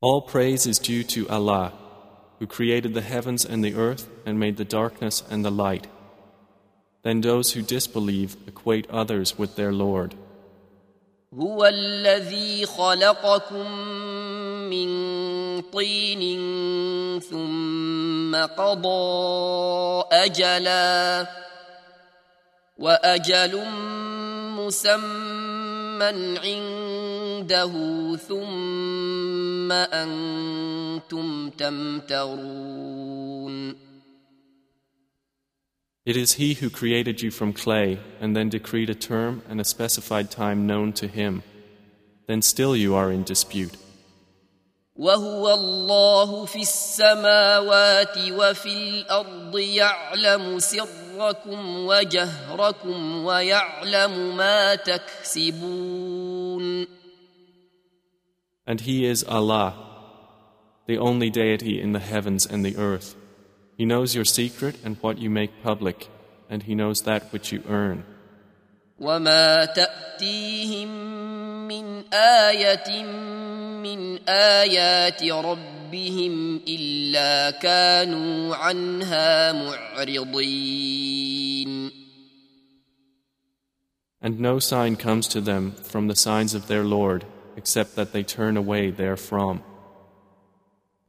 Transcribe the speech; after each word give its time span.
All 0.00 0.20
praise 0.22 0.66
is 0.66 0.78
due 0.80 1.04
to 1.14 1.28
Allah, 1.28 1.72
who 2.38 2.46
created 2.46 2.92
the 2.92 3.02
heavens 3.02 3.44
and 3.44 3.62
the 3.62 3.74
earth 3.74 4.08
and 4.26 4.38
made 4.38 4.56
the 4.56 4.64
darkness 4.64 5.22
and 5.30 5.44
the 5.44 5.50
light. 5.50 5.86
Then 7.04 7.20
those 7.20 7.52
who 7.52 7.62
disbelieve 7.62 8.36
equate 8.48 8.90
others 8.90 9.38
with 9.38 9.54
their 9.56 9.72
Lord. 9.72 10.14
هو 11.34 11.64
الذي 11.64 12.66
خلقكم 12.66 13.70
من 14.68 14.90
طين 15.62 16.22
ثم 17.20 18.36
قضى 18.36 20.04
اجلا 20.12 21.26
واجل 22.78 23.64
مسمى 24.58 25.55
عنده 26.02 27.72
ثم 28.16 29.72
انتم 29.72 31.50
تمترون 31.50 33.12
It 36.04 36.16
is 36.16 36.32
He 36.32 36.54
who 36.54 36.68
created 36.68 37.22
you 37.22 37.30
from 37.30 37.52
clay 37.52 38.00
and 38.20 38.34
then 38.34 38.48
decreed 38.48 38.90
a 38.90 38.94
term 38.94 39.42
and 39.48 39.60
a 39.60 39.64
specified 39.64 40.32
time 40.32 40.66
known 40.66 40.92
to 40.94 41.06
Him. 41.06 41.44
Then 42.26 42.42
still 42.42 42.74
you 42.74 42.96
are 42.96 43.12
in 43.12 43.22
dispute. 43.22 43.76
وهو 44.96 45.54
الله 45.54 46.44
في 46.44 46.62
السماوات 46.62 48.18
وفي 48.18 48.68
الارض 48.68 49.58
يعلم 49.58 50.58
سركم 51.16 51.86
وجهركم 51.86 53.24
ويعلم 53.24 54.36
ما 54.36 54.74
تكسبون 54.74 56.22
And 58.64 58.80
He 58.80 59.04
is 59.04 59.24
Allah, 59.24 59.74
the 60.86 60.96
only 60.98 61.30
deity 61.30 61.80
in 61.80 61.92
the 61.92 61.98
heavens 61.98 62.46
and 62.46 62.64
the 62.64 62.76
earth. 62.76 63.16
He 63.76 63.84
knows 63.84 64.14
your 64.14 64.24
secret 64.24 64.76
and 64.84 64.96
what 65.00 65.18
you 65.18 65.28
make 65.30 65.64
public, 65.64 66.08
and 66.48 66.62
He 66.62 66.76
knows 66.76 67.02
that 67.02 67.32
which 67.32 67.50
you 67.50 67.64
earn. 67.68 68.04
وما 69.00 69.64
تاتيهم 69.64 70.88
من 71.68 72.14
ايه 72.14 73.02
من 73.82 74.28
ايات 74.28 75.24
ربهم 75.24 76.60
الا 76.68 77.50
كانوا 77.50 78.56
عنها 78.56 79.52
معرضين 79.52 80.82
And 84.24 84.38
no 84.38 84.60
sign 84.60 84.94
comes 84.94 85.26
to 85.28 85.40
them 85.40 85.72
from 85.72 86.06
the 86.06 86.14
signs 86.14 86.54
of 86.54 86.68
their 86.68 86.84
Lord 86.84 87.24
except 87.56 87.96
that 87.96 88.12
they 88.12 88.22
turn 88.22 88.56
away 88.56 88.92
therefrom. 88.92 89.62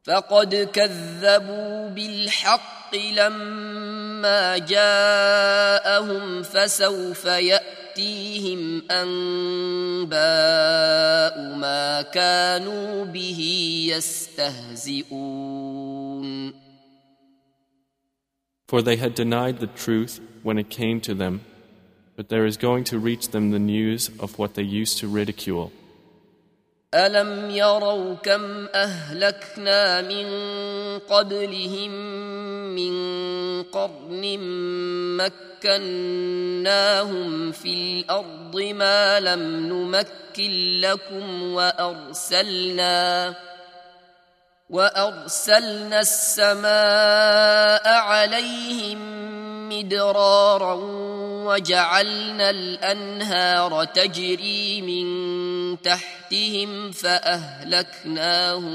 فقد 0.09 0.55
كذبوا 0.73 1.89
بالحق 1.89 2.95
لما 2.95 4.57
جاءهم 4.57 6.43
فسوف 6.43 7.25
ياتيهم 7.25 8.81
انباء 8.91 10.09
ما 11.57 12.01
كانوا 12.01 13.05
به 13.05 13.41
يستهزئون 13.89 15.39
For 18.67 18.81
they 18.81 18.95
had 18.97 19.13
denied 19.15 19.59
the 19.59 19.67
truth 19.67 20.19
when 20.43 20.57
it 20.57 20.69
came 20.71 21.01
to 21.01 21.13
them, 21.13 21.41
but 22.15 22.29
there 22.29 22.45
is 22.47 22.57
going 22.57 22.83
to 22.85 22.97
reach 22.97 23.29
them 23.29 23.51
the 23.51 23.59
news 23.59 24.09
of 24.19 24.39
what 24.39 24.55
they 24.55 24.63
used 24.63 24.97
to 24.99 25.07
ridicule. 25.07 25.71
ألم 26.93 27.49
يروا 27.49 28.13
كم 28.13 28.65
أهلكنا 28.65 30.01
من 30.01 30.27
قبلهم 30.99 31.91
من 32.75 32.93
قرن 33.63 34.39
مكناهم 35.61 37.51
في 37.51 37.73
الأرض 37.73 38.61
ما 38.61 39.19
لم 39.19 39.67
نمكن 39.67 40.81
لكم 40.81 41.53
وأرسلنا 41.53 43.35
وأرسلنا 44.69 45.99
السماء 45.99 47.87
عليهم 47.87 48.99
مدرارا 49.69 50.73
وجعلنا 51.45 52.49
الأنهار 52.49 53.85
تجري 53.85 54.81
من 54.81 55.81
تحتهم 55.81 56.91
فأهلكناهم 56.91 58.71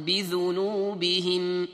بذنوبهم 0.00 1.68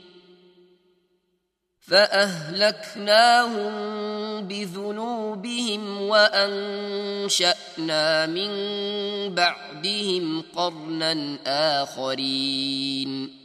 فأهلكناهم 1.90 3.72
بذنوبهم 4.48 6.02
وأنشأنا 6.02 7.46
من 8.26 8.50
بعدهم 9.34 10.42
قرنا 10.54 11.38
آخرين 11.82 13.40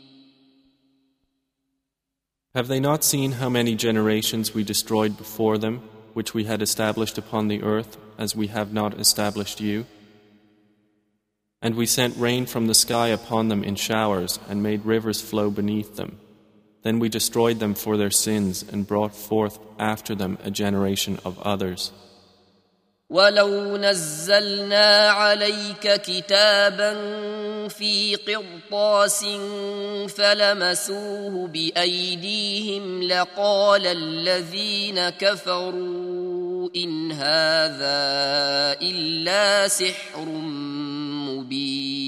Have 2.54 2.68
they 2.70 2.80
not 2.80 3.04
seen 3.04 3.34
how 3.34 3.50
many 3.50 3.76
generations 3.76 4.54
we 4.54 4.64
destroyed 4.64 5.18
before 5.18 5.58
them, 5.58 5.82
which 6.14 6.34
we 6.34 6.46
had 6.46 6.62
established 6.62 7.18
upon 7.18 7.50
the 7.50 7.62
earth, 7.64 7.98
as 8.18 8.34
we 8.34 8.48
have 8.48 8.72
not 8.72 8.98
established 8.98 9.60
you? 9.60 9.86
And 11.62 11.76
we 11.76 11.86
sent 11.86 12.16
rain 12.16 12.46
from 12.46 12.68
the 12.68 12.74
sky 12.74 13.10
upon 13.10 13.50
them 13.50 13.62
in 13.62 13.76
showers, 13.76 14.40
and 14.48 14.64
made 14.64 14.86
rivers 14.86 15.20
flow 15.20 15.50
beneath 15.50 15.98
them. 15.98 16.20
Then 16.84 17.00
we 17.00 17.10
destroyed 17.10 17.60
them 17.60 17.74
for 17.74 17.98
their 17.98 18.12
sins, 18.12 18.64
and 18.72 18.88
brought 18.88 19.16
forth 19.16 19.58
after 19.80 20.14
them 20.14 20.38
a 20.44 20.52
generation 20.52 21.20
of 21.26 21.40
others. 21.40 21.92
ولو 23.10 23.78
نزلنا 23.78 25.10
عليك 25.10 26.02
كتابا 26.02 26.94
في 27.68 28.16
قرطاس 28.16 29.26
فلمسوه 30.08 31.48
بايديهم 31.48 33.04
لقال 33.04 33.88
الذين 33.88 35.10
كفروا 35.10 36.70
ان 36.76 37.12
هذا 37.12 38.06
الا 38.82 39.68
سحر 39.68 40.26
مبين 41.30 41.99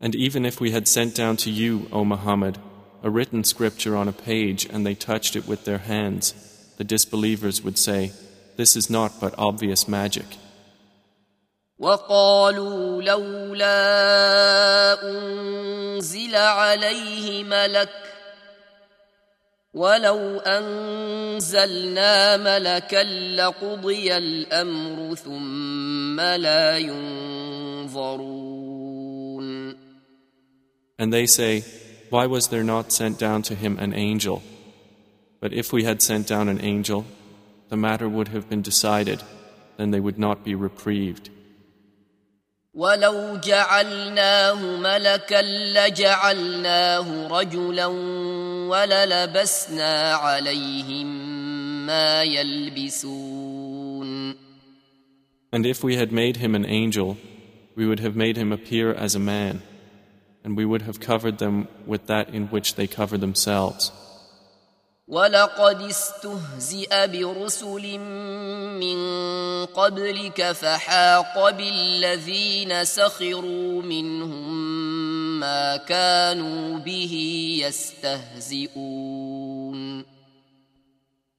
And 0.00 0.14
even 0.14 0.44
if 0.44 0.60
we 0.60 0.72
had 0.72 0.86
sent 0.86 1.14
down 1.14 1.36
to 1.38 1.50
you, 1.50 1.88
O 1.90 2.04
Muhammad, 2.04 2.58
a 3.02 3.10
written 3.10 3.44
scripture 3.44 3.96
on 3.96 4.08
a 4.08 4.12
page 4.12 4.66
and 4.66 4.84
they 4.84 4.94
touched 4.94 5.36
it 5.36 5.48
with 5.48 5.64
their 5.64 5.78
hands, 5.78 6.34
the 6.76 6.84
disbelievers 6.84 7.62
would 7.62 7.78
say, 7.78 8.12
This 8.56 8.76
is 8.76 8.90
not 8.90 9.20
but 9.20 9.34
obvious 9.38 9.88
magic. 9.88 10.26
وقالوا 11.78 13.02
لولا 13.02 13.72
انزل 15.02 16.36
عليه 16.36 17.44
ملك 17.44 17.90
ولو 19.74 20.40
انزلنا 20.40 22.36
ملكا 22.36 23.02
لقضي 23.36 24.16
الامر 24.16 25.14
ثم 25.14 26.20
لا 26.20 26.78
ينظرون 26.78 28.36
And 31.00 31.12
they 31.12 31.26
say, 31.26 31.64
Why 32.10 32.26
was 32.26 32.48
there 32.48 32.64
not 32.64 32.92
sent 32.92 33.18
down 33.18 33.42
to 33.42 33.54
him 33.54 33.78
an 33.78 33.92
angel? 33.92 34.42
But 35.40 35.52
if 35.52 35.72
we 35.72 35.84
had 35.84 36.02
sent 36.02 36.26
down 36.26 36.48
an 36.48 36.60
angel, 36.60 37.04
the 37.68 37.76
matter 37.76 38.08
would 38.08 38.28
have 38.28 38.48
been 38.48 38.62
decided, 38.62 39.22
then 39.76 39.90
they 39.90 40.00
would 40.00 40.18
not 40.18 40.44
be 40.44 40.54
reprieved. 40.54 41.30
ولو 42.74 43.36
جعلناه 43.36 44.76
ملكا 44.76 45.42
لجعلناه 45.42 47.28
رجلا 47.28 47.86
وللبسنا 48.68 50.14
عليهم 50.14 51.06
ما 51.86 52.22
يلبسون 52.22 53.56
And 55.52 55.64
if 55.64 55.82
we 55.82 55.96
had 55.96 56.12
made 56.12 56.36
him 56.36 56.54
an 56.54 56.66
angel, 56.66 57.16
we 57.74 57.86
would 57.86 58.00
have 58.00 58.14
made 58.14 58.36
him 58.36 58.52
appear 58.52 58.92
as 58.92 59.14
a 59.14 59.18
man, 59.18 59.62
and 60.44 60.56
we 60.56 60.64
would 60.64 60.82
have 60.82 61.00
covered 61.00 61.38
them 61.38 61.68
with 61.86 62.06
that 62.06 62.28
in 62.30 62.46
which 62.48 62.76
they 62.76 62.86
cover 62.86 63.18
themselves. 63.18 63.92
ولقد 65.08 65.82
استهزئ 65.82 67.06
برسل 67.06 67.98
من 68.78 68.98
قبلك 69.66 70.52
فحاق 70.52 71.50
بالذين 71.50 72.84
سخروا 72.84 73.82
منهم 73.82 75.40
ما 75.40 75.76
كانوا 75.76 76.78
به 76.78 77.14
يستهزئون 77.62 78.96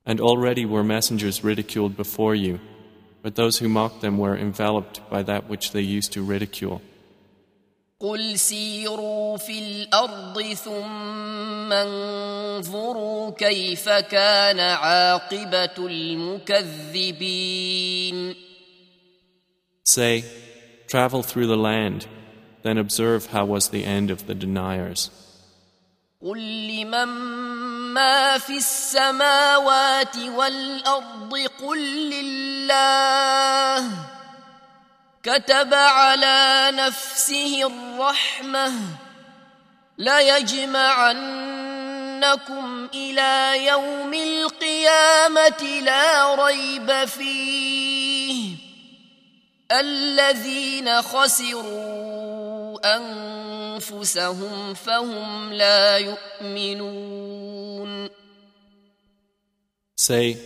And 0.05 0.21
already 0.21 0.65
were 0.65 0.85
messengers 0.85 1.43
ridiculed 1.43 1.97
before 1.97 2.33
you, 2.33 2.61
but 3.21 3.35
those 3.35 3.57
who 3.59 3.67
mocked 3.67 3.99
them 3.99 4.17
were 4.17 4.37
enveloped 4.37 5.01
by 5.09 5.21
that 5.23 5.49
which 5.49 5.73
they 5.73 5.81
used 5.81 6.13
to 6.13 6.21
ridicule. 6.21 6.81
قل 8.02 8.38
سيروا 8.38 9.36
في 9.36 9.58
الأرض 9.58 10.42
ثم 10.42 11.72
انظروا 11.72 13.30
كيف 13.30 13.88
كان 13.88 14.60
عاقبة 14.60 15.86
المكذبين 16.98 18.34
Say, 19.84 20.24
travel 20.88 21.22
through 21.22 21.46
the 21.48 21.56
land, 21.56 22.06
then 22.62 22.78
observe 22.78 23.26
how 23.26 23.44
was 23.44 23.68
the 23.68 23.84
end 23.84 24.10
of 24.10 24.26
the 24.26 24.34
deniers. 24.34 25.10
قل 26.22 26.38
لمن 26.68 27.08
ما 27.94 28.38
في 28.38 28.56
السماوات 28.56 30.16
والأرض 30.16 31.34
قل 31.62 32.10
لله 32.10 34.11
كتب 35.22 35.74
على 35.74 36.70
نفسه 36.74 37.66
الرحمة 37.66 38.72
ليجمعنكم 39.98 40.88
إلى 42.94 43.66
يوم 43.66 44.14
القيامة 44.14 45.80
لا 45.84 46.34
ريب 46.34 47.04
فيه 47.04 48.56
الذين 49.72 51.02
خسروا 51.02 52.78
أنفسهم 52.96 54.74
فهم 54.74 55.52
لا 55.52 55.96
يؤمنون 55.98 57.32
Say, 59.96 60.36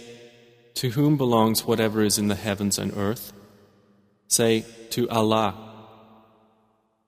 To 0.74 0.90
whom 0.90 1.16
belongs 1.16 1.64
whatever 1.64 2.02
is 2.02 2.18
in 2.18 2.28
the 2.28 2.34
heavens 2.34 2.78
and 2.78 2.92
earth? 2.94 3.32
Say, 4.27 4.65
To 4.91 5.09
Allah. 5.09 5.55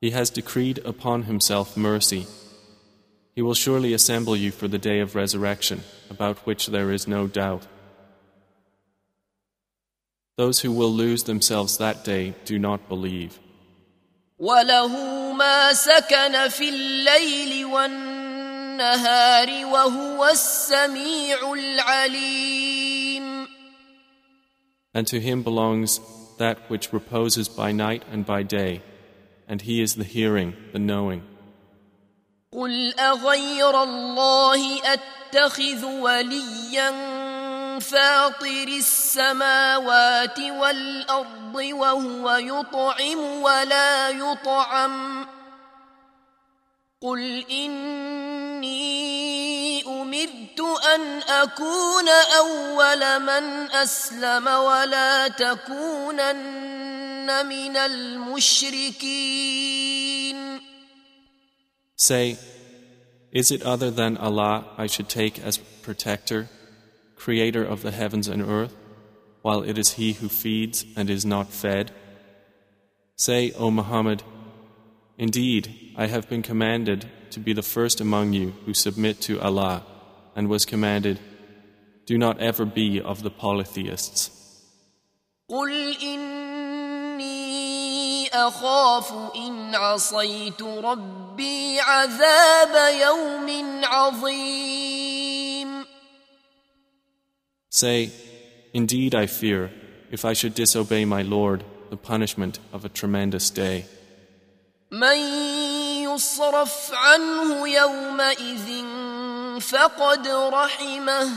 He 0.02 0.12
has 0.12 0.30
decreed 0.30 0.80
upon 0.84 1.24
Himself 1.24 1.78
mercy. 1.78 2.28
He 3.36 3.42
will 3.42 3.54
surely 3.54 3.94
assemble 3.94 4.36
you 4.36 4.52
for 4.52 4.68
the 4.68 4.78
day 4.78 5.00
of 5.00 5.16
resurrection, 5.16 5.82
about 6.10 6.40
which 6.40 6.68
there 6.68 6.92
is 6.92 7.08
no 7.08 7.28
doubt. 7.28 7.66
Those 10.36 10.62
who 10.62 10.72
will 10.72 10.92
lose 10.92 11.24
themselves 11.24 11.78
that 11.78 12.04
day 12.04 12.34
do 12.46 12.60
not 12.60 12.90
believe. 12.90 13.40
وله 14.40 14.88
ما 15.34 15.74
سكن 15.74 16.48
في 16.50 16.70
الليل 16.70 17.66
والنهار 17.66 19.66
وهو 19.66 20.26
السميع 20.26 21.54
العليم 21.54 23.48
And 24.96 25.08
to 25.08 25.20
him 25.20 25.44
belongs 25.44 26.00
that 26.38 26.58
which 26.70 26.94
reposes 26.94 27.48
by 27.48 27.72
night 27.72 28.04
and 28.12 28.26
by 28.26 28.44
day, 28.44 28.82
and 29.48 29.62
he 29.62 29.82
is 29.82 29.96
the 29.96 30.04
hearing, 30.04 30.56
the 30.72 30.80
knowing. 30.80 31.24
قل 32.54 32.94
أغير 33.00 33.84
الله 33.84 34.80
أتخذ 34.94 35.86
وليا 35.86 36.92
فاطر 37.80 38.68
السماوات 38.68 40.40
والأرض 40.40 41.56
وهو 41.56 42.32
يطعم 42.32 43.20
ولا 43.42 44.10
يطعم 44.10 45.26
قل 47.02 47.46
إني 47.52 48.17
أمرت 50.18 50.60
أن 50.96 51.02
أكون 51.22 52.10
أول 52.40 53.20
من 53.20 53.72
أسلم 53.72 54.48
ولا 54.48 55.28
تكونن 55.28 56.86
من 57.46 57.78
المشركين 57.78 59.14
Say, 61.96 62.38
Is 63.32 63.52
it 63.52 63.62
other 63.64 63.92
than 63.92 64.18
Allah 64.18 64.66
I 64.78 64.88
should 64.88 65.08
take 65.08 65.40
as 65.40 65.58
protector, 65.58 66.50
creator 67.16 67.64
of 67.64 67.82
the 67.82 67.92
heavens 67.92 68.28
and 68.28 68.42
earth, 68.42 68.76
while 69.42 69.62
it 69.62 69.78
is 69.78 69.94
He 69.94 70.14
who 70.14 70.28
feeds 70.28 70.86
and 70.98 71.10
is 71.10 71.26
not 71.26 71.48
fed? 71.48 71.92
Say, 73.16 73.52
O 73.54 73.72
Muhammad, 73.72 74.24
Indeed, 75.18 75.94
I 75.96 76.08
have 76.08 76.28
been 76.28 76.42
commanded 76.42 77.10
to 77.32 77.40
be 77.40 77.54
the 77.54 77.62
first 77.62 78.02
among 78.02 78.34
you 78.34 78.54
who 78.66 78.74
submit 78.74 79.22
to 79.22 79.40
Allah, 79.40 79.84
and 80.38 80.48
was 80.48 80.66
commanded, 80.66 81.20
Do 82.06 82.18
not 82.18 82.40
ever 82.40 82.66
be 82.66 83.02
of 83.02 83.24
the 83.24 83.30
polytheists. 83.30 84.30
قل 85.50 85.98
إني 86.02 87.44
أخاف 88.30 89.36
إن 89.36 89.76
عصيت 89.76 90.62
ربي 90.62 91.80
عذاب 91.80 92.94
يوم 93.02 93.82
عظيم 93.84 95.86
Say, 97.70 98.12
Indeed, 98.74 99.16
I 99.16 99.26
fear, 99.26 99.72
if 100.12 100.26
I 100.26 100.34
should 100.34 100.54
disobey 100.54 101.06
my 101.06 101.24
Lord, 101.24 101.64
the 101.90 101.98
punishment 101.98 102.60
of 102.72 102.86
a 102.86 102.90
tremendous 102.90 103.50
day. 103.50 103.86
من 104.92 105.18
يصرف 106.04 106.92
عنه 106.94 107.68
يومئذ 107.68 108.84
فقد 109.60 110.28
رحمه 110.28 111.30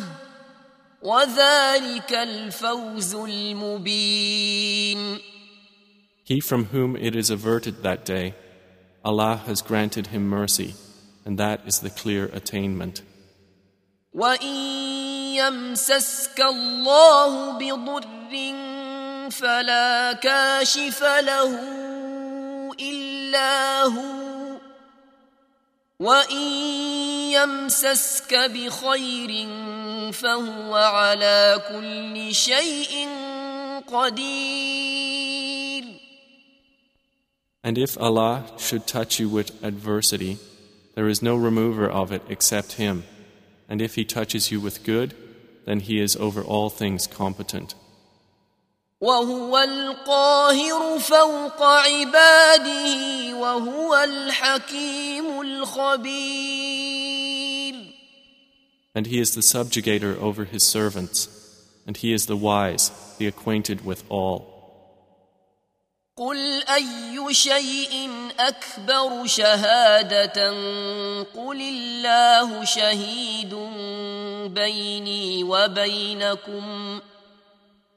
وذلك 1.03 2.13
الفوز 2.13 3.15
المبين 3.15 5.19
He 6.25 6.41
from 6.41 6.65
whom 6.67 6.97
it 6.97 7.15
is 7.15 7.31
averted 7.31 7.85
that 7.85 8.05
day, 8.05 8.35
Allah 9.05 9.37
has 9.47 9.63
granted 9.63 10.09
him 10.09 10.29
mercy, 10.29 10.75
and 11.25 11.39
that 11.39 11.61
is 11.65 11.79
the 11.79 11.91
clear 11.91 12.25
attainment. 12.33 13.03
وإن 14.13 14.57
يمسسك 15.37 16.41
الله 16.41 17.59
بضر 17.59 18.07
فلا 19.31 20.13
كاشف 20.13 21.03
له 21.03 21.61
إلا 22.81 23.83
هو 23.83 24.30
وإن 26.01 26.43
يمسسك 27.33 28.35
بخير 28.35 29.49
فهو 30.13 30.75
على 30.75 31.63
كل 31.69 32.35
شيء 32.35 33.09
قدير 33.87 35.27
And 37.65 37.79
if 37.79 37.99
Allah 38.01 38.45
should 38.59 38.87
touch 38.87 39.19
you 39.19 39.29
with 39.29 39.51
adversity, 39.65 40.39
there 40.95 41.09
is 41.09 41.21
no 41.21 41.35
remover 41.35 41.89
of 41.91 42.13
it 42.13 42.23
except 42.29 42.75
Him. 42.75 43.03
And 43.69 43.83
if 43.83 43.97
He 43.97 44.05
touches 44.05 44.53
you 44.53 44.61
with 44.61 44.85
good, 44.85 45.15
then 45.65 45.81
He 45.81 45.99
is 46.01 46.15
over 46.15 46.43
all 46.43 46.71
things 46.71 47.09
competent. 47.09 47.75
وهو 49.02 49.58
القاهر 49.58 51.00
فوق 51.00 51.64
عباده 51.64 53.36
وهو 53.36 53.96
الحكيم 53.96 55.42
الخبير 55.42 57.02
And 58.94 59.08
He 59.08 59.20
is 59.20 59.34
the 59.34 59.42
subjugator 59.42 60.18
over 60.22 60.44
His 60.44 60.64
servants, 60.64 61.30
and 61.88 61.96
He 61.96 62.12
is 62.14 62.26
the 62.26 62.36
wise, 62.36 62.92
the 63.18 63.28
acquainted 63.28 63.86
with 63.86 64.04
all. 64.10 64.52
قل 66.18 66.64
أي 66.64 67.34
شيء 67.34 68.10
أكبر 68.40 69.26
شهادة 69.26 70.50
قل 71.36 71.62
الله 71.62 72.66
شهيد 72.66 73.56
بيني 74.54 75.44
وبينكم 75.44 77.00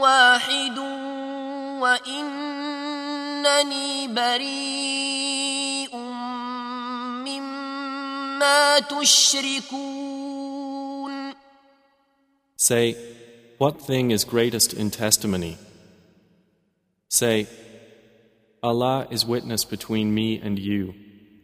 واحد 0.00 0.78
وإنني 1.80 2.88
بريء 4.08 5.96
مما 7.26 8.78
تشركون 8.78 10.16
Say, 12.58 12.96
What 13.58 13.80
thing 13.80 14.10
is 14.10 14.24
greatest 14.24 14.72
in 14.72 14.90
testimony? 14.90 15.58
Say, 17.08 17.46
Allah 18.62 19.06
is 19.10 19.24
witness 19.24 19.64
between 19.64 20.12
me 20.14 20.40
and 20.40 20.58
you, 20.58 20.94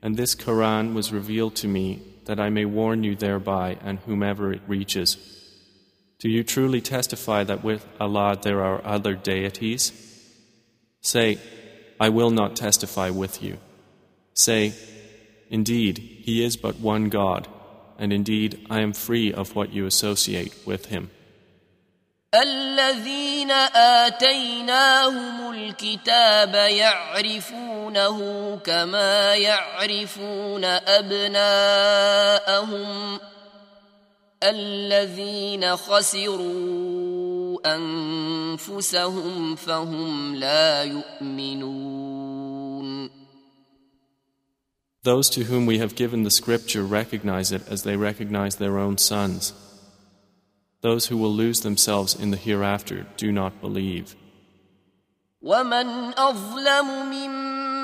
and 0.03 0.17
this 0.17 0.35
Quran 0.35 0.95
was 0.95 1.13
revealed 1.13 1.55
to 1.57 1.69
me 1.69 2.03
that 2.25 2.41
I 2.41 2.51
may 2.51 2.65
warn 2.65 3.05
you 3.05 3.15
thereby 3.15 3.79
and 3.83 3.99
whomever 4.01 4.53
it 4.53 4.63
reaches. 4.67 5.36
Do 6.19 6.29
you 6.29 6.45
truly 6.45 6.81
testify 6.81 7.45
that 7.45 7.65
with 7.65 7.87
Allah 7.99 8.39
there 8.41 8.63
are 8.63 8.81
other 8.85 9.15
deities? 9.15 9.93
Say, 11.01 11.39
I 12.01 12.09
will 12.09 12.31
not 12.31 12.57
testify 12.57 13.11
with 13.11 13.43
you. 13.43 13.59
Say, 14.35 14.75
Indeed, 15.51 15.99
He 15.99 16.45
is 16.45 16.57
but 16.57 16.81
one 16.81 17.09
God 17.09 17.49
and 18.03 18.13
indeed 18.13 18.67
I 18.69 18.81
am 18.81 18.93
free 18.93 19.33
of 19.33 19.55
what 19.55 19.73
you 19.73 19.87
associate 19.87 20.53
with 20.67 20.87
him. 20.87 21.11
الذين 22.35 23.51
آتيناهم 23.77 25.51
الكتاب 25.51 26.55
يعرفونه 26.55 28.19
كما 28.57 29.35
يعرفون 29.35 30.65
أبناءهم 30.65 32.01
الذين 34.43 35.77
خسروا 35.77 37.59
أنفسهم 37.77 39.57
فهم 39.57 40.35
لا 40.35 40.83
يؤمنون 40.83 42.23
Those 45.05 45.29
to 45.31 45.45
whom 45.45 45.67
we 45.67 45.79
have 45.79 45.97
given 45.97 46.23
the 46.23 46.31
scripture 46.31 46.85
recognize 46.85 47.51
it 47.51 47.67
as 47.69 47.83
they 47.83 47.97
recognize 47.97 48.55
their 48.57 48.79
own 48.79 48.99
sons. 48.99 49.53
Those 50.81 51.07
who 51.07 51.17
will 51.17 51.33
lose 51.33 51.63
themselves 51.63 52.15
in 52.15 52.31
the 52.31 52.37
hereafter 52.37 53.07
do 53.17 53.33
not 53.33 53.61
believe. 53.61 54.15
ومن 55.43 56.15
أظلم 56.19 56.87
ممن 57.11 57.76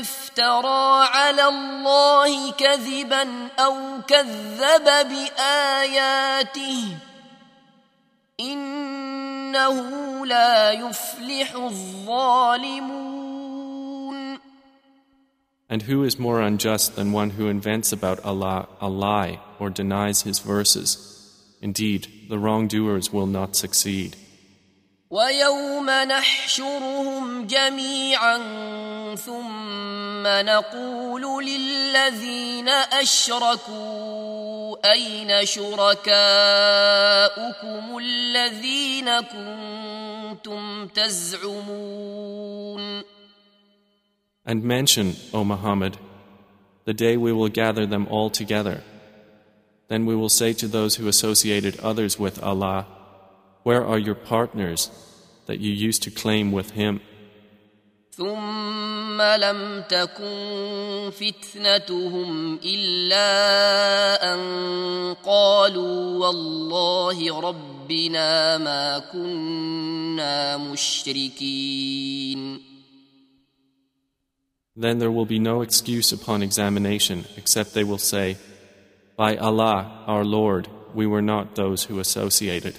افترى 0.00 1.08
على 1.14 1.48
الله 1.48 2.52
كذبا 2.52 3.48
أو 3.58 4.00
كذب 4.08 4.84
بآياته 4.84 6.96
إنه 8.40 10.26
لا 10.26 10.72
يفلح 10.72 11.54
الظالمون 11.54 13.16
And 15.68 15.82
who 15.82 16.04
is 16.04 16.16
more 16.16 16.40
unjust 16.40 16.94
than 16.94 17.10
one 17.10 17.30
who 17.30 17.48
invents 17.48 17.90
about 17.90 18.24
Allah 18.24 18.68
a 18.80 18.88
lie 18.88 19.40
or 19.58 19.68
denies 19.68 20.22
His 20.22 20.38
verses? 20.38 20.96
Indeed, 21.60 22.06
the 22.28 22.38
wrongdoers 22.38 23.12
will 23.12 23.26
not 23.26 23.56
succeed. 23.56 24.14
ويوم 25.11 25.89
نحشرهم 25.89 27.47
جميعا 27.47 28.37
ثم 29.15 30.23
نقول 30.27 31.45
للذين 31.45 32.69
اشركوا 32.69 34.11
اين 34.91 35.45
شركاؤكم 35.45 36.07
الذين 37.97 39.21
كنتم 39.21 40.87
تزعمون 40.87 42.31
And 44.43 44.63
mention, 44.63 45.15
O 45.33 45.43
Muhammad, 45.43 45.97
the 46.85 46.95
day 46.95 47.15
we 47.15 47.31
will 47.31 47.49
gather 47.49 47.85
them 47.85 48.07
all 48.07 48.31
together. 48.31 48.81
Then 49.87 50.05
we 50.07 50.15
will 50.15 50.29
say 50.29 50.53
to 50.53 50.67
those 50.67 50.95
who 50.95 51.07
associated 51.07 51.79
others 51.79 52.17
with 52.17 52.41
Allah, 52.41 52.87
Where 53.62 53.84
are 53.84 53.98
your 53.98 54.14
partners 54.14 54.90
that 55.46 55.60
you 55.60 55.72
used 55.72 56.02
to 56.04 56.10
claim 56.10 56.52
with 56.52 56.70
Him? 56.70 57.00
ثم 58.16 59.20
لم 59.22 59.84
تكن 59.88 61.10
فتنتهم 61.12 62.58
إلا 62.64 64.34
أن 64.34 64.40
قالوا 65.14 66.26
والله 66.26 67.40
ربنا 67.40 68.58
ما 68.58 68.98
كنا 69.12 70.56
مشركين 70.56 71.96
Then 74.78 74.98
there 74.98 75.10
will 75.10 75.24
be 75.24 75.38
no 75.38 75.62
excuse 75.62 76.12
upon 76.12 76.42
examination 76.42 77.24
except 77.36 77.72
they 77.72 77.84
will 77.84 77.98
say, 77.98 78.36
By 79.16 79.36
Allah, 79.36 80.04
our 80.06 80.22
Lord, 80.24 80.68
we 80.94 81.06
were 81.06 81.22
not 81.22 81.54
those 81.54 81.84
who 81.84 81.98
associated. 81.98 82.76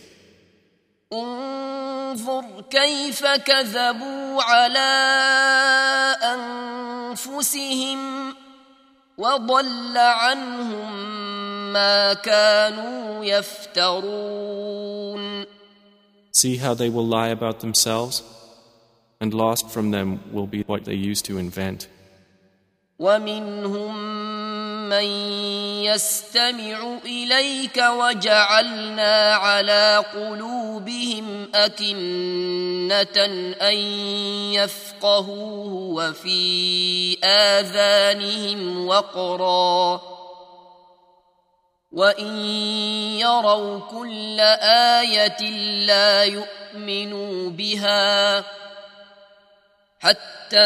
انظر 1.13 2.61
كيف 2.69 3.25
كذبوا 3.25 4.43
على 4.43 4.93
أنفسهم 6.35 8.33
وضل 9.17 9.97
عنهم 9.97 10.93
ما 11.73 12.13
كانوا 12.13 13.25
يفترون 13.25 14.57
See 16.31 16.57
how 16.57 16.73
they 16.75 16.89
will 16.89 17.07
lie 17.07 17.29
about 17.29 17.59
themselves? 17.61 18.23
and 19.19 19.33
lost 19.33 19.69
from 19.69 19.91
them 19.91 20.19
will 20.31 20.47
be 20.47 20.61
what 20.63 20.85
they 20.85 20.93
used 20.93 21.25
to 21.25 21.37
invent. 21.37 21.87
ومنهم 22.99 23.95
من 24.92 25.04
يستمع 25.84 26.98
إليك 27.04 27.76
وجعلنا 27.76 29.34
على 29.34 30.04
قلوبهم 30.14 31.48
أكنة 31.54 33.24
أن 33.60 33.76
يفقهوه 34.52 35.72
وفي 35.72 37.18
آذانهم 37.24 38.86
وقرا. 38.86 40.00
وإن 41.92 42.36
يروا 43.20 43.80
كل 43.80 44.40
آية 45.00 45.40
لا 45.86 46.24
يؤمنوا 46.24 47.50
بها 47.50 48.44
حتى 50.01 50.57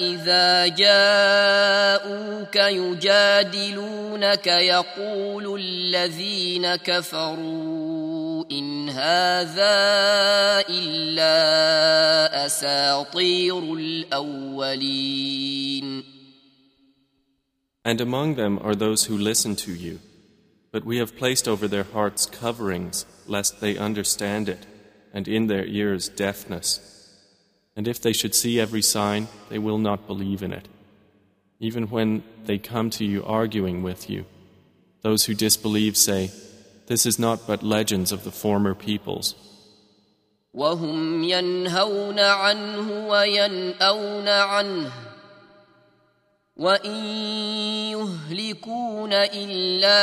إذا 0.00 0.66
جاءوك 0.66 2.56
يجادلونك 2.56 4.46
يقول 4.46 5.60
الذين 5.60 6.76
كفروا 6.76 8.44
إن 8.50 8.88
هذا 8.88 9.78
إلا 10.68 12.46
أساطير 12.46 13.58
الأولين 13.74 15.00
And 17.82 18.00
among 18.02 18.34
them 18.34 18.58
are 18.58 18.74
those 18.74 19.06
who 19.06 19.16
listen 19.16 19.56
to 19.56 19.72
you, 19.72 20.00
but 20.70 20.84
we 20.84 20.98
have 20.98 21.16
placed 21.16 21.48
over 21.48 21.66
their 21.66 21.84
hearts 21.84 22.26
coverings 22.26 23.06
lest 23.26 23.60
they 23.62 23.78
understand 23.78 24.50
it, 24.50 24.66
and 25.14 25.26
in 25.26 25.46
their 25.46 25.64
ears 25.64 26.10
deafness. 26.10 26.93
And 27.76 27.86
if 27.88 28.00
they 28.00 28.12
should 28.12 28.34
see 28.34 28.60
every 28.60 28.82
sign, 28.82 29.28
they 29.48 29.58
will 29.58 29.78
not 29.78 30.06
believe 30.06 30.42
in 30.42 30.52
it. 30.52 30.68
Even 31.60 31.88
when 31.88 32.22
they 32.44 32.58
come 32.58 32.90
to 32.90 33.04
you 33.04 33.24
arguing 33.24 33.82
with 33.82 34.10
you, 34.10 34.24
those 35.02 35.24
who 35.24 35.34
disbelieve 35.34 35.96
say, 35.96 36.30
This 36.86 37.06
is 37.06 37.18
not 37.18 37.46
but 37.46 37.62
legends 37.62 38.12
of 38.12 38.24
the 38.24 38.32
former 38.32 38.74
peoples. 38.74 39.34
وهم 40.54 41.24
ينهون 41.24 42.18
عنه 42.18 43.08
وينأون 43.08 44.28
عنه 44.28 44.92
وإن 46.56 47.04
يهلكون 47.94 49.12
إلا 49.12 50.00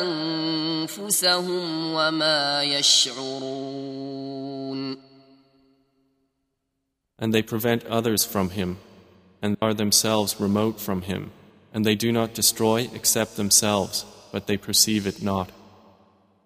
أنفسهم 0.00 1.92
وما 1.94 2.62
يشعرون 2.62 4.14
and 7.18 7.32
they 7.32 7.42
prevent 7.42 7.84
others 7.86 8.24
from 8.24 8.50
him, 8.50 8.78
and 9.42 9.56
are 9.62 9.74
themselves 9.74 10.40
remote 10.40 10.80
from 10.80 11.02
him, 11.02 11.30
and 11.72 11.84
they 11.84 11.94
do 11.94 12.10
not 12.12 12.34
destroy 12.34 12.88
except 12.94 13.36
themselves, 13.36 14.04
but 14.32 14.46
they 14.46 14.56
perceive 14.56 15.06
it 15.06 15.22
not. 15.22 15.50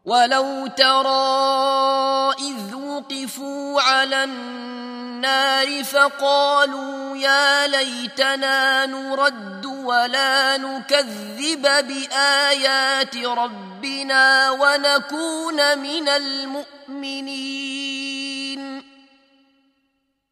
ولو 0.04 0.66
ترى 0.66 2.32
إذ 2.40 2.74
وقفوا 2.74 3.80
على 3.80 4.24
النار 4.24 5.84
فقالوا 5.84 7.16
يا 7.16 7.66
ليتنا 7.66 8.86
نرد 8.86 9.66
ولا 9.66 10.56
نكذب 10.56 11.62
بآيات 11.62 13.16
ربنا 13.16 14.50
ونكون 14.50 15.78
من 15.78 16.08
المؤمنين 16.08 16.68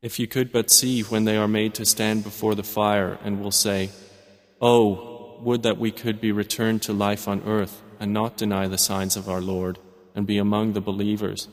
If 0.02 0.18
you 0.20 0.26
could 0.26 0.52
but 0.52 0.70
see 0.70 1.02
when 1.02 1.24
they 1.24 1.36
are 1.36 1.48
made 1.48 1.74
to 1.74 1.84
stand 1.84 2.22
before 2.22 2.54
the 2.54 2.62
fire 2.62 3.18
and 3.24 3.40
will 3.40 3.50
say, 3.50 3.90
Oh, 4.60 5.38
would 5.42 5.62
that 5.62 5.78
we 5.78 5.90
could 5.90 6.20
be 6.20 6.32
returned 6.32 6.82
to 6.82 6.92
life 6.92 7.28
on 7.28 7.42
earth 7.44 7.82
and 8.00 8.12
not 8.12 8.36
deny 8.36 8.68
the 8.68 8.78
signs 8.78 9.16
of 9.16 9.28
our 9.28 9.40
Lord 9.40 9.78
and 10.14 10.26
be 10.26 10.38
among 10.38 10.72
the 10.72 10.80
believers. 10.80 11.48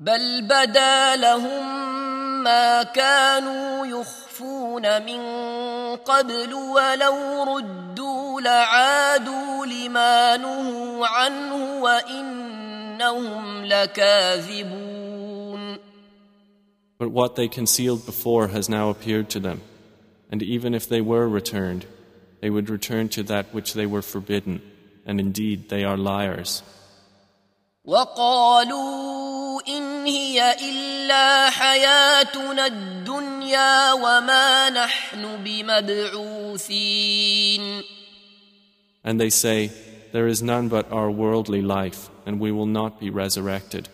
بل 0.00 0.42
بدا 0.42 1.16
لهم 1.16 1.88
ما 2.44 2.82
كانوا 2.82 3.86
يخفون 3.86 5.02
من 5.02 5.20
قبل 5.96 6.54
ولو 6.54 7.42
ردوا 7.56 8.40
لعادوا 8.40 9.66
لما 9.66 10.36
نهوا 10.36 11.06
عنه 11.06 11.82
وإنهم 11.82 13.64
لكاذبون 13.64 15.01
But 17.02 17.10
what 17.10 17.36
they 17.36 17.48
concealed 17.48 18.04
before 18.04 18.48
has 18.48 18.68
now 18.68 18.90
appeared 18.90 19.30
to 19.30 19.40
them, 19.40 19.60
and 20.30 20.42
even 20.42 20.74
if 20.74 20.88
they 20.88 21.00
were 21.00 21.28
returned, 21.28 21.86
they 22.40 22.50
would 22.50 22.68
return 22.68 23.08
to 23.10 23.22
that 23.24 23.54
which 23.54 23.74
they 23.74 23.86
were 23.86 24.02
forbidden, 24.02 24.60
and 25.06 25.20
indeed 25.20 25.68
they 25.68 25.84
are 25.84 25.96
liars. 25.96 26.62
وقالوا 27.84 29.60
إن 29.68 30.06
هي 30.06 30.56
إلا 30.60 31.50
حياتنا 31.50 32.66
الدنيا 32.66 33.92
وما 33.92 34.70
نحن 34.70 35.44
بمبعوثين 35.44 36.98
And 39.04 39.20
they 39.20 39.30
say, 39.30 39.70
There 40.12 40.26
is 40.26 40.42
none 40.42 40.68
but 40.68 40.92
our 40.92 41.10
worldly 41.10 41.62
life, 41.62 42.10
and 42.26 42.38
we 42.38 42.52
will 42.52 42.66
not 42.66 43.00
be 43.00 43.08
resurrected. 43.08 43.88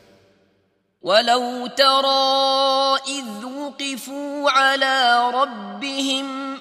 ولو 1.01 1.67
ترى 1.67 2.99
إذ 3.07 3.45
وقفوا 3.45 4.51
على 4.51 5.31
ربهم 5.33 6.59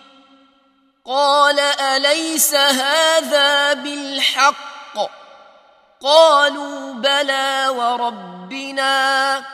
قال 1.05 1.61
أليس 1.61 2.55
هذا 2.55 3.73
بالحق 3.73 4.99
قالوا 6.01 6.93
بلى 6.93 7.69
وربنا 7.69 9.45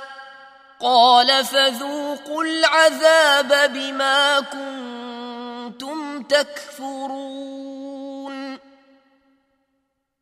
قال 0.80 1.44
فذوقوا 1.44 2.44
العذاب 2.44 3.72
بما 3.72 4.40
كنتم 4.40 6.22
تكفرون 6.22 7.54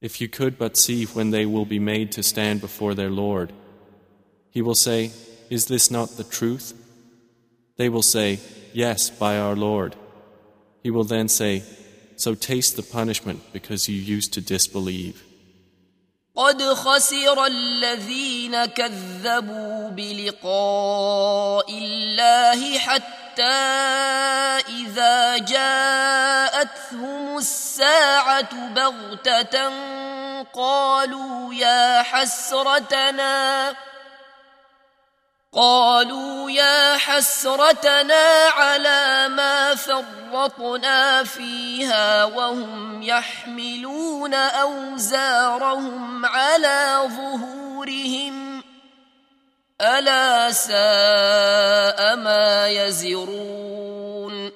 If 0.02 0.20
you 0.20 0.28
could 0.28 0.58
but 0.58 0.76
see 0.76 1.04
when 1.04 1.30
they 1.30 1.46
will 1.46 1.64
be 1.64 1.78
made 1.78 2.10
to 2.12 2.24
stand 2.24 2.60
before 2.60 2.92
their 2.92 3.08
Lord, 3.08 3.52
He 4.51 4.61
will 4.61 4.75
say, 4.75 5.11
Is 5.49 5.67
this 5.67 5.91
not 5.91 6.17
the 6.17 6.23
truth? 6.23 6.73
They 7.77 7.89
will 7.89 8.03
say, 8.03 8.39
Yes, 8.73 9.09
by 9.09 9.37
our 9.37 9.55
Lord. 9.55 9.95
He 10.83 10.91
will 10.91 11.03
then 11.03 11.27
say, 11.27 11.63
So 12.15 12.33
taste 12.33 12.75
the 12.75 12.83
punishment 12.83 13.41
because 13.53 13.87
you 13.87 13.95
used 13.95 14.33
to 14.33 14.41
disbelieve. 14.41 15.23
قد 16.37 16.61
خسر 16.61 17.45
الذين 17.45 18.65
كذبوا 18.65 19.89
بلقاء 19.89 21.69
الله 21.69 22.77
حتى 22.77 23.43
إذا 24.69 25.37
جاءتهم 25.37 27.37
الساعة 27.37 28.69
بغتة 28.69 29.69
قالوا 30.53 31.53
يا 31.53 32.01
حسرتنا 32.01 33.75
قالوا 35.54 36.50
يا 36.50 36.96
حسرتنا 36.96 38.48
على 38.56 39.28
ما 39.28 39.74
فرطنا 39.74 41.24
فيها 41.24 42.24
وهم 42.24 43.02
يحملون 43.02 44.34
اوزارهم 44.34 46.26
على 46.26 47.08
ظهورهم 47.08 48.62
الا 49.80 50.50
ساء 50.52 52.16
ما 52.16 52.68
يزرون 52.68 54.52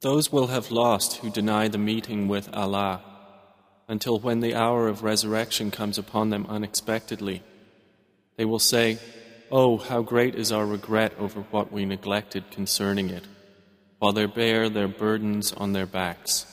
Those 0.00 0.32
will 0.32 0.48
have 0.48 0.70
lost 0.72 1.18
who 1.18 1.30
deny 1.30 1.68
the 1.68 1.78
meeting 1.78 2.26
with 2.28 2.52
Allah, 2.52 3.00
until 3.88 4.18
when 4.18 4.40
the 4.40 4.54
hour 4.56 4.88
of 4.88 5.04
resurrection 5.04 5.70
comes 5.70 5.98
upon 5.98 6.30
them 6.30 6.46
unexpectedly. 6.48 7.42
They 8.36 8.44
will 8.44 8.58
say, 8.58 8.98
Oh, 9.51 9.77
how 9.77 10.01
great 10.01 10.35
is 10.35 10.51
our 10.51 10.65
regret 10.65 11.11
over 11.19 11.41
what 11.51 11.71
we 11.71 11.85
neglected 11.85 12.51
concerning 12.51 13.09
it, 13.09 13.25
while 13.99 14.13
they 14.13 14.25
bear 14.25 14.69
their 14.69 14.87
burdens 14.87 15.51
on 15.51 15.73
their 15.73 15.85
backs. 15.85 16.45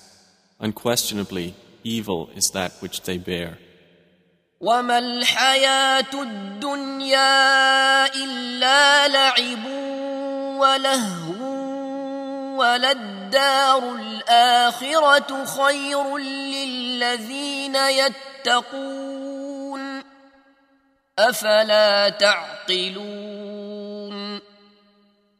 Unquestionably, 0.58 1.54
evil 1.84 2.30
is 2.34 2.50
that 2.50 2.72
which 2.80 3.02
they 3.02 3.18
bear. 3.18 3.58
وما 4.60 4.98
الحياة 4.98 6.22
الدنيا 6.22 7.26
إلا 8.14 9.08
لعب 9.08 9.64
ولهو 10.58 11.58
وللدار 12.58 13.94
الآخرة 13.94 15.44
خير 15.44 16.16
للذين 16.18 17.76
يتقون 17.76 19.31
أفلا 21.18 22.08
تعقلون 22.08 23.78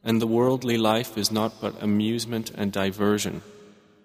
And 0.03 0.21
the 0.21 0.27
worldly 0.27 0.77
life 0.77 1.17
is 1.17 1.31
not 1.31 1.59
but 1.61 1.83
amusement 1.83 2.51
and 2.55 2.71
diversion, 2.71 3.41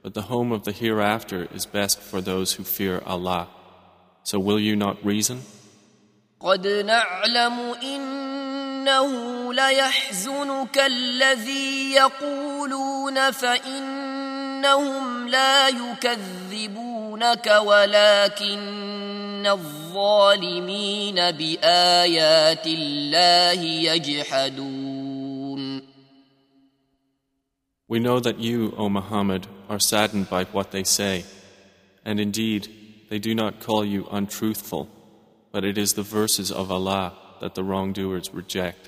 but 0.03 0.13
the 0.15 0.23
home 0.23 0.51
of 0.53 0.65
the 0.65 0.73
hereafter 0.73 1.47
is 1.55 1.67
best 1.67 2.01
for 2.01 2.21
those 2.21 2.55
who 2.55 2.65
fear 2.65 3.01
Allah. 3.07 3.49
So 4.25 4.39
will 4.39 4.59
you 4.59 4.75
not 4.77 5.05
reason? 5.05 5.43
قد 6.41 6.67
نعلم 6.67 7.75
إنه 7.83 9.09
ليحزنك 9.55 10.79
الذي 10.79 11.93
يقولون 11.93 13.31
فإنهم 13.31 15.29
لا 15.29 15.69
يكذبونك 17.19 17.47
ولكن 17.67 19.47
الظالمين 19.47 21.15
بآيات 21.15 22.67
الله 22.67 23.63
يجحدون 23.63 25.05
We 27.87 27.99
know 28.01 28.19
that 28.19 28.39
you, 28.41 28.73
O 28.79 28.89
Muhammad, 28.89 29.47
are 29.69 29.79
saddened 29.79 30.31
by 30.31 30.45
what 30.45 30.71
they 30.71 30.85
say, 30.85 31.25
and 32.05 32.19
indeed, 32.19 32.69
they 33.11 33.19
do 33.19 33.35
not 33.35 33.61
call 33.61 33.85
you 33.85 34.09
untruthful, 34.11 34.89
but 35.53 35.65
it 35.65 35.77
is 35.77 35.93
the 35.93 36.03
verses 36.03 36.51
of 36.51 36.71
Allah 36.73 37.13
that 37.41 37.55
the 37.55 37.63
wrongdoers 37.63 38.33
reject. 38.33 38.88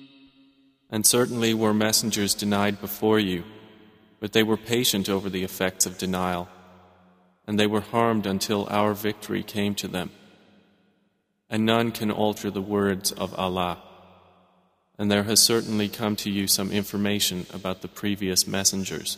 And 0.91 1.05
certainly 1.05 1.53
were 1.53 1.73
messengers 1.73 2.35
denied 2.35 2.81
before 2.81 3.17
you, 3.17 3.45
but 4.19 4.33
they 4.33 4.43
were 4.43 4.57
patient 4.57 5.07
over 5.07 5.29
the 5.29 5.43
effects 5.43 5.85
of 5.85 5.97
denial, 5.97 6.49
and 7.47 7.57
they 7.57 7.67
were 7.67 7.81
harmed 7.81 8.25
until 8.25 8.67
our 8.69 8.93
victory 8.93 9.41
came 9.41 9.73
to 9.75 9.87
them. 9.87 10.11
And 11.49 11.65
none 11.65 11.91
can 11.91 12.11
alter 12.11 12.51
the 12.51 12.61
words 12.61 13.11
of 13.13 13.33
Allah. 13.39 13.81
And 14.97 15.09
there 15.09 15.23
has 15.23 15.41
certainly 15.41 15.87
come 15.87 16.15
to 16.17 16.29
you 16.29 16.47
some 16.47 16.71
information 16.71 17.45
about 17.53 17.81
the 17.81 17.87
previous 17.87 18.45
messengers. 18.45 19.17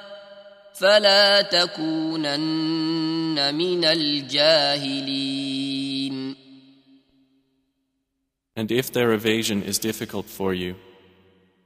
فلا 0.80 1.42
تكونن 1.42 2.34
من 3.54 3.84
الجاهلين 3.84 5.56
And 8.58 8.72
if 8.72 8.90
their 8.90 9.12
evasion 9.12 9.62
is 9.62 9.78
difficult 9.78 10.26
for 10.26 10.54
you, 10.54 10.76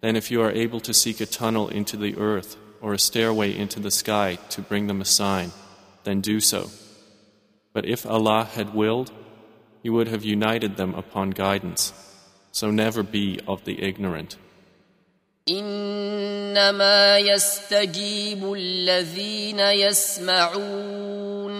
then 0.00 0.16
if 0.16 0.30
you 0.30 0.42
are 0.42 0.50
able 0.50 0.80
to 0.80 0.92
seek 0.92 1.20
a 1.20 1.26
tunnel 1.26 1.68
into 1.68 1.96
the 1.96 2.16
earth 2.16 2.56
or 2.80 2.92
a 2.92 2.98
stairway 2.98 3.56
into 3.56 3.78
the 3.78 3.92
sky 3.92 4.38
to 4.48 4.61
bring 4.61 4.88
them 4.88 5.00
a 5.00 5.04
sign, 5.04 5.52
then 6.04 6.20
do 6.20 6.40
so. 6.40 6.70
But 7.72 7.87
if 7.87 8.04
Allah 8.04 8.44
had 8.44 8.74
willed, 8.74 9.12
He 9.83 9.90
would 9.90 10.09
have 10.09 10.24
united 10.24 10.76
them 10.76 10.94
upon 10.94 11.30
guidance. 11.30 11.92
So 12.52 12.70
never 12.70 13.02
be 13.02 13.38
of 13.46 13.64
the 13.64 13.83
ignorant. 13.83 14.37
انما 15.48 17.18
يستجيب 17.18 18.52
الذين 18.52 19.61
يسمعون 19.61 21.50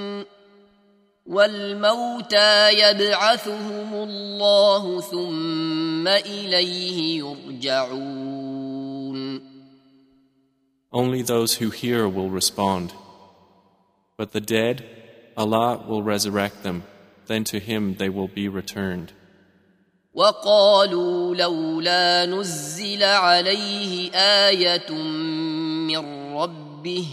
والموتى 1.27 2.73
يبعثهم 2.73 3.95
الله 3.95 5.01
ثم 5.01 6.09
اليه 6.09 7.19
يرجعون 7.19 8.51
Only 10.93 11.23
those 11.23 11.55
who 11.55 11.71
hear 11.71 12.09
will 12.09 12.31
respond. 12.31 12.93
But 14.17 14.33
the 14.33 14.41
dead, 14.41 14.85
Allah 15.37 15.85
will 15.89 16.03
resurrect 16.03 16.65
them, 16.65 16.83
then 17.29 17.45
to 17.45 17.61
Him 17.61 17.95
they 17.95 18.09
will 18.09 18.27
be 18.27 18.49
returned. 18.49 19.13
وقالوا 20.16 21.36
لولا 21.36 22.26
نزل 22.26 23.04
عليه 23.04 24.12
آية 24.48 24.92
من 24.92 26.34
ربه 26.36 27.08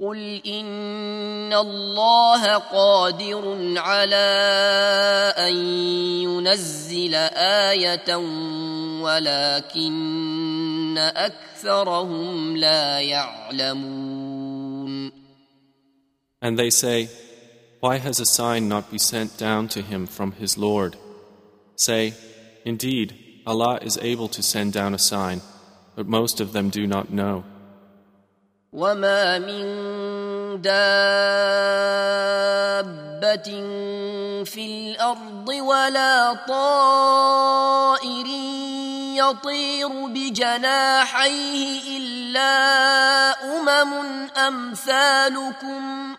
قل 0.00 0.40
إن 0.46 1.52
الله 1.52 2.54
قادر 2.54 3.74
على 3.76 4.38
أن 5.36 5.56
ينزل 6.24 7.14
آية 7.68 8.16
ولكن 9.02 10.98
أكثرهم 10.98 12.56
لا 12.56 13.00
يعلمون 13.00 14.48
And 16.40 16.56
they 16.56 16.70
say, 16.70 17.08
Why 17.80 17.98
has 17.98 18.20
a 18.20 18.26
sign 18.26 18.68
not 18.68 18.90
been 18.90 19.00
sent 19.00 19.36
down 19.36 19.66
to 19.68 19.82
him 19.82 20.06
from 20.06 20.32
his 20.32 20.56
Lord? 20.56 20.96
Say, 21.77 22.13
Indeed, 22.65 23.13
Allah 23.45 23.79
is 23.81 23.97
able 24.01 24.29
to 24.29 24.41
send 24.41 24.73
down 24.73 24.93
a 24.93 24.99
sign, 24.99 25.41
but 25.95 26.07
most 26.07 26.39
of 26.39 26.53
them 26.53 26.69
do 26.69 26.87
not 26.87 27.11
know. 27.11 27.43
وما 28.73 29.39
من 29.39 29.65
دابة 32.03 33.49
في 34.43 34.65
الأرض 34.65 35.49
ولا 35.49 36.33
طائر 36.47 38.27
يطير 39.15 39.89
بجناحيه 40.07 41.97
إلا 41.97 42.53
أمم 43.59 43.93
أمثالكم 44.37 46.15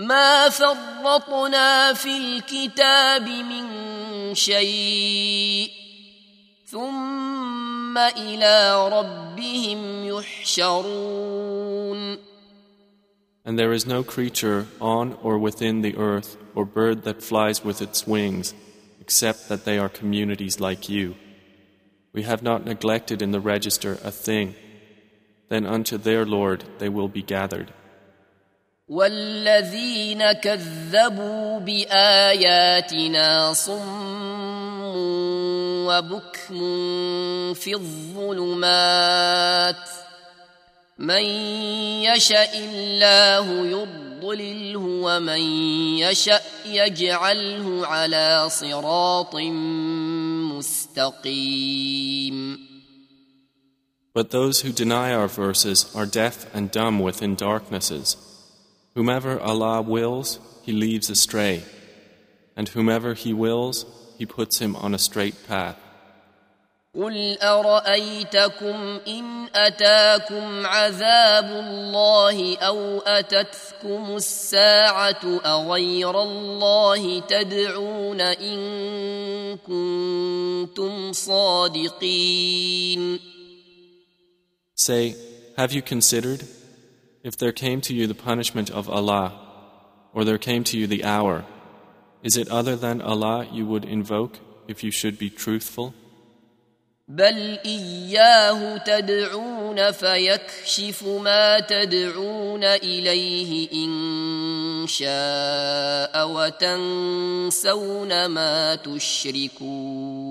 ما 0.00 0.48
فرطنا 0.48 1.92
في 1.92 2.16
الكتاب 2.16 3.28
من 3.28 4.34
شيء 4.34 5.70
ثم 6.66 7.98
إلى 7.98 8.88
ربهم 8.88 10.04
يحشرون 10.04 11.56
And 13.46 13.56
there 13.56 13.72
is 13.72 13.86
no 13.86 14.02
creature 14.02 14.66
on 14.80 15.16
or 15.22 15.38
within 15.38 15.80
the 15.80 15.96
earth 15.96 16.36
or 16.56 16.64
bird 16.64 17.04
that 17.04 17.22
flies 17.22 17.64
with 17.64 17.80
its 17.80 18.04
wings, 18.04 18.54
except 19.00 19.48
that 19.48 19.64
they 19.64 19.78
are 19.78 19.88
communities 19.88 20.58
like 20.58 20.88
you. 20.88 21.14
We 22.12 22.22
have 22.24 22.42
not 22.42 22.64
neglected 22.64 23.22
in 23.22 23.30
the 23.30 23.38
register 23.38 23.98
a 24.02 24.10
thing. 24.10 24.56
Then 25.48 25.64
unto 25.64 25.96
their 25.96 26.26
Lord 26.26 26.64
they 26.78 26.88
will 26.88 27.08
be 27.08 27.22
gathered. 27.22 27.72
والذين 28.91 30.31
كذبوا 30.31 31.59
بآياتنا 31.59 33.53
صم 33.53 34.81
وبكم 35.87 36.59
في 37.53 37.73
الظلمات 37.73 39.75
من 40.99 41.23
يشاء 42.03 42.57
الله 42.57 43.65
يضلله 43.65 44.79
ومن 44.79 45.41
يشاء 45.97 46.43
يجعله 46.65 47.87
على 47.87 48.49
صراط 48.49 49.35
مستقيم 50.51 52.59
But 54.13 54.31
those 54.31 54.59
who 54.59 54.73
deny 54.73 55.13
our 55.13 55.29
verses 55.29 55.89
are 55.95 56.05
deaf 56.05 56.53
and 56.53 56.69
dumb 56.69 56.99
within 56.99 57.35
darknesses. 57.35 58.17
Whomever 58.94 59.40
Allah 59.40 59.82
wills, 59.82 60.38
He 60.62 60.72
leaves 60.72 61.10
astray, 61.10 61.62
and 62.56 62.68
whomever 62.68 63.14
He 63.14 63.32
wills, 63.32 63.84
He 64.18 64.26
puts 64.26 64.58
him 64.58 64.74
on 64.76 64.94
a 64.94 64.98
straight 64.98 65.46
path. 65.46 65.76
قل 66.96 67.38
أرأيتكم 67.42 69.00
إن 69.08 69.46
أتاكم 69.54 70.66
عذاب 70.66 71.44
الله 71.44 72.56
أو 72.58 73.00
أتتكم 73.00 74.16
الساعة 74.16 75.40
أغير 75.44 76.22
الله 76.22 77.20
تدعون 77.20 78.20
إن 78.20 79.56
كنتم 79.56 81.12
صادقين 81.12 83.20
Say, 84.74 85.14
Have 85.56 85.72
you 85.72 85.82
considered? 85.82 86.44
If 87.22 87.36
there 87.36 87.52
came 87.52 87.80
to 87.82 87.94
you 87.94 88.06
the 88.06 88.14
punishment 88.14 88.70
of 88.70 88.88
Allah, 88.88 89.32
or 90.12 90.24
there 90.24 90.38
came 90.38 90.64
to 90.64 90.78
you 90.78 90.86
the 90.86 91.04
hour, 91.04 91.44
is 92.22 92.36
it 92.36 92.48
other 92.48 92.76
than 92.76 93.02
Allah 93.02 93.46
you 93.52 93.66
would 93.66 93.84
invoke 93.84 94.38
if 94.68 94.82
you 94.84 94.90
should 94.90 95.18
be 95.18 95.30
truthful? 95.30 95.94
بل 97.08 97.58
إياه 97.64 98.76
تدعون 98.76 99.90
فيكشف 99.92 101.04
ما 101.04 101.60
تدعون 101.60 102.64
إليه 102.64 103.68
إن 103.72 104.86
شاء 104.86 106.28
وتنسون 106.28 108.26
ما 108.26 108.74
تشركون 108.74 110.26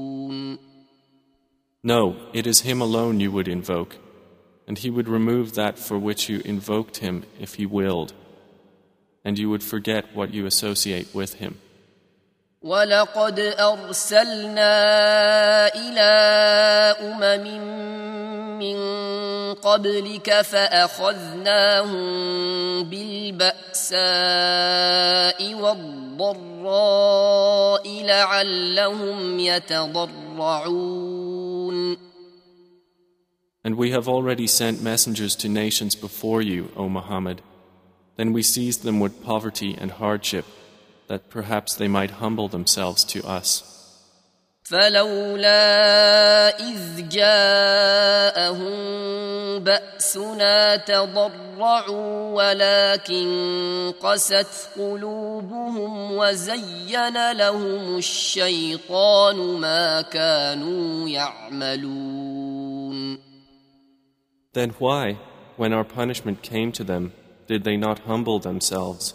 No, 1.83 2.15
it 2.33 2.47
is 2.47 2.61
Him 2.61 2.81
alone 2.81 3.19
you 3.19 3.31
would 3.31 3.47
invoke, 3.47 3.95
and 4.69 4.77
He 4.77 4.89
would 4.89 5.07
remove 5.07 5.53
that 5.55 5.77
for 5.77 5.97
which 5.97 6.29
you 6.29 6.41
invoked 6.45 6.97
Him 6.97 7.23
if 7.39 7.55
He 7.55 7.65
willed, 7.65 8.13
and 9.23 9.37
you 9.39 9.49
would 9.49 9.63
forget 9.63 10.15
what 10.15 10.33
you 10.33 10.45
associate 10.45 11.13
with 11.13 11.35
Him. 11.35 11.59
ولقد 12.65 13.39
أرسلنا 13.39 14.73
إلى 15.75 16.11
أمم 17.01 17.45
من 18.59 18.77
قبلك 19.53 20.41
فأخذناهم 20.41 22.03
بالبأساء 22.89 23.95
والضراء 25.53 27.03
لعلهم 28.03 29.39
يتضرعون 29.39 30.85
And 33.63 33.75
we 33.75 33.89
have 33.91 34.07
already 34.07 34.45
sent 34.45 34.83
messengers 34.83 35.35
to 35.37 35.49
nations 35.49 35.95
before 35.95 36.41
you, 36.41 36.71
O 36.75 36.87
Muhammad. 36.87 37.41
Then 38.15 38.31
we 38.31 38.43
seized 38.43 38.83
them 38.83 38.99
with 38.99 39.23
poverty 39.23 39.75
and 39.81 39.91
hardship, 39.91 40.45
that 41.07 41.29
perhaps 41.31 41.73
they 41.73 41.87
might 41.87 42.11
humble 42.21 42.47
themselves 42.47 43.03
to 43.05 43.25
us. 43.25 43.71
فلولا 44.65 46.49
إذ 46.59 47.09
جاءهم 47.09 48.75
باسنا 49.59 50.75
تضرعوا 50.75 52.33
ولكن 52.33 53.93
قست 54.01 54.69
قلوبهم 54.75 56.11
وزين 56.11 57.31
لهم 57.31 57.97
الشيطان 57.97 59.35
ما 59.35 60.01
كانوا 60.01 61.09
يعملون 61.09 62.65
Then 64.53 64.71
why, 64.79 65.17
when 65.57 65.73
our 65.73 65.83
punishment 65.83 66.41
came 66.41 66.71
to 66.73 66.83
them, 66.83 67.13
did 67.47 67.63
they 67.63 67.77
not 67.77 67.99
humble 67.99 68.39
themselves? 68.39 69.13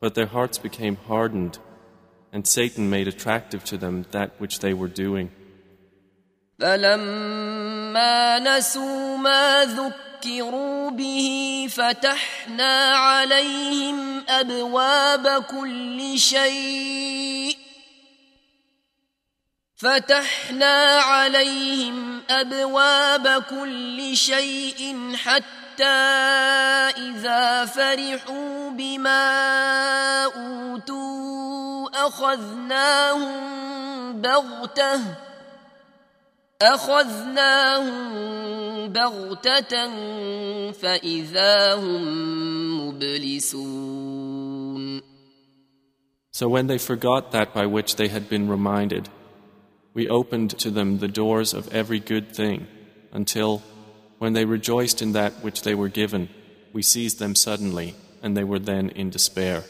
But 0.00 0.14
their 0.14 0.26
hearts 0.26 0.58
became 0.58 0.96
hardened, 0.96 1.58
and 2.32 2.46
Satan 2.46 2.90
made 2.90 3.08
attractive 3.08 3.62
to 3.64 3.76
them 3.78 4.06
that 4.10 4.30
which 4.40 4.60
they 4.60 4.74
were 4.74 4.88
doing. 4.88 5.30
فلما 6.60 8.38
نسوا 8.38 9.16
ما 9.16 9.64
ذكروا 9.64 10.90
به 10.90 11.66
فتحنا 11.70 12.96
عليهم 12.96 14.24
ابواب 14.28 15.42
كل 15.42 16.18
شيء 16.18 17.56
فتحنا 19.76 21.00
عليهم 21.00 22.03
أبواب 22.29 23.43
كل 23.43 24.17
شيء 24.17 25.13
حتى 25.15 25.83
إذا 26.97 27.65
فرحوا 27.65 28.69
بما 28.69 29.23
أوتوا 30.23 31.89
أخذناهم 32.07 33.41
بغتة 34.21 35.01
أخذناهم 36.61 37.97
بغتة 38.87 39.91
فإذا 40.71 41.73
هم 41.73 42.87
مبلسون. 42.87 44.35
So 46.31 46.49
when 46.49 46.67
they 46.67 46.77
forgot 46.77 47.31
that 47.31 47.53
by 47.53 47.65
which 47.65 47.95
they 47.95 48.09
had 48.09 48.27
been 48.29 48.49
reminded, 48.49 49.09
we 49.94 50.08
opened 50.08 50.50
to 50.58 50.70
them 50.70 50.98
the 50.98 51.08
doors 51.08 51.52
of 51.52 51.72
every 51.72 51.98
good 51.98 52.32
thing, 52.32 52.66
until, 53.12 53.62
when 54.18 54.34
they 54.34 54.44
rejoiced 54.44 55.02
in 55.02 55.12
that 55.12 55.32
which 55.42 55.62
they 55.62 55.74
were 55.74 55.88
given, 55.88 56.28
we 56.72 56.82
seized 56.82 57.18
them 57.18 57.34
suddenly, 57.34 57.94
and 58.22 58.36
they 58.36 58.44
were 58.44 58.58
then 58.58 58.90
in 58.90 59.10
despair. 59.10 59.64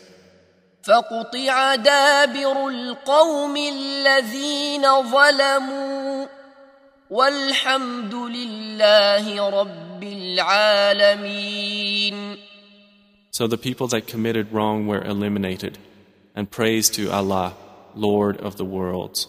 فقطع 0.83 1.75
دابر 1.75 2.69
القوم 2.69 3.57
الذين 3.57 5.03
ظلموا 5.03 6.27
والحمد 7.11 8.15
لله 8.15 9.51
رب 9.51 10.03
العالمين 10.03 11.71
So 13.31 13.47
the 13.47 13.59
people 13.59 13.87
that 13.89 14.07
committed 14.07 14.53
wrong 14.53 14.87
were 14.87 15.03
eliminated, 15.03 15.79
and 16.35 16.51
praise 16.51 16.91
to 16.91 17.11
Allah, 17.11 17.55
Lord 17.95 18.37
of 18.39 18.57
the 18.57 18.65
worlds. 18.65 19.29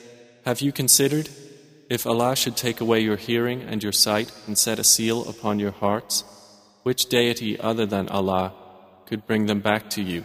have 0.44 0.60
you 0.60 0.72
considered 0.72 1.28
if 1.88 2.06
Allah 2.06 2.36
should 2.36 2.56
take 2.56 2.80
away 2.80 3.00
your 3.00 3.16
hearing 3.16 3.62
and 3.62 3.82
your 3.82 3.92
sight 3.92 4.32
and 4.46 4.56
set 4.58 4.78
a 4.78 4.84
seal 4.84 5.28
upon 5.28 5.58
your 5.58 5.72
hearts, 5.72 6.24
which 6.82 7.08
deity 7.08 7.58
other 7.58 7.86
than 7.86 8.08
Allah 8.08 8.52
could 9.06 9.26
bring 9.26 9.46
them 9.46 9.60
back 9.60 9.90
to 9.90 10.02
you? 10.02 10.24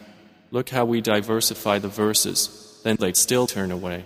Look 0.52 0.70
how 0.70 0.86
we 0.86 1.02
diversify 1.02 1.80
the 1.80 1.88
verses, 1.88 2.80
then 2.84 2.98
they 3.00 3.14
still 3.14 3.48
turn 3.48 3.72
away. 3.72 4.04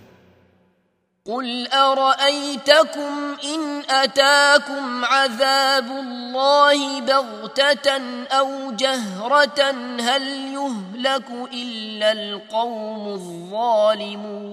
قل 1.26 1.66
ارايتكم 1.66 3.36
ان 3.44 3.82
اتاكم 3.90 5.04
عذاب 5.04 5.86
الله 5.90 7.00
بغته 7.00 8.26
او 8.30 8.72
جهره 8.72 9.60
هل 10.00 10.22
يهلك 10.54 11.30
الا 11.52 12.12
القوم 12.12 13.08
الظالمون 13.08 14.46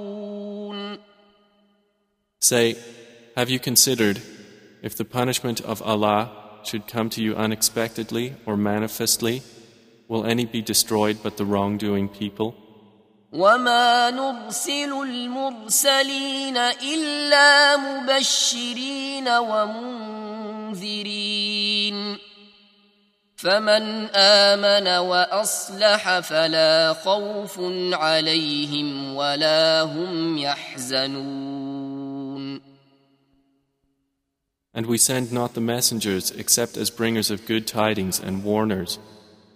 Say, 2.41 2.77
have 3.37 3.51
you 3.51 3.59
considered 3.59 4.21
if 4.81 4.97
the 4.97 5.05
punishment 5.05 5.61
of 5.61 5.83
Allah 5.83 6.31
should 6.63 6.87
come 6.87 7.11
to 7.11 7.21
you 7.23 7.35
unexpectedly 7.35 8.37
or 8.47 8.57
manifestly, 8.57 9.43
will 10.07 10.25
any 10.25 10.45
be 10.45 10.63
destroyed 10.63 11.19
but 11.23 11.37
the 11.37 11.45
wrongdoing 11.45 12.09
people? 12.09 12.55
وما 13.33 14.11
نرسل 14.11 14.93
المرسلين 15.03 16.57
الا 16.57 17.77
مبشرين 17.77 19.29
ومنذرين 19.29 20.89
فمن 23.37 24.09
امن 24.17 24.89
واصلح 24.89 26.21
فلا 26.21 26.93
خوف 26.93 27.61
عليهم 27.93 29.15
ولا 29.15 29.83
هم 29.83 30.39
يحزنون 30.39 31.88
And 34.74 34.86
we 34.88 34.98
send 34.98 35.32
not 35.32 35.54
the 35.54 35.62
messengers 35.62 36.32
except 36.32 36.78
as 36.78 36.90
bringers 36.90 37.30
of 37.30 37.46
good 37.46 37.68
tidings 37.68 38.20
and 38.20 38.44
warners. 38.44 39.00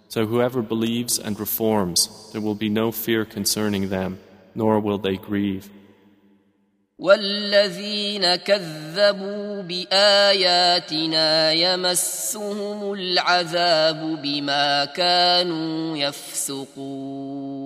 So 0.08 0.26
whoever 0.26 0.62
believes 0.62 1.18
and 1.18 1.38
reforms, 1.38 2.30
there 2.32 2.40
will 2.40 2.54
be 2.54 2.68
no 2.68 2.92
fear 2.92 3.24
concerning 3.24 3.88
them, 3.88 4.20
nor 4.54 4.80
will 4.80 4.98
they 4.98 5.16
grieve. 5.16 5.70
والذين 6.98 8.36
كذبوا 8.36 9.62
باياتنا 9.62 11.52
يمسهم 11.52 12.92
العذاب 12.92 14.22
بما 14.22 14.84
كانوا 14.84 15.96
يفسقون 15.96 17.58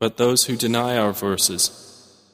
But 0.00 0.16
those 0.16 0.44
who 0.44 0.54
deny 0.56 0.96
our 0.96 1.12
verses, 1.12 1.81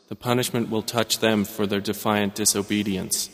the 0.10 0.16
punishment 0.16 0.70
will 0.72 0.82
touch 0.82 1.20
them 1.20 1.46
for 1.46 1.68
their 1.68 1.80
defiant 1.80 2.34
disobedience. 2.36 3.30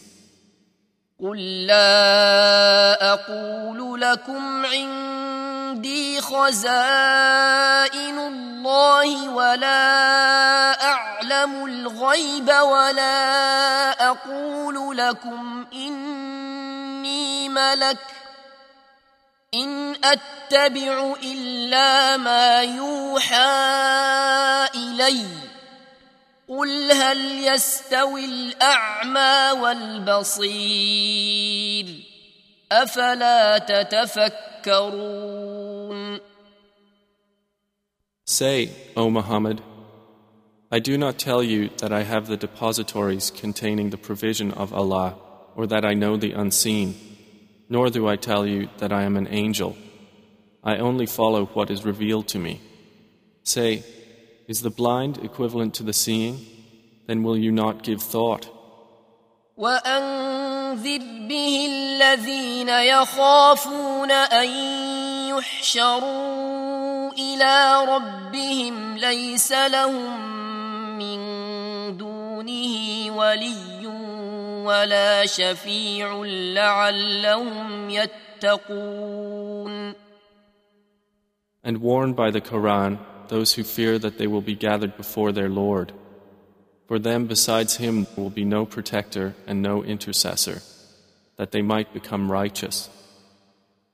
قل 1.20 1.66
لا 1.66 3.14
أقول 3.14 4.02
لكم 4.02 4.66
عندي 4.66 6.22
خزائن 6.22 6.58
الله 8.20 9.30
ولا 9.30 10.84
اعلم 10.84 11.66
الغيب 11.66 12.50
ولا 12.50 14.10
أقول 14.10 14.98
لكم 14.98 15.66
اني 15.74 17.50
ملك 17.50 17.98
ان 19.54 19.96
اتبع 20.04 21.16
الا 21.24 22.18
ما 22.18 22.62
يوحى 22.62 23.46
اليّ 24.76 25.45
قل 26.49 26.93
هل 26.93 27.45
يستوي 27.45 28.25
الاعمى 28.25 29.61
والبصير 29.63 31.07
افلا 32.73 33.59
تتفكرون 33.59 35.11
Say, 38.27 38.71
O 38.97 39.11
Muhammad, 39.11 39.61
I 40.71 40.79
do 40.79 40.97
not 40.97 41.19
tell 41.19 41.43
you 41.43 41.69
that 41.79 41.93
I 41.93 42.05
have 42.05 42.29
the 42.29 42.37
depositories 42.37 43.29
containing 43.33 43.91
the 43.91 43.97
provision 43.97 44.53
of 44.53 44.73
Allah 44.73 45.17
or 45.57 45.67
that 45.67 45.85
I 45.85 45.95
know 45.95 46.17
the 46.17 46.31
unseen, 46.33 46.95
nor 47.69 47.91
do 47.91 48.07
I 48.07 48.15
tell 48.15 48.47
you 48.47 48.69
that 48.79 48.93
I 48.93 49.03
am 49.03 49.17
an 49.17 49.27
angel. 49.29 49.77
I 50.63 50.77
only 50.77 51.07
follow 51.07 51.47
what 51.47 51.71
is 51.71 51.85
revealed 51.85 52.29
to 52.29 52.39
me. 52.39 52.61
Say, 53.43 53.83
is 54.49 54.63
the 54.63 54.71
blind 54.71 55.19
equivalent 55.19 55.75
to 55.75 55.83
the 55.83 55.93
seeing? 55.93 56.39
Then 57.07 57.23
will 57.23 57.37
you 57.37 57.53
not 57.53 57.83
give 57.83 58.03
thought? 58.03 58.49
وانذر 59.57 61.01
به 61.29 61.67
الذين 61.71 62.69
يخافون 62.69 64.11
ان 64.11 64.49
يحشروا 65.29 67.13
الى 67.13 67.85
ربهم 67.89 68.97
ليس 68.97 69.53
لهم 69.53 70.21
من 70.99 71.21
دونه 71.97 73.17
ولي 73.17 73.87
ولا 74.65 75.27
شفيع 75.27 76.23
لعلهم 76.55 77.91
يتقون 77.91 79.95
And 81.63 81.83
warn 81.83 82.15
by 82.15 82.31
the 82.31 82.41
Quran 82.41 82.99
those 83.29 83.55
who 83.55 83.65
fear 83.65 83.99
that 83.99 84.19
they 84.19 84.27
will 84.27 84.41
be 84.41 84.55
gathered 84.55 84.97
before 84.97 85.33
their 85.33 85.49
Lord. 85.49 85.93
For 86.89 86.99
them 86.99 87.27
besides 87.27 87.77
him 87.77 88.07
will 88.17 88.31
be 88.31 88.45
no 88.45 88.67
protector 88.67 89.35
and 89.47 89.63
no 89.63 89.85
intercessor, 89.85 90.63
that 91.37 91.53
they 91.53 91.63
might 91.63 91.95
become 91.95 92.31
righteous. 92.33 92.91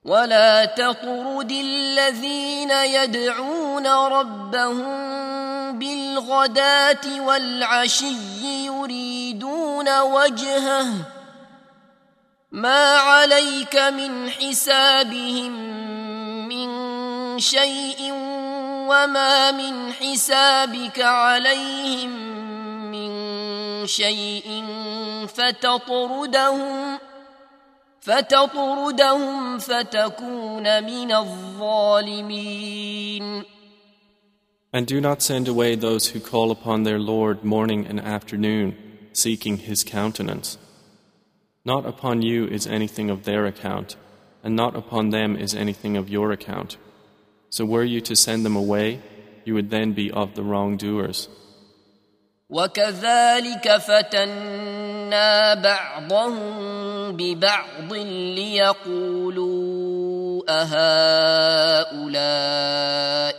ولا 0.06 0.64
تطرد 0.64 1.50
الذين 1.50 2.70
يدعون 2.70 3.86
ربهم 3.86 5.78
بالغداة 5.78 7.20
والعشي 7.20 8.66
يريدون 8.66 10.00
وجهه 10.00 10.86
ما 12.52 12.96
عليك 12.96 13.76
من 13.76 14.30
حسابهم 14.30 15.52
من 16.48 16.68
شيء 17.38 18.12
وما 18.90 19.50
من 19.50 19.92
حسابك 19.92 21.00
عليهم 21.00 22.10
من 22.90 23.10
شيء 23.86 24.64
فتطردهم 25.26 26.98
فتطردهم 28.00 29.58
فتكون 29.58 30.84
من 30.84 31.12
الظالمين 31.12 32.46
And 34.72 34.86
do 34.86 35.00
not 35.00 35.22
send 35.22 35.48
away 35.48 35.74
those 35.74 36.08
who 36.08 36.20
call 36.20 36.50
upon 36.50 36.82
their 36.82 36.98
Lord 36.98 37.42
morning 37.44 37.86
and 37.86 37.98
afternoon, 37.98 38.76
seeking 39.12 39.56
His 39.56 39.82
countenance. 39.82 40.58
Not 41.64 41.86
upon 41.86 42.20
you 42.20 42.46
is 42.46 42.66
anything 42.66 43.08
of 43.08 43.24
their 43.24 43.46
account, 43.46 43.96
and 44.44 44.54
not 44.54 44.76
upon 44.76 45.10
them 45.10 45.34
is 45.34 45.54
anything 45.54 45.96
of 45.96 46.10
your 46.10 46.30
account. 46.30 46.76
So 47.50 47.64
were 47.64 47.84
you 47.84 48.00
to 48.02 48.16
send 48.16 48.44
them 48.44 48.56
away, 48.56 49.00
you 49.44 49.54
would 49.54 49.70
then 49.70 49.92
be 49.92 50.10
of 50.10 50.34
the 50.34 50.42
wrongdoers. 50.42 51.28
وكذلك 52.50 53.76
فتنا 53.76 55.54
بعضهم 55.54 57.16
ببعض 57.16 57.92
ليقولوا 58.38 59.66
أهؤلاء 60.48 61.96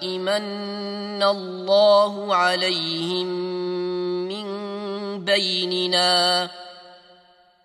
من 0.08 1.24
الله 1.24 2.36
عليهم 2.36 3.28
من 4.28 4.46
بيننا 5.26 6.50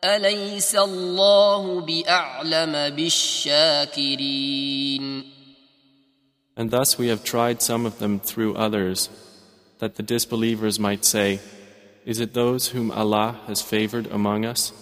أليس 0.04 0.76
الله 0.76 1.80
بأعلم 1.80 2.94
بالشاكرين 2.96 4.62
And 6.56 6.70
thus 6.70 6.98
we 6.98 7.08
have 7.08 7.24
tried 7.24 7.62
some 7.62 7.86
of 7.86 7.98
them 7.98 8.20
through 8.20 8.56
others, 8.56 9.08
that 9.78 9.96
the 9.96 10.02
disbelievers 10.02 10.78
might 10.78 11.04
say, 11.04 11.40
Is 12.04 12.20
it 12.20 12.34
those 12.34 12.68
whom 12.68 12.90
Allah 12.90 13.40
has 13.46 13.62
favored 13.62 14.06
among 14.06 14.44
us? 14.44 14.72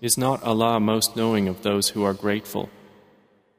Is 0.00 0.18
not 0.18 0.42
Allah 0.42 0.80
most 0.80 1.16
knowing 1.16 1.48
of 1.48 1.62
those 1.62 1.90
who 1.90 2.04
are 2.04 2.14
grateful? 2.14 2.68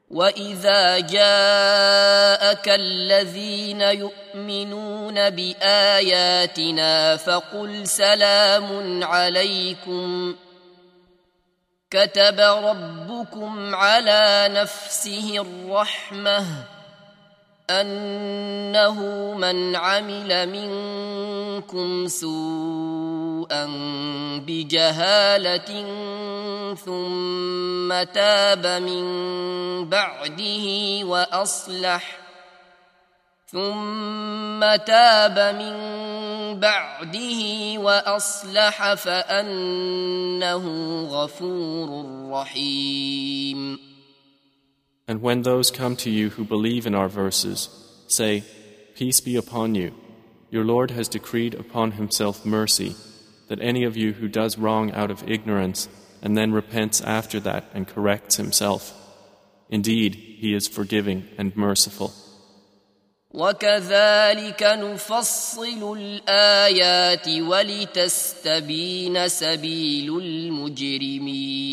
واذا 0.09 0.99
جاءك 0.99 2.69
الذين 2.69 3.81
يؤمنون 3.81 5.29
باياتنا 5.29 7.17
فقل 7.17 7.87
سلام 7.87 9.03
عليكم 9.03 10.35
كتب 11.91 12.39
ربكم 12.39 13.75
على 13.75 14.49
نفسه 14.51 15.41
الرحمه 15.41 16.45
أنه 17.70 18.98
من 19.34 19.76
عمل 19.76 20.48
منكم 20.48 22.06
سوءا 22.06 23.66
بجهالة 24.46 25.84
ثم 26.74 28.02
تاب 28.02 28.66
من 28.66 29.04
بعده 29.88 30.66
وأصلح 31.04 32.20
ثم 33.46 34.60
تاب 34.76 35.38
من 35.38 35.76
بعده 36.60 37.42
وأصلح 37.78 38.94
فأنه 38.94 40.64
غفور 41.10 42.06
رحيم. 42.30 43.89
And 45.09 45.21
when 45.21 45.43
those 45.43 45.69
come 45.69 45.95
to 45.97 46.09
you 46.09 46.31
who 46.31 46.43
believe 46.43 46.85
in 46.87 46.95
our 46.95 47.09
verses, 47.09 47.69
say, 48.07 48.43
Peace 48.95 49.19
be 49.19 49.35
upon 49.35 49.75
you. 49.75 49.93
Your 50.49 50.63
Lord 50.63 50.91
has 50.91 51.07
decreed 51.09 51.53
upon 51.53 51.91
himself 51.91 52.45
mercy, 52.45 52.95
that 53.49 53.61
any 53.61 53.83
of 53.83 53.97
you 53.97 54.13
who 54.13 54.27
does 54.27 54.57
wrong 54.57 54.91
out 54.91 55.11
of 55.11 55.29
ignorance 55.29 55.89
and 56.21 56.37
then 56.37 56.51
repents 56.51 57.01
after 57.01 57.39
that 57.41 57.65
and 57.73 57.87
corrects 57.87 58.37
himself, 58.37 58.93
indeed, 59.69 60.15
he 60.15 60.55
is 60.55 60.67
forgiving 60.67 61.27
and 61.37 61.55
merciful. 61.55 62.13
وكذلك 63.35 64.63
نفصل 64.63 65.97
الآيات 65.97 67.27
ولتستبين 67.29 69.27
سبيل 69.27 70.17
المجرمين 70.17 71.65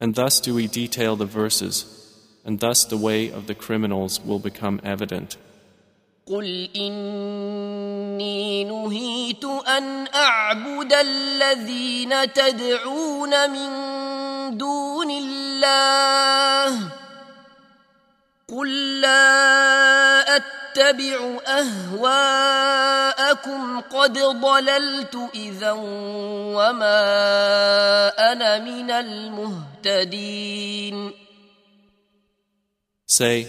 And 0.00 0.14
thus 0.14 0.40
do 0.40 0.54
we 0.54 0.66
detail 0.66 1.16
the 1.16 1.24
verses, 1.26 1.86
and 2.44 2.60
thus 2.60 2.84
the 2.84 2.96
way 2.96 3.30
of 3.30 3.46
the 3.46 3.54
criminals 3.54 4.20
will 4.20 4.38
become 4.38 4.80
evident. 4.84 5.36
قل 6.26 6.68
إني 6.76 8.64
نهيت 8.64 9.44
أن 9.44 10.06
أعبد 10.14 10.92
الذين 10.92 12.32
تدعون 12.32 13.50
من 13.50 13.70
دون 14.58 15.10
الله 15.10 16.92
قل 18.48 19.00
لا 19.00 20.36
أتبع 20.74 21.38
أهواءكم 21.46 22.60
قد 23.80 24.18
ضللت 24.18 25.30
إذا 25.34 25.72
وما 26.56 27.02
أنا 28.32 28.58
من 28.58 28.90
المهتدين 28.90 30.34
Say, 33.06 33.46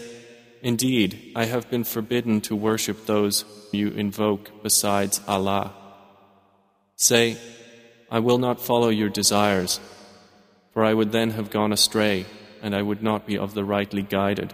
Indeed, 0.61 1.31
I 1.35 1.45
have 1.45 1.69
been 1.71 1.83
forbidden 1.83 2.41
to 2.41 2.55
worship 2.55 3.07
those 3.07 3.45
you 3.71 3.87
invoke 3.87 4.51
besides 4.61 5.21
Allah. 5.27 5.73
Say, 6.95 7.37
I 8.11 8.19
will 8.19 8.37
not 8.37 8.61
follow 8.61 8.89
your 8.89 9.09
desires, 9.09 9.79
for 10.73 10.85
I 10.85 10.93
would 10.93 11.11
then 11.11 11.31
have 11.31 11.49
gone 11.49 11.73
astray, 11.73 12.27
and 12.61 12.75
I 12.75 12.83
would 12.83 13.01
not 13.01 13.25
be 13.25 13.39
of 13.39 13.55
the 13.55 13.63
rightly 13.63 14.03
guided. 14.03 14.53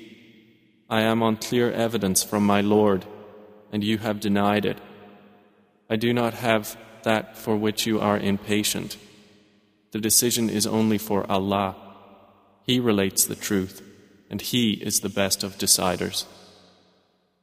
I 0.90 1.02
am 1.02 1.22
on 1.22 1.36
clear 1.36 1.70
evidence 1.70 2.22
from 2.22 2.46
my 2.46 2.60
Lord, 2.60 3.04
and 3.72 3.82
you 3.82 3.98
have 3.98 4.20
denied 4.20 4.64
it. 4.64 4.78
I 5.90 5.96
do 5.96 6.12
not 6.12 6.34
have 6.34 6.76
that 7.02 7.36
for 7.36 7.56
which 7.56 7.86
you 7.86 8.00
are 8.00 8.18
impatient. 8.18 8.96
The 9.92 10.00
decision 10.00 10.50
is 10.50 10.66
only 10.66 10.98
for 10.98 11.28
Allah. 11.30 11.76
He 12.66 12.80
relates 12.80 13.24
the 13.24 13.36
truth, 13.36 13.82
and 14.30 14.40
He 14.40 14.72
is 14.72 15.00
the 15.00 15.08
best 15.08 15.42
of 15.42 15.58
deciders. 15.58 16.26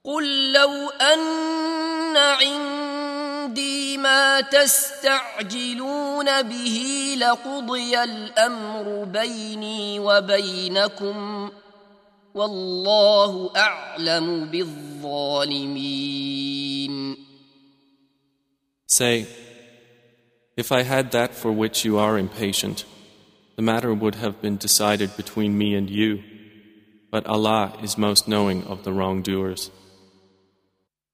قل 0.05 0.53
لو 0.53 0.89
أن 0.89 2.17
عندي 2.17 3.97
ما 3.97 4.41
تستعجلون 4.41 6.41
به 6.41 7.15
لقضي 7.17 8.03
الأمر 8.03 9.03
بيني 9.03 9.99
وبينكم 9.99 11.49
والله 12.37 13.51
أعلم 13.55 14.45
بالظالمين 14.45 15.83
Say, 18.87 19.25
If 20.55 20.71
I 20.71 20.83
had 20.83 21.11
that 21.11 21.33
for 21.33 21.51
which 21.51 21.83
you 21.83 21.97
are 21.97 22.17
impatient, 22.17 22.85
the 23.55 23.63
matter 23.63 23.91
would 23.93 24.15
have 24.15 24.39
been 24.41 24.57
decided 24.57 25.17
between 25.17 25.57
me 25.57 25.73
and 25.73 25.89
you, 25.89 26.23
but 27.11 27.25
Allah 27.25 27.73
is 27.81 27.97
most 27.97 28.27
knowing 28.27 28.63
of 28.65 28.83
the 28.83 28.93
wrongdoers. 28.93 29.71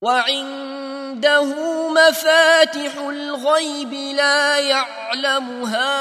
وعنده 0.02 1.44
مفاتح 1.92 2.98
الغيب 2.98 3.94
لا 4.16 4.60
يعلمها 4.60 5.94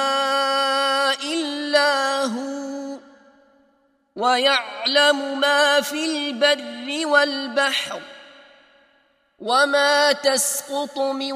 إلا 1.33 2.25
هو 2.25 2.62
ويعلم 4.16 5.40
ما 5.40 5.82
في 5.82 6.06
البر 6.06 7.08
والبحر 7.08 8.02
وما 9.40 10.12
تسقط 10.12 11.00
من 11.00 11.32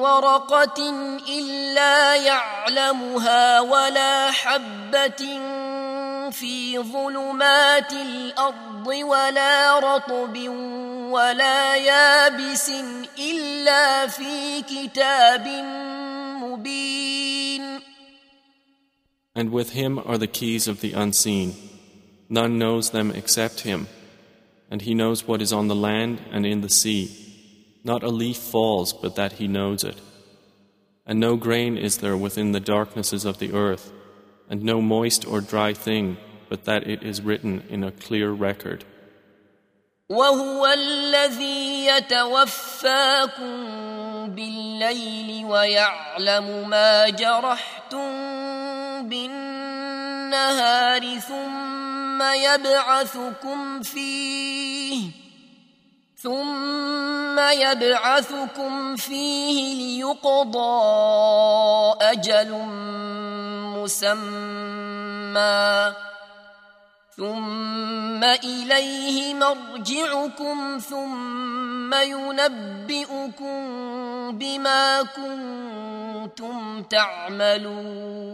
ورقة 0.00 0.78
إلا 1.28 2.14
يعلمها 2.16 3.60
ولا 3.60 4.30
حبة 4.30 5.22
في 6.30 6.78
ظلمات 6.78 7.92
الأرض 7.92 8.86
ولا 8.86 9.78
رطب 9.78 10.38
ولا 11.10 11.76
يابس 11.76 12.70
إلا 13.18 14.06
في 14.06 14.62
كتاب 14.62 15.48
مبين 16.42 17.80
And 19.34 19.50
with 19.50 19.70
him 19.70 19.98
are 19.98 20.18
the 20.18 20.26
keys 20.26 20.68
of 20.68 20.82
the 20.82 20.92
unseen. 20.92 21.71
None 22.31 22.59
knows 22.59 22.91
them 22.91 23.11
except 23.11 23.61
him. 23.61 23.87
And 24.69 24.81
he 24.81 24.93
knows 24.93 25.27
what 25.27 25.41
is 25.41 25.53
on 25.53 25.67
the 25.67 25.75
land 25.75 26.21
and 26.31 26.45
in 26.45 26.61
the 26.61 26.69
sea. 26.69 27.09
Not 27.83 28.03
a 28.03 28.09
leaf 28.09 28.37
falls 28.37 28.91
but 28.91 29.15
that 29.15 29.33
he 29.33 29.47
knows 29.47 29.83
it. 29.83 29.97
And 31.05 31.21
no 31.21 31.37
grain 31.37 31.77
is 31.77 31.99
there 31.99 32.17
within 32.17 32.51
the 32.51 32.59
darknesses 32.59 33.23
of 33.23 33.39
the 33.39 33.53
earth, 33.53 33.93
and 34.49 34.61
no 34.61 34.81
moist 34.81 35.25
or 35.25 35.39
dry 35.39 35.73
thing 35.73 36.17
but 36.49 36.65
that 36.65 36.85
it 36.85 37.01
is 37.01 37.21
written 37.21 37.63
in 37.69 37.83
a 37.83 37.91
clear 37.91 38.31
record. 38.31 38.83
وهو 40.09 40.67
الذي 40.67 41.85
يتوفاكم 41.85 43.55
بالليل 44.35 45.45
ويعلم 45.45 46.69
ما 46.69 47.09
جرحتم 47.09 48.11
بالنهار 49.09 51.19
ثم 51.19 51.80
يبعثكم 52.22 53.82
فيه 53.82 55.22
ثم 56.22 57.38
يبعثكم 57.38 58.96
فيه 58.96 59.74
ليقضى 59.74 60.82
أجل 62.00 62.50
مسمى 63.74 64.22
ثم 67.16 68.24
إليه 68.24 69.34
مرجعكم 69.34 70.78
ثم 70.78 71.94
ينبئكم 71.94 73.58
بما 74.38 75.02
كنتم 75.02 76.82
تعملون. 76.82 78.32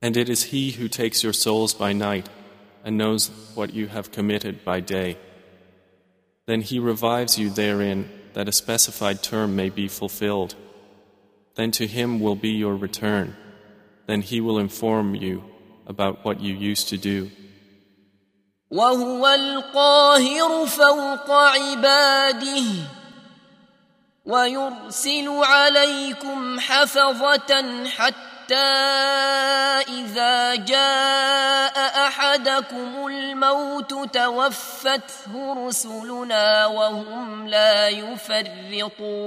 And 0.00 0.16
it 0.16 0.28
is 0.28 0.44
He 0.44 0.72
who 0.72 0.88
takes 0.88 1.22
your 1.22 1.32
souls 1.32 1.72
by 1.74 1.92
night 1.92 2.28
and 2.84 2.98
knows 2.98 3.30
what 3.54 3.72
you 3.72 3.88
have 3.88 4.12
committed 4.12 4.64
by 4.64 4.80
day. 4.80 5.16
Then 6.46 6.60
He 6.60 6.78
revives 6.78 7.38
you 7.38 7.48
therein 7.48 8.10
that 8.34 8.48
a 8.48 8.52
specified 8.52 9.22
term 9.22 9.56
may 9.56 9.70
be 9.70 9.88
fulfilled. 9.88 10.54
Then 11.54 11.70
to 11.72 11.86
Him 11.86 12.20
will 12.20 12.36
be 12.36 12.50
your 12.50 12.76
return. 12.76 13.36
Then 14.06 14.20
He 14.20 14.40
will 14.40 14.58
inform 14.58 15.14
you 15.14 15.44
about 15.86 16.24
what 16.24 16.40
you 16.40 16.54
used 16.54 16.88
to 16.88 16.98
do. 16.98 17.30
وهو 18.70 19.26
القاهر 19.26 20.66
فوق 20.66 21.30
عباده 21.30 22.64
ويرسل 24.24 25.28
عليكم 25.28 26.60
حفظة 26.60 27.84
حتى 27.86 28.24
إذا 29.88 30.54
جاء 30.54 32.06
أحدكم 32.06 33.06
الموت 33.06 33.94
توفته 34.14 35.66
رسلنا 35.66 36.66
وهم 36.66 37.48
لا 37.48 37.88
يفرطون 37.88 39.24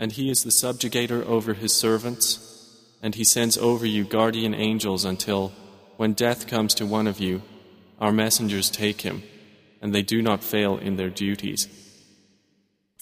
And 0.00 0.12
he 0.12 0.30
is 0.30 0.44
the 0.44 0.50
subjugator 0.50 1.24
over 1.26 1.54
his 1.54 1.72
servants 1.72 2.48
and 3.02 3.14
He 3.14 3.24
sends 3.24 3.56
over 3.56 3.86
you 3.86 4.04
guardian 4.04 4.54
angels 4.54 5.04
until, 5.04 5.52
when 5.96 6.12
death 6.14 6.46
comes 6.46 6.74
to 6.74 6.86
one 6.86 7.06
of 7.06 7.20
you, 7.20 7.42
our 8.00 8.12
messengers 8.12 8.70
take 8.70 9.02
him, 9.02 9.22
and 9.80 9.94
they 9.94 10.02
do 10.02 10.20
not 10.22 10.42
fail 10.42 10.78
in 10.78 10.96
their 10.96 11.10
duties. 11.10 11.68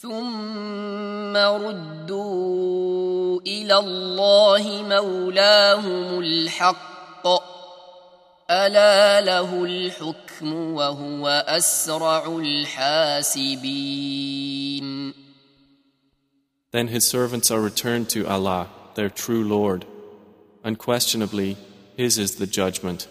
ثم 0.01 1.37
ردوا 1.37 3.41
إلى 3.41 3.79
الله 3.79 4.83
مولاهم 4.83 6.19
الحق 6.19 7.27
ألا 8.51 9.21
له 9.21 9.65
الحكم 9.65 10.75
وهو 10.75 11.45
أسرع 11.49 12.27
الحاسبين 12.27 13.67
Then 16.73 16.89
his 16.89 17.07
servants 17.07 17.51
are 17.51 17.61
returned 17.61 18.11
to 18.11 18.27
Allah, 18.27 18.69
their 18.97 19.09
true 19.09 19.45
Lord, 19.45 19.87
Unquestionably, 20.67 21.57
His 21.97 22.19
is 22.19 22.37
the 22.37 22.47
judgment, 22.49 23.07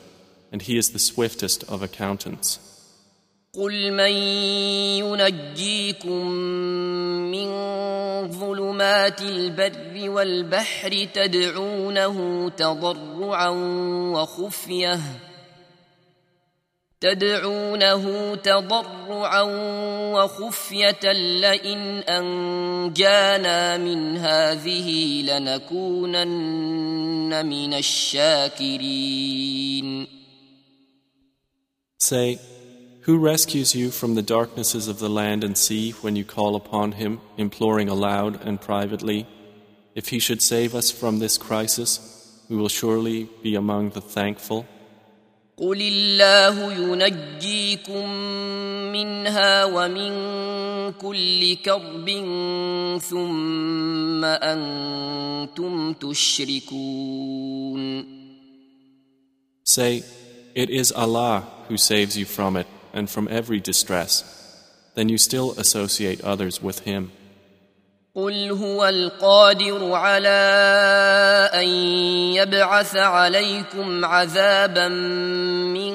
and 0.52 0.62
He 0.62 0.78
is 0.78 0.89
the 0.89 1.00
swiftest 1.00 1.64
of 1.70 1.82
accountants. 1.82 2.68
قل 3.55 3.93
من 3.93 4.13
ينجيكم 5.03 6.27
من 7.31 7.49
ظلمات 8.31 9.23
البر 9.23 10.11
والبحر 10.11 11.09
تدعونه 11.15 12.49
تضرعا 12.49 13.49
وخفيه 14.15 15.01
تدعونه 17.01 18.35
تضرعا 18.35 19.43
وخفية 20.15 21.13
لئن 21.13 21.99
أنجانا 21.99 23.77
من 23.77 24.17
هذه 24.17 25.23
لنكونن 25.23 26.67
من 27.47 27.75
الشاكرين 27.75 29.41
Say, 32.03 32.39
Who 33.06 33.20
rescues 33.20 33.76
you 33.76 33.91
from 33.91 34.16
the 34.16 34.24
darknesses 34.24 34.88
of 34.88 34.98
the 34.98 35.10
land 35.10 35.43
and 35.43 35.56
sea 35.56 35.91
when 36.02 36.16
you 36.16 36.26
call 36.26 36.56
upon 36.56 36.93
him, 36.93 37.22
imploring 37.38 37.88
aloud 37.88 38.43
and 38.43 38.60
privately? 38.60 39.28
If 39.93 40.10
he 40.10 40.18
should 40.18 40.41
save 40.41 40.74
us 40.74 40.89
from 40.89 41.20
this 41.20 41.38
crisis, 41.38 42.00
we 42.50 42.56
will 42.56 42.68
surely 42.68 43.30
be 43.43 43.54
among 43.56 43.91
the 43.91 44.02
thankful. 44.02 44.66
قل 45.58 45.82
الله 45.82 46.74
ينجيكم 46.74 48.10
منها 48.91 49.66
ومن 49.66 50.12
كل 50.91 51.56
كرب 51.56 52.10
ثم 53.02 54.26
أنتم 54.26 55.93
تشركون 55.93 57.46
Say, 59.64 60.04
It 60.56 60.70
is 60.70 60.91
Allah 60.91 61.43
who 61.68 61.78
saves 61.78 62.18
you 62.18 62.26
from 62.26 62.58
it 62.58 62.68
and 62.93 63.10
from 63.10 63.28
every 63.30 63.60
distress. 63.60 64.24
Then 64.96 65.10
you 65.10 65.18
still 65.18 65.52
associate 65.60 66.22
others 66.22 66.62
with 66.62 66.80
Him. 66.80 67.12
قل 68.16 68.52
هو 68.52 68.86
القادر 68.86 69.91
على 69.91 70.30
ان 71.54 71.68
يبعث 72.36 72.96
عليكم 72.96 74.06
عذابا 74.06 74.88
من 74.88 75.93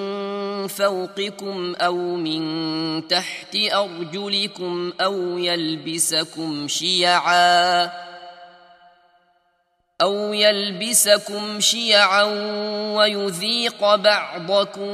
فوقكم 0.68 1.74
او 1.74 1.96
من 1.96 3.08
تحت 3.08 3.56
ارجلكم 3.72 4.92
او 5.00 5.38
يلبسكم 5.38 6.68
شيعا 6.68 7.90
أو 10.05 10.33
يلبسكم 10.33 11.59
شيعا 11.59 12.23
ويذيق 12.95 13.95
بعضكم 13.95 14.89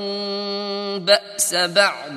باس 1.05 1.55
بعض 1.55 2.12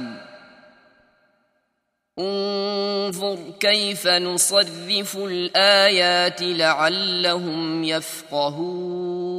انظر 2.18 3.38
كيف 3.60 4.06
نصرف 4.06 5.16
الايات 5.16 6.42
لعلهم 6.42 7.84
يفقهون 7.84 9.34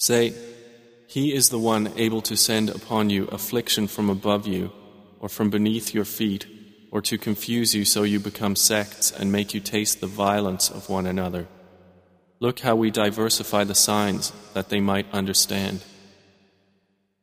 Say, 0.00 0.32
He 1.08 1.34
is 1.38 1.48
the 1.50 1.58
one 1.58 1.90
able 1.96 2.22
to 2.22 2.36
send 2.36 2.70
upon 2.70 3.10
you 3.10 3.22
affliction 3.38 3.88
from 3.88 4.08
above 4.08 4.46
you 4.46 4.70
or 5.20 5.28
from 5.28 5.50
beneath 5.50 5.92
your 5.92 6.04
feet 6.04 6.46
or 6.91 7.01
to 7.01 7.17
confuse 7.17 7.73
you 7.73 7.85
so 7.85 8.03
you 8.03 8.19
become 8.19 8.55
sects 8.55 9.11
and 9.11 9.31
make 9.31 9.53
you 9.53 9.59
taste 9.59 9.99
the 9.99 10.07
violence 10.07 10.69
of 10.69 10.89
one 10.89 11.07
another. 11.07 11.47
Look 12.39 12.59
how 12.59 12.75
we 12.75 12.91
diversify 12.91 13.63
the 13.63 13.75
signs 13.75 14.31
that 14.53 14.69
they 14.69 14.79
might 14.79 15.07
understand. 15.11 15.81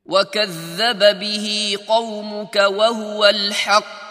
وكذب 0.06 1.20
به 1.20 1.76
قومك 1.88 2.56
وهو 2.56 3.24
الحق 3.24 4.10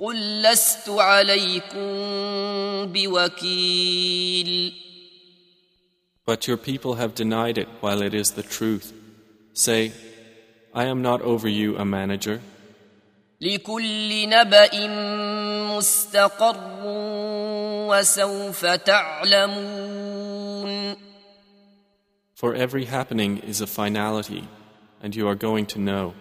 قل 0.00 0.42
لست 0.42 0.88
عليكم 0.88 1.86
بوكيل 2.92 4.72
But 6.24 6.46
your 6.46 6.56
people 6.56 6.94
have 6.94 7.16
denied 7.16 7.58
it 7.58 7.68
while 7.80 8.00
it 8.00 8.14
is 8.14 8.32
the 8.32 8.44
truth. 8.44 8.92
Say, 9.54 9.92
I 10.72 10.84
am 10.84 11.02
not 11.02 11.20
over 11.22 11.48
you 11.48 11.76
a 11.76 11.84
manager. 11.84 12.40
لكل 13.41 14.29
نبأ 14.29 14.87
مستقر 15.77 16.57
وسوف 17.89 18.65
تعلمون 18.65 20.17
For 22.33 22.53
every 22.53 22.85
happening 22.85 23.39
is 23.39 23.61
a 23.61 23.67
finality, 23.67 24.47
and 25.01 25.15
you 25.15 25.27
are 25.27 25.35
going 25.35 25.65
to 25.67 25.79
know. 25.79 26.13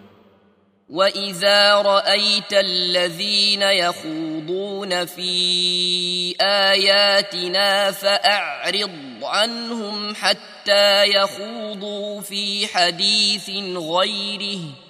واذا 0.89 1.75
رايت 1.75 2.53
الذين 2.53 3.63
يخوضون 3.63 5.05
في 5.05 6.35
اياتنا 6.41 7.91
فاعرض 7.91 8.91
عنهم 9.23 10.15
حتى 10.15 11.05
يخوضوا 11.05 12.21
في 12.21 12.67
حديث 12.67 13.51
غيره 13.77 14.86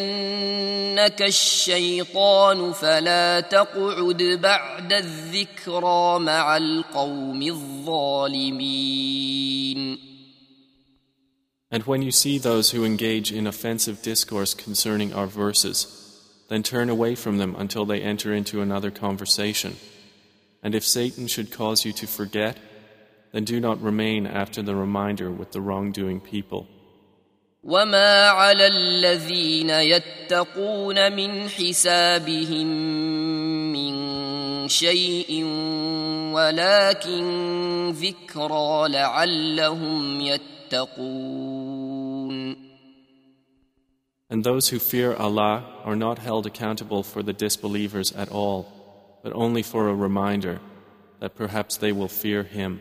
الشيطان 1.23 2.73
فلا 2.73 3.41
تقعد 3.41 4.23
بعد 4.23 4.93
الذكرى 4.93 6.19
مع 6.19 6.57
القوم 6.57 7.43
الظالمين 7.43 9.01
And 11.73 11.85
when 11.85 12.03
you 12.03 12.11
see 12.11 12.37
those 12.39 12.73
who 12.73 12.85
engage 12.85 13.31
in 13.31 13.47
offensive 13.47 14.03
discourse 14.03 14.55
concerning 14.55 15.13
our 15.15 15.29
verses, 15.29 15.87
then 16.49 16.65
turn 16.65 16.91
away 16.91 17.15
from 17.15 17.39
them 17.39 17.55
until 17.57 17.85
they 17.87 18.01
enter 18.01 18.35
into 18.35 18.61
another 18.61 18.91
conversation. 18.91 19.77
And 20.65 20.75
if 20.75 20.85
Satan 20.85 21.29
should 21.29 21.53
cause 21.53 21.85
you 21.85 21.93
to 21.93 22.09
forget, 22.09 22.59
then 23.35 23.45
do 23.45 23.61
not 23.61 23.81
remain 23.81 24.27
after 24.27 24.63
the 24.63 24.75
reminder 24.75 25.31
with 25.31 25.53
the 25.53 25.61
wrongdoing 25.61 26.21
people. 26.21 26.67
وما 27.65 28.29
على 28.29 28.67
الذين 28.67 29.71
يتقون 29.71 31.13
من 31.13 31.49
حسابهم 31.49 32.67
من 33.73 34.69
شيء 34.69 35.45
ولكن 36.33 37.91
ذكرى 37.91 38.89
لعلهم 38.89 40.21
يتقون 40.21 41.61
And 44.33 44.45
those 44.45 44.69
who 44.69 44.79
fear 44.79 45.15
Allah 45.17 45.65
are 45.85 45.97
not 45.97 46.21
held 46.21 46.47
accountable 46.47 47.03
for 47.03 47.21
the 47.21 47.33
disbelievers 47.33 48.13
at 48.13 48.29
all, 48.31 48.69
but 49.25 49.33
only 49.35 49.63
for 49.63 49.89
a 49.89 49.95
reminder 49.95 50.61
that 51.19 51.35
perhaps 51.35 51.77
they 51.77 51.91
will 51.91 52.07
fear 52.09 52.45
Him. 52.45 52.81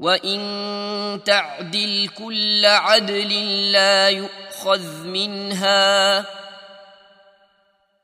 وان 0.00 1.20
تعدل 1.24 2.08
كل 2.18 2.66
عدل 2.66 3.72
لا 3.72 4.08
يؤخذ 4.08 5.04
منها 5.04 6.18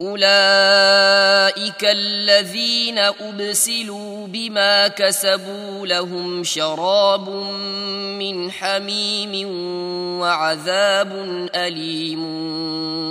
اولئك 0.01 1.84
الذين 1.84 2.99
ابسلوا 2.99 4.26
بما 4.26 4.88
كسبوا 4.88 5.86
لهم 5.86 6.44
شراب 6.44 7.28
من 8.18 8.51
حميم 8.51 9.49
وعذاب 10.20 11.12
اليم 11.55 12.26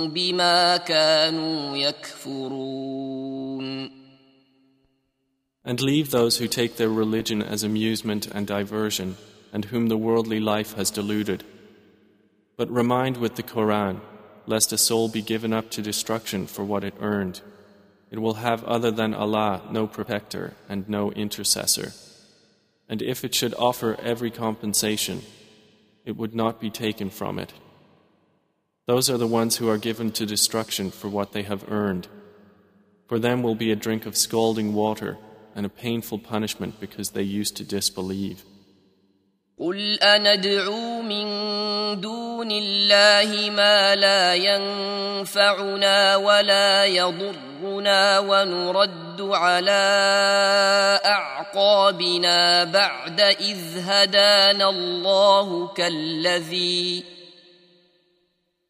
بما 0.08 0.76
كانوا 0.76 1.76
يكفرون 1.76 3.16
And 5.66 5.80
leave 5.80 6.10
those 6.12 6.38
who 6.38 6.46
take 6.46 6.76
their 6.76 6.88
religion 6.88 7.42
as 7.42 7.64
amusement 7.64 8.28
and 8.28 8.46
diversion, 8.46 9.16
and 9.52 9.64
whom 9.64 9.88
the 9.88 9.96
worldly 9.98 10.38
life 10.38 10.74
has 10.74 10.92
deluded. 10.92 11.42
But 12.56 12.70
remind 12.70 13.16
with 13.16 13.34
the 13.34 13.42
Koran, 13.42 14.00
lest 14.46 14.72
a 14.72 14.78
soul 14.78 15.08
be 15.08 15.22
given 15.22 15.52
up 15.52 15.70
to 15.72 15.82
destruction 15.82 16.46
for 16.46 16.64
what 16.64 16.84
it 16.84 16.94
earned. 17.00 17.40
It 18.12 18.20
will 18.20 18.34
have 18.34 18.62
other 18.62 18.92
than 18.92 19.12
Allah 19.12 19.62
no 19.68 19.88
protector 19.88 20.54
and 20.68 20.88
no 20.88 21.10
intercessor. 21.10 21.92
And 22.88 23.02
if 23.02 23.24
it 23.24 23.34
should 23.34 23.54
offer 23.58 23.96
every 24.00 24.30
compensation, 24.30 25.22
it 26.04 26.16
would 26.16 26.32
not 26.32 26.60
be 26.60 26.70
taken 26.70 27.10
from 27.10 27.40
it. 27.40 27.52
Those 28.86 29.10
are 29.10 29.18
the 29.18 29.26
ones 29.26 29.56
who 29.56 29.68
are 29.68 29.78
given 29.78 30.12
to 30.12 30.24
destruction 30.24 30.92
for 30.92 31.08
what 31.08 31.32
they 31.32 31.42
have 31.42 31.68
earned. 31.68 32.06
For 33.08 33.18
them 33.18 33.42
will 33.42 33.56
be 33.56 33.72
a 33.72 33.76
drink 33.76 34.06
of 34.06 34.16
scalding 34.16 34.72
water 34.72 35.18
and 35.55 35.65
a 35.65 35.69
painful 35.69 36.19
punishment 36.19 36.79
because 36.79 37.11
they 37.11 37.23
used 37.23 37.55
to 37.57 37.63
disbelieve. 37.63 38.43
قل 39.61 39.99
أندعو 39.99 41.01
من 41.01 41.25
دون 42.01 42.51
الله 42.51 43.49
ما 43.49 43.95
لا 43.95 44.35
ينفعنا 44.35 46.15
ولا 46.15 46.85
يضرنا 46.85 48.19
ونرد 48.19 49.21
على 49.21 49.81
أعقابنا 51.05 52.63
بعد 52.63 53.21
إذ 53.21 53.59
هدانا 53.77 54.69
الله 54.69 55.67
كالذي 55.67 57.03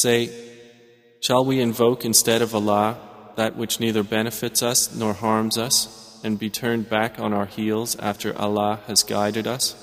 Say, 0.00 0.30
Shall 1.20 1.44
we 1.44 1.60
invoke 1.60 2.06
instead 2.06 2.40
of 2.40 2.54
Allah 2.54 2.96
that 3.36 3.56
which 3.56 3.80
neither 3.80 4.02
benefits 4.02 4.62
us 4.62 4.94
nor 4.94 5.12
harms 5.12 5.58
us, 5.58 6.18
and 6.24 6.38
be 6.38 6.48
turned 6.48 6.88
back 6.88 7.20
on 7.20 7.34
our 7.34 7.44
heels 7.44 7.96
after 7.96 8.34
Allah 8.38 8.80
has 8.86 9.02
guided 9.02 9.46
us? 9.46 9.76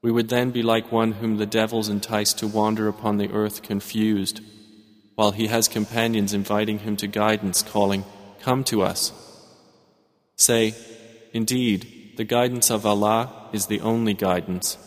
We 0.00 0.12
would 0.12 0.28
then 0.28 0.52
be 0.52 0.62
like 0.62 0.92
one 0.92 1.10
whom 1.14 1.38
the 1.38 1.54
devils 1.60 1.88
entice 1.88 2.32
to 2.34 2.46
wander 2.46 2.86
upon 2.86 3.16
the 3.16 3.32
earth 3.32 3.62
confused, 3.62 4.40
while 5.16 5.32
he 5.32 5.48
has 5.48 5.66
companions 5.66 6.32
inviting 6.32 6.78
him 6.78 6.96
to 6.98 7.08
guidance, 7.08 7.64
calling, 7.64 8.04
Come 8.42 8.62
to 8.64 8.82
us. 8.82 9.10
Say, 10.36 10.72
Indeed, 11.32 12.12
the 12.16 12.22
guidance 12.22 12.70
of 12.70 12.86
Allah 12.86 13.48
is 13.52 13.66
the 13.66 13.80
only 13.80 14.14
guidance, 14.14 14.78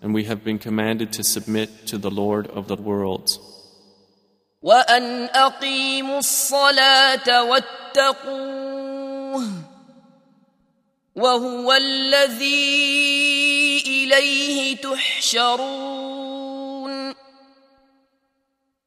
and 0.00 0.14
we 0.14 0.24
have 0.24 0.42
been 0.42 0.58
commanded 0.58 1.12
to 1.12 1.22
submit 1.22 1.86
to 1.88 1.98
the 1.98 2.10
Lord 2.10 2.46
of 2.46 2.66
the 2.66 2.76
worlds. 2.76 3.38
وأن 4.62 5.24
أقيموا 5.24 6.18
الصلاة 6.18 7.42
واتقوه 7.42 8.90
وهو 11.16 11.72
الذي 11.72 12.50
إليه 13.86 14.76
تحشرون 14.76 16.20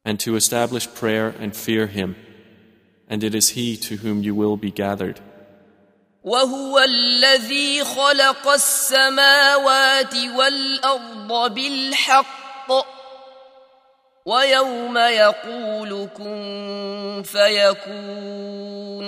and 0.06 0.20
to 0.20 0.36
establish 0.36 0.86
prayer 0.94 1.34
and 1.40 1.56
fear 1.56 1.86
Him, 1.86 2.14
and 3.08 3.24
it 3.24 3.34
is 3.34 3.48
He 3.50 3.76
to 3.78 3.96
whom 3.96 4.22
you 4.22 4.34
will 4.34 4.58
be 4.58 4.70
gathered. 4.70 5.20
وهو 6.24 6.78
الذي 6.78 7.84
خلق 7.84 8.48
السماوات 8.48 10.14
والارض 10.14 11.54
بالحق 11.54 12.70
ويوم 14.26 14.98
يقول 14.98 16.08
كن 16.16 17.22
فيكون. 17.26 19.04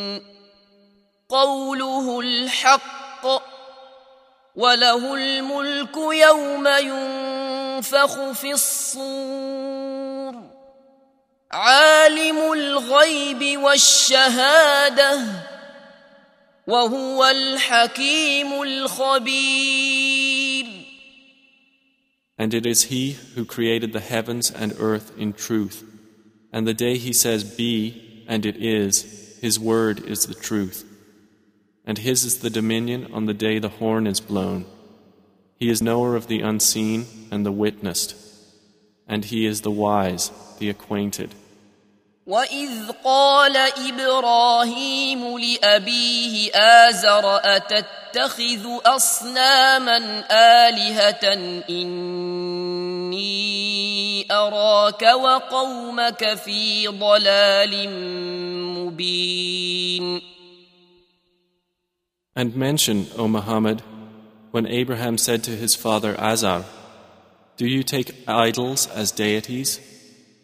قوله 1.28 2.20
الحق 2.20 3.26
وله 4.56 5.14
الملك 5.14 5.96
يوم 5.96 6.68
ينفخ 6.68 8.30
في 8.32 8.52
الصور. 8.52 10.34
عالم 11.52 12.52
الغيب 12.52 13.62
والشهادة 13.62 15.20
وهو 16.66 17.24
الحكيم 17.24 18.62
الخبير. 18.62 20.15
And 22.38 22.52
it 22.52 22.66
is 22.66 22.84
He 22.84 23.12
who 23.12 23.44
created 23.44 23.92
the 23.92 24.00
heavens 24.00 24.50
and 24.50 24.74
earth 24.78 25.12
in 25.16 25.32
truth. 25.32 25.84
And 26.52 26.66
the 26.66 26.74
day 26.74 26.98
He 26.98 27.12
says, 27.12 27.44
Be, 27.44 28.24
and 28.28 28.44
it 28.44 28.56
is, 28.56 29.38
His 29.40 29.58
word 29.58 30.00
is 30.00 30.26
the 30.26 30.34
truth. 30.34 30.84
And 31.84 31.98
His 31.98 32.24
is 32.24 32.38
the 32.38 32.50
dominion 32.50 33.12
on 33.12 33.26
the 33.26 33.34
day 33.34 33.58
the 33.58 33.68
horn 33.68 34.06
is 34.06 34.20
blown. 34.20 34.66
He 35.58 35.70
is 35.70 35.80
knower 35.80 36.16
of 36.16 36.26
the 36.26 36.42
unseen 36.42 37.06
and 37.30 37.46
the 37.46 37.52
witnessed. 37.52 38.14
And 39.06 39.24
He 39.24 39.46
is 39.46 39.62
the 39.62 39.70
wise, 39.70 40.30
the 40.58 40.68
acquainted. 40.68 41.34
واذ 42.26 42.90
قال 43.04 43.56
إبراهيم 43.56 45.38
لابيه 45.38 46.50
ازر 46.54 47.40
اتتخذ 47.44 48.66
اصناما 48.86 50.24
الهه 50.30 51.32
اني 51.70 53.26
اراك 54.32 55.02
وقومك 55.02 56.34
في 56.34 56.88
ضلال 56.88 57.90
مبين 58.74 60.22
And 62.38 62.54
mention, 62.54 63.06
O 63.16 63.28
Muhammad, 63.28 63.82
when 64.50 64.66
Abraham 64.66 65.16
said 65.16 65.42
to 65.44 65.52
his 65.52 65.74
father 65.74 66.14
Azar, 66.20 66.64
Do 67.56 67.66
you 67.66 67.82
take 67.82 68.14
idols 68.28 68.88
as 68.88 69.10
deities? 69.12 69.80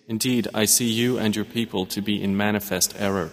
Indeed, 0.07 0.47
I 0.53 0.65
see 0.65 0.89
you 0.89 1.17
and 1.17 1.35
your 1.35 1.45
people 1.45 1.85
to 1.87 2.01
be 2.01 2.23
in 2.23 2.37
manifest 2.37 2.95
error. 2.97 3.31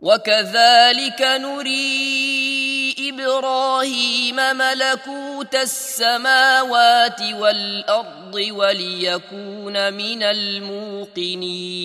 وكذلك 0.00 1.22
نري 1.22 2.94
ابراهيم 2.98 4.36
ملكوت 4.36 5.54
السماوات 5.54 7.20
والارض 7.20 8.34
وليكون 8.34 9.92
من 9.92 10.22
الموقنين 10.22 11.78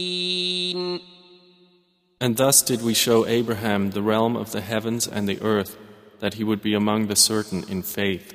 And 2.22 2.38
thus 2.38 2.62
did 2.62 2.82
we 2.82 2.94
show 2.94 3.26
Abraham 3.26 3.92
the 3.92 4.02
realm 4.02 4.38
of 4.38 4.52
the 4.52 4.62
heavens 4.62 5.08
and 5.08 5.28
the 5.28 5.42
earth, 5.42 5.76
that 6.22 6.36
he 6.36 6.44
would 6.46 6.62
be 6.62 6.74
among 6.74 7.08
the 7.08 7.18
certain 7.18 7.66
in 7.68 7.82
faith. 7.82 8.34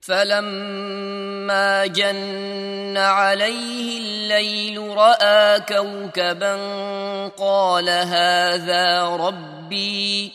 فلما 0.00 1.86
جن 1.86 2.96
عليه 2.96 3.98
الليل 3.98 4.88
راى 4.88 5.60
كوكبا 5.60 6.56
قال 7.28 7.88
هذا 7.88 9.02
ربي 9.02 10.32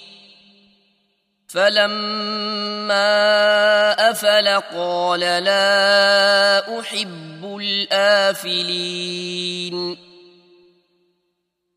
فلما 1.48 3.12
افل 4.12 4.48
قال 4.48 5.20
لا 5.20 6.80
احب 6.80 7.58
الافلين 7.62 8.96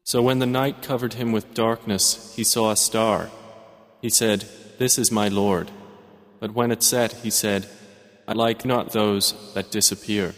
So 0.04 0.22
when 0.22 0.38
the 0.38 0.46
night 0.46 0.80
covered 0.80 1.14
him 1.14 1.32
with 1.32 1.52
darkness, 1.52 2.32
he 2.34 2.42
saw 2.42 2.70
a 2.70 2.76
star. 2.76 3.28
He 4.00 4.08
said, 4.08 4.46
This 4.78 4.98
is 4.98 5.12
my 5.12 5.28
Lord. 5.28 5.70
But 6.40 6.54
when 6.54 6.70
it 6.70 6.82
set, 6.82 7.12
he 7.24 7.30
said, 7.30 7.68
I 8.26 8.32
like 8.32 8.64
not 8.64 8.92
those 8.92 9.34
that 9.54 9.70
disappear. 9.70 10.34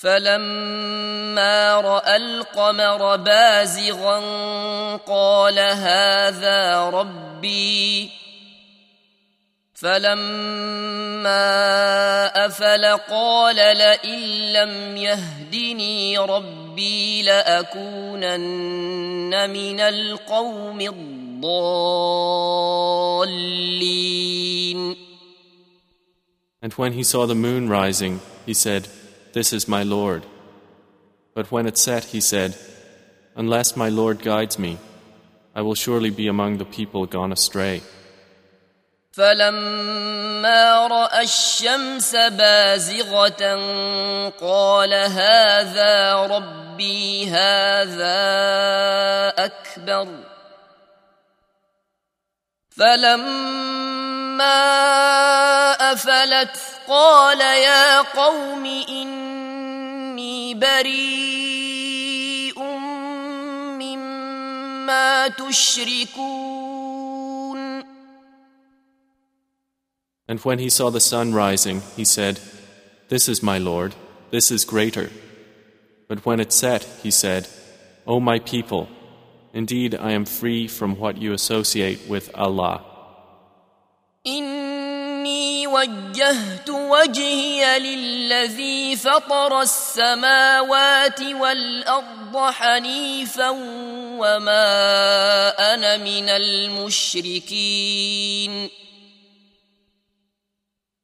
فلما 0.00 1.80
راى 1.80 2.16
القمر 2.16 3.16
بازغا 3.16 4.20
قال 4.96 5.58
هذا 5.58 6.90
ربي 6.90 8.10
فلما 9.74 11.46
افل 12.46 12.84
قال 13.10 13.56
لئن 13.56 14.52
لم 14.52 14.96
يهدني 14.96 16.18
ربي 16.18 17.22
لاكونن 17.22 18.70
من 19.50 19.80
القوم 19.80 20.80
الضالين 20.80 21.19
And 26.61 26.73
when 26.73 26.93
he 26.93 27.03
saw 27.03 27.27
the 27.27 27.35
moon 27.35 27.69
rising, 27.69 28.21
he 28.45 28.53
said, 28.53 28.87
This 29.33 29.53
is 29.53 29.67
my 29.67 29.83
Lord. 29.83 30.25
But 31.35 31.51
when 31.51 31.67
it 31.67 31.77
set, 31.77 32.05
he 32.05 32.21
said, 32.21 32.57
Unless 33.35 33.75
my 33.75 33.89
Lord 33.89 34.23
guides 34.23 34.57
me, 34.57 34.79
I 35.53 35.61
will 35.61 35.75
surely 35.75 36.09
be 36.09 36.27
among 36.27 36.57
the 36.57 36.65
people 36.65 37.05
gone 37.05 37.31
astray. 37.31 37.81
فلما 39.11 40.87
راى 40.87 41.23
الشمس 41.23 42.15
بازغه 42.15 43.59
قال 44.41 44.93
هذا 44.93 46.13
ربي 46.13 47.27
هذا 47.27 48.15
اكبر 49.37 50.07
فلما 52.79 54.61
افلت 55.91 56.57
قال 56.87 57.41
يا 57.41 58.01
قوم 58.01 58.65
اني 58.89 60.53
بريء 60.53 62.59
مما 63.79 65.27
تشركون 65.27 66.75
And 70.27 70.39
when 70.39 70.57
he 70.57 70.69
saw 70.69 70.89
the 70.89 70.99
sun 70.99 71.33
rising, 71.33 71.81
he 71.95 72.03
said, 72.03 72.39
This 73.09 73.29
is 73.29 73.43
my 73.43 73.59
Lord, 73.59 73.93
this 74.31 74.49
is 74.49 74.65
greater. 74.65 75.11
But 76.09 76.25
when 76.25 76.39
it 76.39 76.51
set, 76.51 76.83
he 77.03 77.11
said, 77.11 77.47
O 78.07 78.19
my 78.19 78.39
people, 78.39 78.87
indeed 79.53 79.95
I 79.95 80.11
am 80.11 80.25
free 80.25 80.67
from 80.67 80.97
what 80.97 81.17
you 81.21 81.33
associate 81.33 82.07
with 82.07 82.29
Allah. 82.35 82.83
إني 84.27 85.67
وجهت 85.67 86.69
وجهي 86.69 87.79
للذي 87.79 88.95
فطر 88.95 89.61
السماوات 89.61 91.21
والأرض 91.21 92.37
حنيفا 92.37 93.49
وما 94.19 95.49
أنا 95.73 95.97
من 95.97 96.29
المشركين 97.49 97.95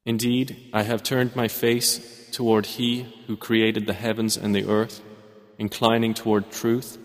Indeed, 0.04 0.56
I 0.72 0.82
have 0.82 1.04
turned 1.04 1.36
my 1.36 1.46
face 1.46 2.00
toward 2.32 2.66
He 2.66 3.06
who 3.28 3.36
created 3.36 3.86
the 3.86 3.92
heavens 3.92 4.36
and 4.36 4.52
the 4.52 4.66
earth, 4.66 5.00
inclining 5.60 6.12
toward 6.12 6.50
truth, 6.50 6.98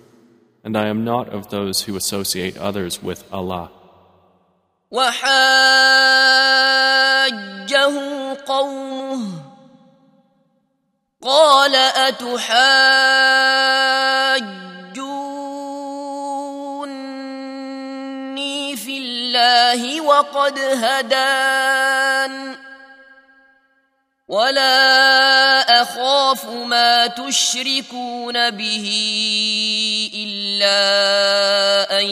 and 0.63 0.77
I 0.77 0.87
am 0.87 1.03
not 1.03 1.29
of 1.29 1.49
those 1.49 1.81
who 1.83 1.95
associate 1.95 2.57
others 2.57 3.01
with 3.03 3.23
Allah. 3.31 3.69
وحاجه 4.91 5.27
قومه 8.45 9.43
قال 11.21 11.75
أتحاجوني 16.57 18.77
في 18.77 18.97
الله 18.97 20.01
وقد 20.01 20.59
هدان 20.59 22.55
ولا 24.27 25.60
اخاف 26.32 26.48
ما 26.66 27.06
تشركون 27.06 28.50
به 28.50 28.86
الا 30.14 30.80
ان 32.00 32.06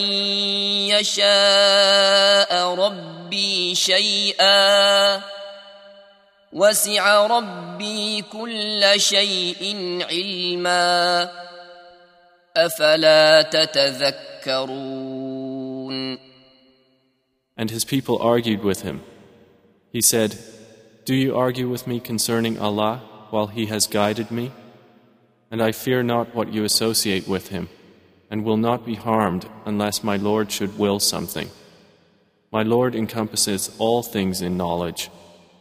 يشاء 0.93 2.51
ربي 2.75 3.75
شيئا 3.75 5.21
وسع 6.53 7.27
ربي 7.27 8.21
كل 8.21 8.83
شيء 8.97 9.75
علما 10.09 11.29
افلا 12.57 13.41
تتذكرون 13.41 14.91
And 17.57 17.69
his 17.69 17.85
people 17.85 18.17
argued 18.17 18.63
with 18.63 18.81
him. 18.81 19.01
He 19.91 20.01
said, 20.01 20.35
Do 21.05 21.13
you 21.13 21.35
argue 21.35 21.67
with 21.69 21.85
me 21.85 21.99
concerning 21.99 22.57
Allah 22.57 23.10
while 23.31 23.47
He 23.47 23.65
has 23.67 23.87
guided 23.87 24.31
me? 24.31 24.51
And 25.49 25.61
I 25.61 25.71
fear 25.71 26.03
not 26.03 26.35
what 26.35 26.53
you 26.53 26.63
associate 26.63 27.27
with 27.27 27.49
Him, 27.49 27.69
and 28.29 28.43
will 28.43 28.57
not 28.57 28.85
be 28.85 28.95
harmed 28.95 29.49
unless 29.65 30.03
my 30.03 30.17
Lord 30.17 30.51
should 30.51 30.77
will 30.77 30.99
something. 30.99 31.49
My 32.51 32.63
Lord 32.63 32.95
encompasses 32.95 33.73
all 33.79 34.03
things 34.03 34.41
in 34.41 34.57
knowledge. 34.57 35.09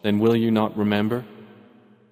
Then 0.03 0.19
will 0.19 0.37
you 0.37 0.51
not 0.51 0.77
remember? 0.77 1.25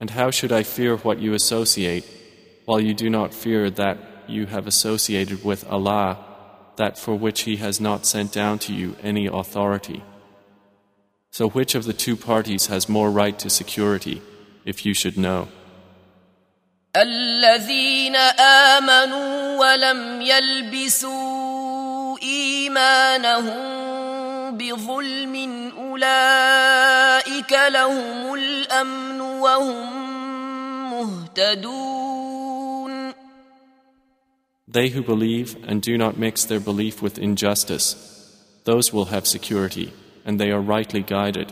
And 0.00 0.10
how 0.10 0.30
should 0.30 0.52
I 0.52 0.62
fear 0.62 0.96
what 0.96 1.18
you 1.18 1.34
associate, 1.34 2.04
while 2.64 2.80
you 2.80 2.94
do 2.94 3.08
not 3.08 3.32
fear 3.32 3.70
that 3.70 3.98
you 4.26 4.46
have 4.46 4.66
associated 4.66 5.44
with 5.44 5.66
Allah, 5.68 6.18
that 6.76 6.98
for 6.98 7.14
which 7.14 7.42
He 7.42 7.56
has 7.56 7.80
not 7.80 8.06
sent 8.06 8.32
down 8.32 8.58
to 8.60 8.74
you 8.74 8.96
any 9.02 9.26
authority? 9.26 10.02
So, 11.30 11.48
which 11.48 11.74
of 11.74 11.84
the 11.84 11.92
two 11.92 12.16
parties 12.16 12.66
has 12.66 12.88
more 12.88 13.10
right 13.10 13.38
to 13.38 13.50
security, 13.50 14.22
if 14.64 14.86
you 14.86 14.94
should 14.94 15.16
know? 15.16 15.48
الذين 16.96 18.16
آمنوا 18.76 19.58
ولم 19.58 20.22
يلبسوا 20.22 22.18
إيمانهم 22.22 23.87
بظلم 24.59 25.35
أولئك 25.77 27.53
لهم 27.69 28.33
الأمن 28.33 29.21
وهم 29.21 29.87
مهتدون 30.91 32.39
They 34.67 34.89
who 34.89 35.01
believe 35.01 35.55
and 35.67 35.81
do 35.81 35.97
not 35.97 36.17
mix 36.17 36.45
their 36.45 36.59
belief 36.59 37.01
with 37.01 37.17
injustice, 37.17 37.87
those 38.65 38.93
will 38.93 39.05
have 39.05 39.25
security, 39.25 39.91
and 40.25 40.39
they 40.39 40.51
are 40.51 40.61
rightly 40.61 41.01
guided. 41.01 41.51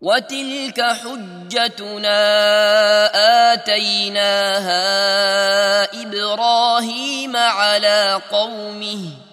وتلك 0.00 0.80
حجتنا 0.80 2.20
آتيناها 3.52 4.82
إبراهيم 6.02 7.36
على 7.36 8.20
قومه 8.30 9.23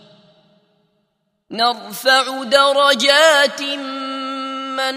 نرفع 1.51 2.43
درجات 2.43 3.63
من 4.77 4.97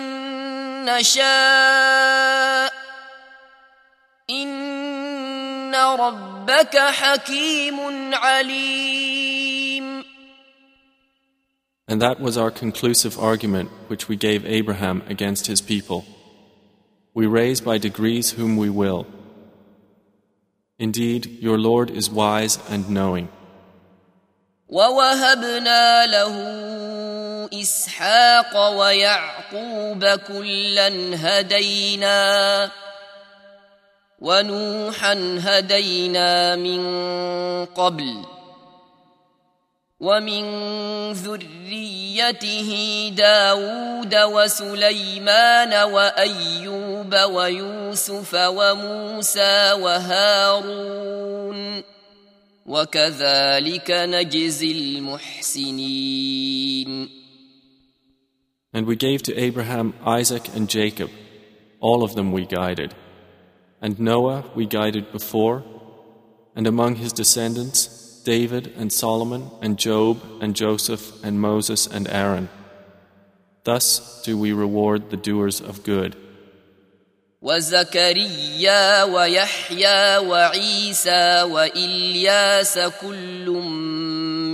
نشاء 0.86 2.74
إن 4.30 5.76
ربك 5.76 6.78
حكيم 6.78 7.80
عليم 8.14 10.04
And 11.88 12.00
that 12.04 12.20
was 12.20 12.38
our 12.38 12.52
conclusive 12.52 13.18
argument 13.18 13.70
which 13.88 14.08
we 14.08 14.16
gave 14.16 14.46
Abraham 14.46 15.02
against 15.08 15.48
his 15.48 15.60
people. 15.60 16.06
We 17.16 17.26
raise 17.26 17.62
by 17.62 17.80
degrees 17.80 18.32
whom 18.34 18.58
we 18.58 18.70
will. 18.70 19.08
Indeed, 20.78 21.40
your 21.42 21.58
Lord 21.58 21.90
is 21.90 22.08
wise 22.08 22.60
and 22.70 22.92
knowing. 22.92 23.28
ووهبنا 24.69 26.07
له 26.07 26.35
اسحاق 27.53 28.69
ويعقوب 28.69 30.05
كلا 30.05 30.89
هدينا 31.15 32.71
ونوحا 34.19 35.39
هدينا 35.41 36.57
من 36.57 36.85
قبل 37.67 38.25
ومن 40.01 40.45
ذريته 41.13 42.71
داود 43.17 44.15
وسليمان 44.15 45.75
وايوب 45.75 47.15
ويوسف 47.15 48.35
وموسى 48.35 49.73
وهارون 49.73 51.25
وكذلك 52.66 53.92
نجزي 53.92 54.72
المحسنين 54.72 56.10
And 58.72 58.86
we 58.86 58.96
gave 58.96 59.24
to 59.24 59.36
Abraham, 59.36 59.96
Isaac, 60.06 60.48
and 60.56 60.70
Jacob. 60.70 61.10
All 61.80 62.04
of 62.04 62.14
them 62.14 62.32
we 62.32 62.46
guided. 62.46 62.94
And 63.82 64.00
Noah 64.00 64.44
we 64.54 64.68
guided 64.68 65.12
before. 65.12 65.64
And 66.56 66.68
among 66.68 66.98
his 66.98 67.12
descendants, 67.12 68.22
David 68.24 68.74
and 68.78 68.94
Solomon 68.94 69.50
and 69.62 69.80
Job 69.80 70.22
and 70.40 70.56
Joseph 70.56 71.24
and 71.24 71.42
Moses 71.42 71.88
and 71.88 72.08
Aaron. 72.08 72.50
Thus 73.64 74.22
do 74.24 74.38
we 74.38 74.54
reward 74.54 75.10
the 75.10 75.18
doers 75.18 75.60
of 75.62 75.84
good. 75.84 76.16
وزكريا 77.45 79.05
ويحيى 79.05 80.19
وعيسى 80.19 81.43
والياس 81.43 82.79
كل 82.79 83.47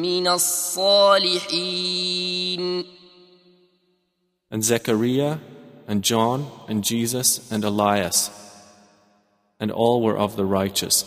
من 0.03 0.29
الصالحين 0.29 1.81
And 4.53 4.65
Zechariah 4.65 5.39
and 5.87 6.03
John 6.03 6.51
and 6.69 6.83
Jesus 6.83 7.53
and 7.53 7.63
Elias. 7.65 8.31
And 9.61 9.71
all 9.71 10.03
were 10.03 10.19
of 10.19 10.35
the 10.35 10.45
righteous. 10.45 11.05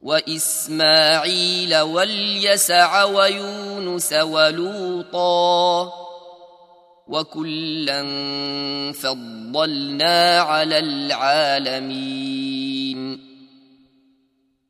واسماعيل 0.00 1.76
واليسع 1.76 3.04
ويونس 3.04 4.12
ولوطا 4.12 6.05
وكلا 7.06 8.02
فضلنا 8.92 10.40
على 10.40 10.78
العالمين 10.78 12.36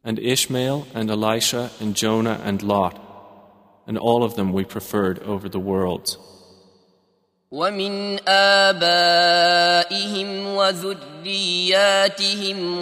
And 0.05 0.19
Ishmael 0.21 0.87
and 0.95 1.11
Elisha 1.11 1.71
and 1.81 1.97
Jonah 1.97 2.41
and 2.45 2.63
Lot. 2.63 3.01
And 3.89 3.99
all 3.99 4.23
of 4.23 4.37
them 4.37 4.53
we 4.53 4.65
preferred 4.65 5.19
over 5.21 5.49
the 5.49 5.59
worlds. 5.59 6.17
ومن 7.52 8.20
آبائهم 8.30 8.88
وذرياتهم 10.48 11.78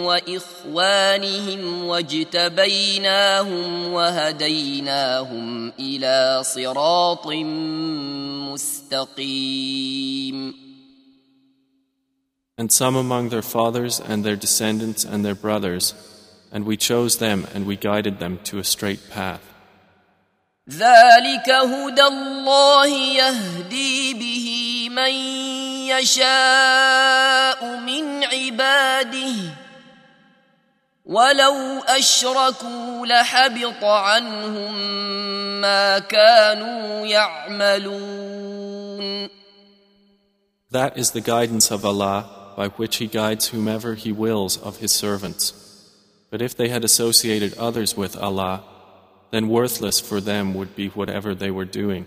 وإخوانهم 0.04 1.84
واجتبيناهم 1.84 3.52
وهديناهم 3.92 5.72
إلى 5.78 6.40
صراط 6.44 7.26
مستقيم 8.52 9.90
And 12.58 12.70
some 12.70 12.94
among 12.94 13.30
their 13.30 13.42
fathers 13.42 13.98
and 13.98 14.22
their 14.22 14.36
descendants 14.36 15.02
and 15.02 15.24
their 15.24 15.34
brothers, 15.34 15.94
and 16.52 16.66
we 16.66 16.76
chose 16.76 17.16
them 17.16 17.46
and 17.54 17.64
we 17.66 17.74
guided 17.76 18.18
them 18.18 18.38
to 18.44 18.58
a 18.58 18.64
straight 18.64 19.08
path. 19.10 19.40
ذلك 20.70 21.50
هدى 21.50 22.02
الله 22.02 22.86
يهدي 22.86 24.14
به 24.14 24.33
من 24.94 25.14
يشاء 25.90 27.76
من 27.76 28.24
عباده 28.24 29.34
ولو 31.04 31.82
اشركوا 31.88 33.06
لحبط 33.06 33.84
عنهم 33.84 34.74
ما 35.60 35.98
كانوا 35.98 37.06
يعملون 37.06 38.40
That 40.72 40.96
is 40.96 41.10
the 41.10 41.20
guidance 41.20 41.72
of 41.72 41.84
Allah 41.84 42.52
by 42.56 42.68
which 42.68 42.98
He 42.98 43.08
guides 43.08 43.48
whomever 43.48 43.94
He 43.94 44.12
wills 44.12 44.56
of 44.56 44.76
His 44.78 44.92
servants. 44.92 45.52
But 46.30 46.40
if 46.40 46.56
they 46.56 46.68
had 46.68 46.84
associated 46.84 47.58
others 47.58 47.96
with 47.96 48.16
Allah, 48.16 48.62
then 49.32 49.48
worthless 49.48 49.98
for 49.98 50.20
them 50.20 50.54
would 50.54 50.76
be 50.76 50.86
whatever 50.88 51.34
they 51.34 51.50
were 51.50 51.64
doing. 51.64 52.06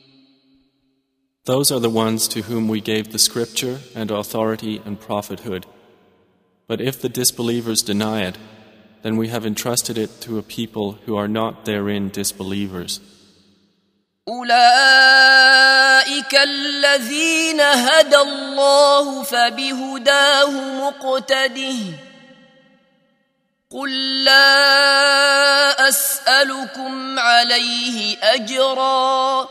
Those 1.50 1.70
are 1.70 1.78
the 1.78 1.88
ones 1.88 2.26
to 2.28 2.42
whom 2.42 2.66
we 2.66 2.80
gave 2.80 3.12
the 3.12 3.20
scripture 3.20 3.78
and 3.94 4.10
authority 4.10 4.82
and 4.84 5.00
prophethood. 5.00 5.64
But 6.66 6.80
if 6.80 7.00
the 7.00 7.08
disbelievers 7.08 7.82
deny 7.84 8.22
it, 8.22 8.36
then 9.02 9.16
we 9.16 9.28
have 9.28 9.46
entrusted 9.46 9.96
it 9.96 10.20
to 10.22 10.38
a 10.38 10.42
people 10.42 10.98
who 11.06 11.16
are 11.16 11.28
not 11.28 11.64
therein 11.64 12.08
disbelievers. 12.08 13.00
أولئك 14.28 14.54
الذين 16.34 17.60
هدى 17.60 18.16
الله 18.16 19.22
فبهداه 19.22 20.50
مقتده 20.50 21.76
قل 23.70 24.24
لا 24.24 25.88
أسألكم 25.88 27.18
عليه 27.18 28.16
أجراً 28.22 29.48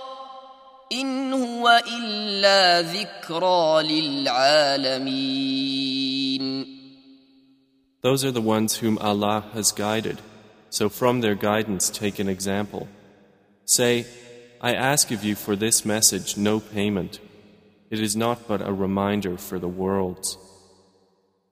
إن 0.92 1.34
هو 1.34 1.82
إلا 1.88 2.82
ذكرى 2.82 3.84
للعالمين 3.84 5.46
Those 8.02 8.24
are 8.24 8.32
the 8.32 8.42
ones 8.42 8.78
whom 8.78 9.00
Allah 9.00 9.46
has 9.54 9.72
guided, 9.72 10.22
so 10.70 10.90
from 10.90 11.22
their 11.22 11.34
guidance 11.34 11.90
take 11.90 12.20
an 12.20 12.30
example. 12.30 12.88
Say, 13.66 14.06
I 14.62 14.74
ask 14.76 15.10
of 15.10 15.24
you 15.24 15.34
for 15.34 15.56
this 15.56 15.84
message 15.86 16.38
no 16.38 16.60
payment. 16.60 17.20
It 17.90 18.00
is 18.00 18.16
not 18.16 18.48
but 18.48 18.62
a 18.62 18.72
reminder 18.72 19.38
for 19.38 19.58
the 19.58 19.68
worlds. 19.68 20.38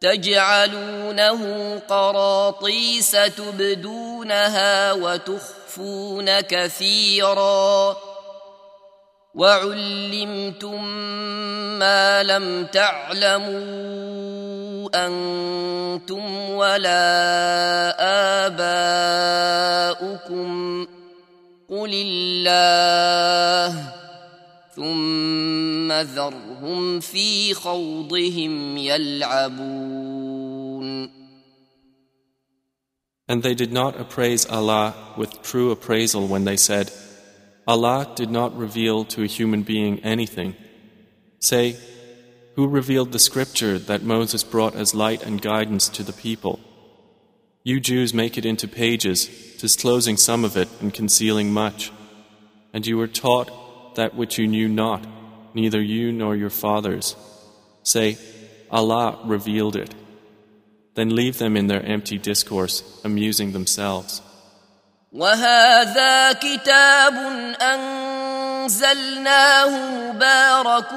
تجعلونه 0.00 1.78
قراطيس 1.78 3.10
تبدونها 3.10 4.92
وتخفون 4.92 6.40
كثيرا. 6.40 7.96
وعلمتم 9.34 10.84
ما 11.78 12.22
لم 12.22 12.66
تعلموا 12.66 13.58
أنتم 14.94 16.50
ولا 16.50 17.06
آباؤكم. 18.46 20.48
قل 21.70 22.02
الله 22.06 23.84
ثم 24.76 25.92
ذرهم 26.57 26.99
في 26.99 27.53
خوضهم 27.53 28.77
يلعبون 28.77 30.23
And 33.29 33.41
they 33.41 33.55
did 33.55 33.71
not 33.71 33.99
appraise 33.99 34.45
Allah 34.45 34.93
with 35.17 35.41
true 35.41 35.71
appraisal 35.71 36.27
when 36.27 36.43
they 36.43 36.57
said, 36.57 36.91
Allah 37.65 38.11
did 38.15 38.29
not 38.29 38.55
reveal 38.55 39.05
to 39.05 39.23
a 39.23 39.27
human 39.27 39.63
being 39.63 39.99
anything. 39.99 40.55
Say, 41.39 41.77
Who 42.55 42.67
revealed 42.67 43.13
the 43.13 43.19
scripture 43.19 43.79
that 43.79 44.03
Moses 44.03 44.43
brought 44.43 44.75
as 44.75 44.93
light 44.93 45.25
and 45.25 45.41
guidance 45.41 45.87
to 45.89 46.03
the 46.03 46.11
people? 46.11 46.59
You 47.63 47.79
Jews 47.79 48.13
make 48.13 48.37
it 48.37 48.45
into 48.45 48.67
pages, 48.67 49.29
disclosing 49.57 50.17
some 50.17 50.43
of 50.43 50.57
it 50.57 50.67
and 50.81 50.93
concealing 50.93 51.53
much. 51.53 51.93
And 52.73 52.85
you 52.85 52.97
were 52.97 53.07
taught 53.07 53.95
that 53.95 54.15
which 54.15 54.37
you 54.37 54.47
knew 54.47 54.67
not, 54.67 55.07
neither 55.53 55.81
you 55.81 56.11
nor 56.11 56.35
your 56.35 56.49
fathers. 56.49 57.15
Say, 57.83 58.17
Allah 58.71 59.19
revealed 59.25 59.75
it. 59.75 59.93
Then 60.95 61.15
leave 61.15 61.37
them 61.37 61.57
in 61.57 61.67
their 61.67 61.83
empty 61.83 62.17
discourse, 62.17 62.83
amusing 63.03 63.51
themselves. 63.51 64.21
وهذا 65.13 66.31
كتاب 66.31 67.13
أنزلناه 68.63 69.69
مبارك 70.09 70.93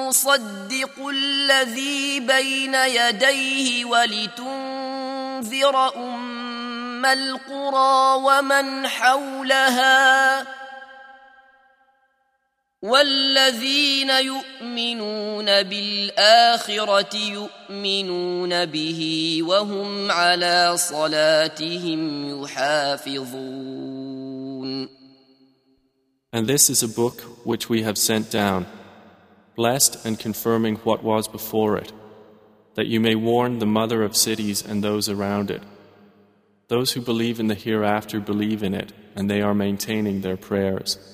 مصدق 0.00 1.08
الذي 1.08 2.20
بين 2.20 2.74
يديه 2.74 3.84
ولتنذر 3.84 5.76
أم 5.96 7.06
القرى 7.06 8.22
ومن 8.24 8.88
حولها 8.88 10.40
والذين 12.84 14.10
يؤمنون 14.10 15.62
بالآخرة 15.62 17.16
يؤمنون 17.16 18.64
به 18.64 19.40
وهم 19.42 20.10
على 20.10 20.76
صلاتهم 20.76 22.30
يحافظون 22.42 23.80
And 26.32 26.46
this 26.46 26.70
is 26.70 26.82
a 26.82 26.88
book 26.88 27.22
which 27.44 27.68
we 27.68 27.82
have 27.82 27.98
sent 27.98 28.30
down, 28.30 28.66
blessed 29.56 30.06
and 30.06 30.16
confirming 30.18 30.76
what 30.76 31.02
was 31.02 31.26
before 31.26 31.76
it, 31.76 31.92
that 32.76 32.86
you 32.86 33.00
may 33.00 33.16
warn 33.16 33.58
the 33.58 33.66
mother 33.66 34.02
of 34.04 34.16
cities 34.16 34.64
and 34.64 34.82
those 34.82 35.08
around 35.08 35.50
it. 35.50 35.62
Those 36.68 36.92
who 36.92 37.00
believe 37.00 37.40
in 37.40 37.48
the 37.48 37.56
hereafter 37.56 38.20
believe 38.20 38.62
in 38.62 38.74
it, 38.74 38.92
and 39.16 39.28
they 39.28 39.42
are 39.42 39.54
maintaining 39.54 40.20
their 40.20 40.36
prayers. 40.36 41.13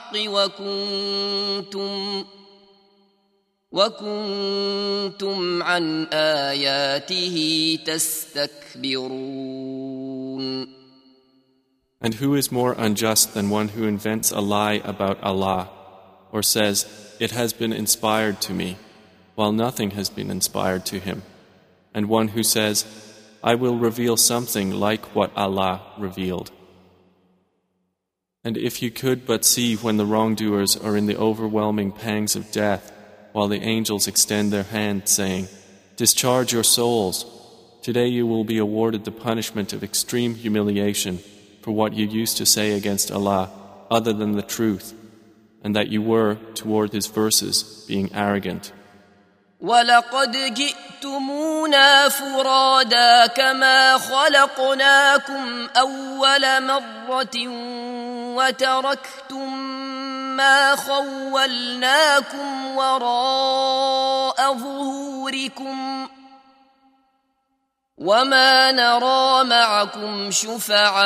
وكنتم 0.14 2.24
وكنتم 3.72 5.62
عن 5.62 6.06
آياته 6.12 7.78
تستكبرون 7.86 9.16
And 11.98 12.14
who 12.14 12.34
is 12.34 12.52
more 12.52 12.74
unjust 12.78 13.32
than 13.34 13.50
one 13.50 13.68
who 13.68 13.84
invents 13.84 14.30
a 14.30 14.40
lie 14.40 14.82
about 14.84 15.20
Allah, 15.22 15.70
or 16.30 16.42
says, 16.42 16.84
It 17.18 17.30
has 17.30 17.54
been 17.54 17.72
inspired 17.72 18.42
to 18.42 18.52
me, 18.52 18.76
while 19.34 19.50
nothing 19.50 19.92
has 19.92 20.10
been 20.10 20.30
inspired 20.30 20.84
to 20.86 21.00
him, 21.00 21.22
and 21.94 22.06
one 22.06 22.28
who 22.28 22.42
says, 22.42 22.84
I 23.42 23.54
will 23.54 23.78
reveal 23.78 24.18
something 24.18 24.72
like 24.72 25.16
what 25.16 25.34
Allah 25.36 25.80
revealed. 25.98 26.50
And 28.43 28.57
if 28.57 28.81
you 28.81 28.89
could 28.89 29.25
but 29.25 29.45
see 29.45 29.75
when 29.75 29.97
the 29.97 30.05
wrongdoers 30.05 30.75
are 30.75 30.97
in 30.97 31.05
the 31.05 31.17
overwhelming 31.17 31.91
pangs 31.91 32.35
of 32.35 32.51
death, 32.51 32.91
while 33.33 33.47
the 33.47 33.61
angels 33.61 34.07
extend 34.07 34.51
their 34.51 34.63
hand, 34.63 35.07
saying, 35.07 35.47
Discharge 35.95 36.51
your 36.51 36.63
souls. 36.63 37.25
Today 37.83 38.07
you 38.07 38.25
will 38.25 38.43
be 38.43 38.57
awarded 38.57 39.05
the 39.05 39.11
punishment 39.11 39.73
of 39.73 39.83
extreme 39.83 40.35
humiliation 40.35 41.19
for 41.61 41.71
what 41.71 41.93
you 41.93 42.07
used 42.07 42.37
to 42.37 42.45
say 42.45 42.71
against 42.71 43.11
Allah 43.11 43.51
other 43.91 44.13
than 44.13 44.33
the 44.33 44.41
truth, 44.41 44.95
and 45.63 45.75
that 45.75 45.89
you 45.89 46.01
were, 46.01 46.35
toward 46.55 46.93
His 46.93 47.07
verses, 47.07 47.85
being 47.87 48.11
arrogant. 48.13 48.71
ولقد 49.61 50.53
جئتمونا 50.53 52.09
فرادا 52.09 53.27
كما 53.27 53.97
خلقناكم 53.97 55.67
أول 55.77 56.63
مرة 56.63 57.47
وتركتم 58.35 59.57
ما 60.37 60.75
خولناكم 60.75 62.75
وراء 62.75 64.53
ظهوركم 64.53 66.07
وما 68.01 68.71
نرى 68.71 69.43
معكم 69.49 70.31
شفعاءكم 70.31 71.01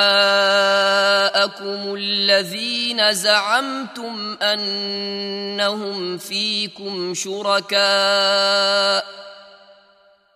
الذين 1.96 3.14
زعمتم 3.14 4.38
انهم 4.42 6.18
فيكم 6.18 7.14
شركاء 7.14 9.06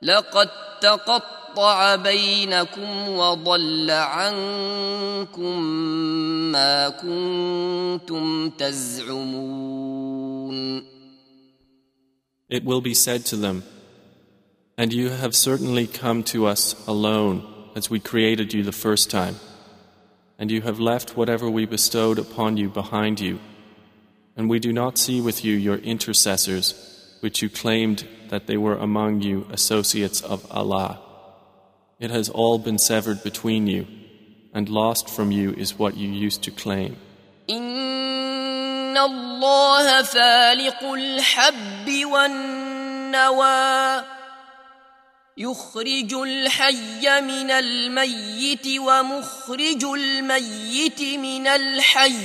لقد 0.01 0.49
تقطع 0.81 1.95
بينكم 1.95 3.09
وضل 3.09 3.91
عنكم 3.91 5.61
ما 6.51 6.89
كنتم 6.89 8.49
تزعمون 8.49 9.79
It 12.51 12.63
will 12.65 12.81
be 12.81 12.93
said 12.95 13.25
to 13.27 13.37
them 13.37 13.63
And 14.78 14.92
you 14.92 15.10
have 15.10 15.36
certainly 15.36 15.86
come 15.86 16.24
to 16.24 16.46
us 16.46 16.74
alone 16.86 17.46
as 17.76 17.90
we 17.90 18.00
created 18.00 18.52
you 18.52 18.62
the 18.62 18.72
first 18.72 19.10
time. 19.10 19.36
And 20.38 20.50
you 20.50 20.62
have 20.62 20.80
left 20.80 21.16
whatever 21.16 21.48
we 21.48 21.64
bestowed 21.64 22.18
upon 22.18 22.56
you 22.56 22.68
behind 22.68 23.20
you. 23.20 23.38
And 24.36 24.50
we 24.50 24.58
do 24.58 24.72
not 24.72 24.98
see 24.98 25.20
with 25.20 25.44
you 25.44 25.54
your 25.54 25.76
intercessors, 25.76 26.74
which 27.20 27.40
you 27.40 27.48
claimed 27.48 28.04
that 28.30 28.48
they 28.48 28.56
were 28.56 28.76
among 28.76 29.22
you 29.22 29.46
associates 29.50 30.20
of 30.20 30.44
Allah. 30.50 30.98
It 32.00 32.10
has 32.10 32.28
all 32.28 32.58
been 32.58 32.78
severed 32.78 33.22
between 33.22 33.68
you, 33.68 33.86
and 34.52 34.68
lost 34.68 35.08
from 35.08 35.30
you 35.30 35.52
is 35.52 35.78
what 35.78 35.96
you 35.96 36.10
used 36.10 36.42
to 36.42 36.50
claim. 36.50 36.96
إن 37.48 38.96
الله 38.96 40.02
فالق 40.02 40.84
الحب 40.84 42.04
والنوى 42.04 44.04
يخرج 45.38 46.14
الحي 46.14 47.20
من 47.20 47.50
الميت 47.50 48.66
ومخرج 48.78 49.84
الميت 49.84 51.02
من 51.02 51.46
الحي 51.46 52.16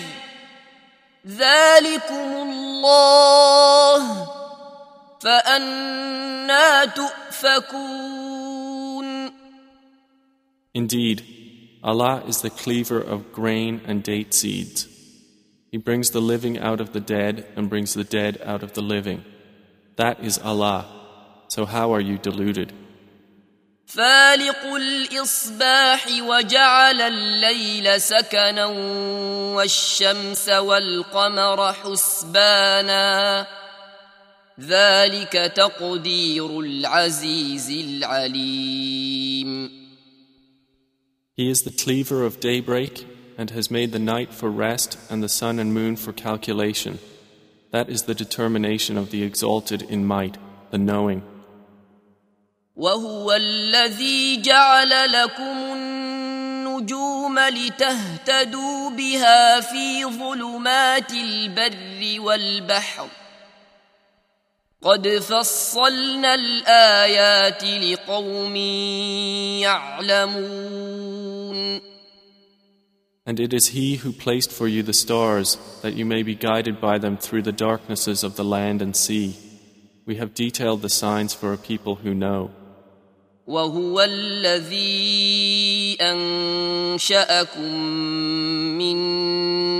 ذلكم 1.27 2.31
الله 2.49 4.27
فأنا 5.21 6.85
تؤفكون 6.85 8.29
Indeed, 10.75 11.23
Allah 11.83 12.23
is 12.27 12.41
the 12.41 12.51
cleaver 12.51 13.01
of 13.01 13.31
grain 13.33 13.81
and 13.85 14.03
date 14.03 14.35
seeds. 14.35 14.87
He 15.71 15.77
brings 15.77 16.11
the 16.11 16.21
living 16.21 16.59
out 16.59 16.79
of 16.79 16.93
the 16.93 16.99
dead 16.99 17.47
and 17.55 17.69
brings 17.69 17.95
the 17.95 18.03
dead 18.03 18.39
out 18.45 18.61
of 18.61 18.73
the 18.73 18.81
living. 18.81 19.25
That 19.95 20.19
is 20.23 20.37
Allah. 20.37 20.85
So 21.47 21.65
how 21.65 21.91
are 21.91 21.99
you 21.99 22.19
deluded? 22.19 22.71
فالق 23.85 24.65
الاصباح 24.65 26.07
وجعل 26.21 27.01
الليل 27.01 28.01
سكنا 28.01 28.65
والشمس 29.55 30.49
والقمر 30.49 31.73
حسبانا 31.73 33.47
ذلك 34.59 35.33
تقدير 35.55 36.59
العزيز 36.59 37.71
العليم 37.71 39.79
He 41.37 41.49
is 41.49 41.61
the 41.61 41.71
cleaver 41.71 42.25
of 42.25 42.41
daybreak 42.41 43.05
and 43.37 43.51
has 43.51 43.71
made 43.71 43.93
the 43.93 44.05
night 44.13 44.33
for 44.33 44.51
rest 44.51 44.97
and 45.09 45.23
the 45.23 45.29
sun 45.29 45.57
and 45.57 45.73
moon 45.73 45.95
for 45.95 46.11
calculation. 46.11 46.99
That 47.71 47.89
is 47.89 48.03
the 48.03 48.13
determination 48.13 48.97
of 48.97 49.11
the 49.11 49.23
exalted 49.23 49.83
in 49.83 50.05
might, 50.05 50.37
the 50.71 50.77
knowing. 50.77 51.23
وهو 52.76 53.32
الذي 53.32 54.36
جعل 54.36 55.12
لكم 55.12 55.72
النجوم 55.72 57.38
لتهتدوا 57.38 58.90
بها 58.90 59.60
في 59.60 60.04
ظلمات 60.04 61.12
البر 61.12 62.20
والبحر 62.20 63.08
قد 64.82 65.08
فصلنا 65.08 66.34
الايات 66.34 67.64
لقوم 67.64 68.56
يعلمون 69.62 71.14
And 73.26 73.40
it 73.40 73.54
is 73.54 73.68
He 73.68 73.96
who 73.96 74.12
placed 74.12 74.52
for 74.52 74.68
you 74.68 74.82
the 74.82 74.92
stars, 74.92 75.56
that 75.80 75.94
you 75.94 76.04
may 76.04 76.22
be 76.22 76.34
guided 76.34 76.78
by 76.78 76.98
them 76.98 77.16
through 77.16 77.40
the 77.40 77.52
darknesses 77.52 78.22
of 78.22 78.36
the 78.36 78.44
land 78.44 78.82
and 78.82 78.94
sea. 78.94 79.34
We 80.04 80.16
have 80.16 80.34
detailed 80.34 80.82
the 80.82 80.90
signs 80.90 81.32
for 81.32 81.54
a 81.54 81.56
people 81.56 81.94
who 81.94 82.12
know. 82.12 82.50
وهو 83.46 84.00
الذي 84.00 85.96
انشاكم 86.00 87.74
من 88.78 88.96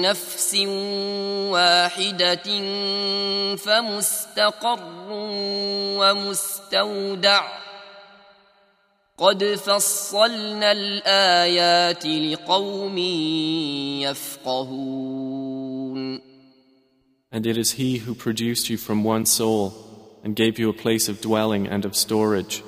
نفس 0.01 0.55
واحدة 1.49 2.49
فمستقر 3.57 5.09
ومستودع 5.99 7.65
قد 9.19 9.45
فصلنا 9.45 10.73
الايات 10.73 12.07
لقوم 12.07 12.99
يفقهون 14.03 15.55
And 17.33 17.47
it 17.47 17.57
is 17.57 17.73
He 17.73 17.99
who 17.99 18.15
produced 18.15 18.71
you 18.71 18.77
from 18.77 19.03
one 19.03 19.27
soul 19.27 19.73
and 20.23 20.37
gave 20.37 20.59
you 20.59 20.69
a 20.69 20.73
place 20.73 21.09
of 21.09 21.21
dwelling 21.21 21.67
and 21.67 21.85
of 21.85 21.97
storage. 21.97 22.63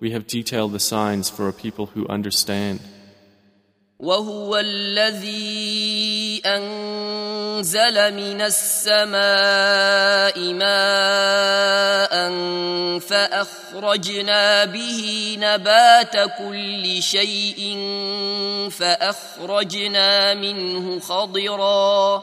We 0.00 0.10
have 0.10 0.26
detailed 0.26 0.72
the 0.72 0.80
signs 0.80 1.30
for 1.30 1.48
a 1.48 1.52
people 1.52 1.86
who 1.86 2.06
understand. 2.08 2.80
وهو 3.98 4.56
الذي 4.56 6.42
انزل 6.46 8.14
من 8.14 8.40
السماء 8.40 9.14
ماء 10.52 12.14
فاخرجنا 12.98 14.64
به 14.64 15.36
نبات 15.40 16.16
كل 16.38 17.02
شيء 17.02 17.78
فاخرجنا 18.70 20.34
منه 20.34 21.00
خضرا 21.00 22.22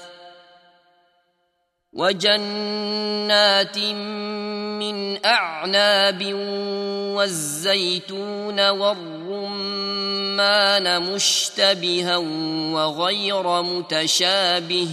وجنات 1.93 3.77
من 3.77 5.25
أعناب 5.25 6.33
والزيتون 7.15 8.69
والرمان 8.69 10.05
مشتبها 11.01 12.17
وغير 12.73 13.61
متشابه. 13.61 14.89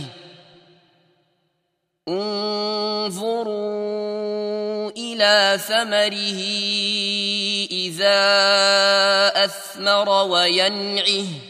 انظروا 2.08 3.58
إلى 4.90 5.58
ثمره 5.68 6.40
إذا 7.70 8.18
أثمر 9.44 10.08
وينعه. 10.08 11.47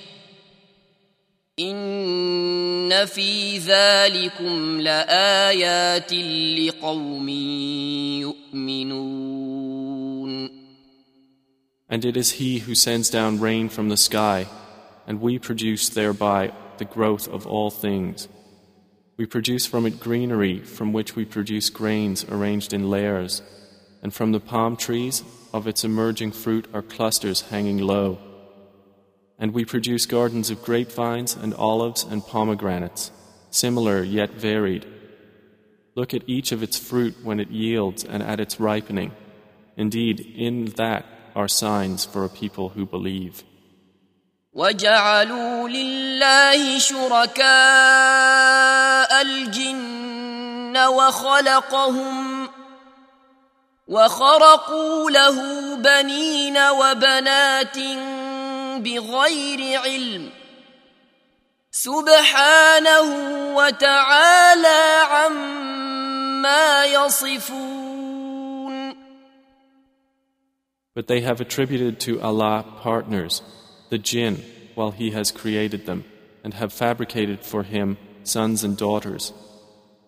إن 1.60 3.06
في 3.06 3.58
ذلكم 3.58 4.82
لآيات 4.82 6.14
لقوم 6.14 7.30
يؤمنون 8.20 9.54
And 11.90 12.06
it 12.06 12.18
is 12.18 12.32
He 12.32 12.60
who 12.60 12.74
sends 12.74 13.10
down 13.12 13.40
rain 13.40 13.70
from 13.70 13.90
the 13.90 13.98
sky, 13.98 14.48
and 15.06 15.22
we 15.22 15.38
produce 15.38 15.90
thereby 15.90 16.52
the 16.80 16.86
growth 16.86 17.28
of 17.28 17.46
all 17.46 17.70
things. 17.70 18.28
We 19.16 19.28
produce 19.28 19.68
from 19.68 19.86
it 19.86 20.00
greenery, 20.00 20.60
from 20.60 20.92
which 20.92 21.16
we 21.16 21.24
produce 21.24 21.70
grains 21.70 22.26
arranged 22.28 22.74
in 22.74 22.90
layers, 22.90 23.44
and 24.02 24.12
from 24.12 24.32
the 24.32 24.40
palm 24.40 24.76
trees, 24.76 25.24
of 25.54 25.68
its 25.68 25.84
emerging 25.84 26.32
fruit 26.32 26.66
are 26.74 26.82
clusters 26.82 27.42
hanging 27.52 27.78
low. 27.78 28.18
And 29.40 29.54
we 29.54 29.66
produce 29.66 30.06
gardens 30.06 30.50
of 30.50 30.64
grapevines 30.64 31.36
and 31.36 31.54
olives 31.54 32.04
and 32.04 32.26
pomegranates, 32.26 33.12
similar 33.50 34.04
yet 34.04 34.32
varied. 34.32 34.86
Look 35.96 36.14
at 36.14 36.28
each 36.28 36.52
of 36.52 36.64
its 36.64 36.78
fruit 36.78 37.16
when 37.24 37.40
it 37.40 37.52
yields 37.52 38.04
and 38.04 38.24
at 38.24 38.40
its 38.40 38.60
ripening. 38.60 39.12
Indeed, 39.76 40.20
in 40.20 40.66
that 40.78 41.06
are 41.36 41.48
signs 41.48 42.06
for 42.06 42.24
a 42.26 42.30
people 42.30 42.70
who 42.70 42.86
believe. 42.86 43.44
وجعلوا 44.54 45.70
لله 45.70 46.80
شركاء 46.80 47.42
الجن 49.22 50.78
وخلقهم 50.78 52.50
وخرقوا 53.88 55.12
له 55.12 55.38
بنين 55.76 56.58
وبنات 56.58 57.78
بغير 58.80 59.80
علم 59.80 60.30
سبحانه 61.72 63.08
وتعالى 63.56 64.82
عما 65.12 66.86
يصفون 66.86 67.84
But 70.96 71.08
they 71.08 71.22
have 71.22 71.42
attributed 71.42 72.00
to 72.02 72.22
Allah 72.22 72.64
partners, 72.82 73.42
the 73.90 73.98
jinn, 73.98 74.44
while 74.76 74.92
He 74.92 75.10
has 75.10 75.32
created 75.32 75.88
them, 75.88 76.06
and 76.44 76.54
have 76.54 76.72
fabricated 76.72 77.40
for 77.44 77.64
Him 77.64 77.98
sons 78.24 78.64
and 78.64 78.78
daughters. 78.78 79.34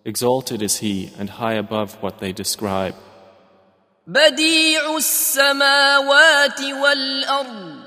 Exalted 0.06 0.62
is 0.62 0.78
He 0.78 1.12
and 1.18 1.30
high 1.32 1.56
above 1.56 1.96
what 2.04 2.20
they 2.20 2.32
describe. 2.32 2.96
بديع 4.08 4.98
السماوات 4.98 6.62
والأرض 6.62 7.79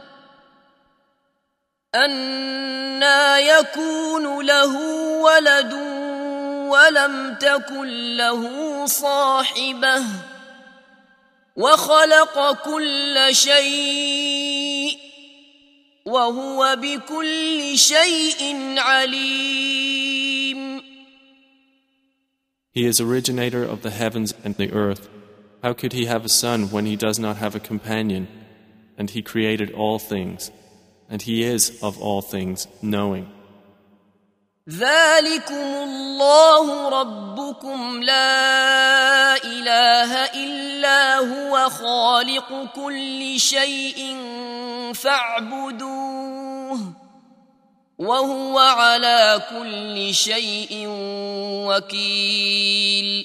أنا 1.95 3.39
يكون 3.39 4.45
له 4.45 4.77
ولد 5.21 5.73
ولم 6.73 7.35
تكن 7.39 8.17
له 8.17 8.85
صاحبة 8.85 10.03
وخلق 11.55 12.63
كل 12.63 13.27
شيء 13.31 14.97
وهو 16.05 16.75
بكل 16.81 17.77
شيء 17.77 18.75
عليم 18.77 20.33
He 22.75 22.85
is 22.87 22.99
originator 22.99 23.63
of 23.63 23.83
the 23.83 23.91
heavens 23.91 24.33
and 24.43 24.55
the 24.55 24.71
earth. 24.71 25.07
How 25.61 25.73
could 25.73 25.93
he 25.93 26.05
have 26.05 26.25
a 26.25 26.29
son 26.29 26.71
when 26.71 26.87
he 26.87 26.95
does 26.95 27.19
not 27.19 27.37
have 27.37 27.55
a 27.55 27.59
companion? 27.59 28.27
And 28.97 29.11
he 29.11 29.21
created 29.21 29.71
all 29.71 29.99
things. 29.99 30.49
And 31.12 31.22
he 31.22 31.42
is 31.42 31.82
of 31.82 32.00
all 32.00 32.22
things 32.22 32.66
knowing. 32.82 33.28
ذلكم 34.68 35.54
الله 35.54 36.88
ربكم 36.88 38.02
لا 38.02 39.36
إله 39.44 40.24
إلا 40.24 41.16
هو 41.16 41.70
خالق 41.70 42.74
كل 42.76 43.40
شيء 43.40 44.16
فاعبدوه 44.94 46.80
وهو 47.98 48.58
على 48.58 49.42
كل 49.50 50.14
شيء 50.14 50.84
وكيل 51.68 53.24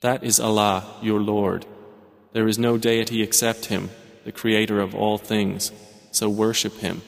That 0.00 0.22
is 0.22 0.38
Allah, 0.40 0.84
your 1.02 1.20
Lord. 1.20 1.66
There 2.32 2.46
is 2.46 2.58
no 2.58 2.76
deity 2.78 3.22
except 3.22 3.66
Him, 3.66 3.90
the 4.24 4.32
Creator 4.32 4.78
of 4.80 4.94
all 4.94 5.18
things, 5.18 5.72
so 6.10 6.28
worship 6.28 6.78
Him. 6.78 7.02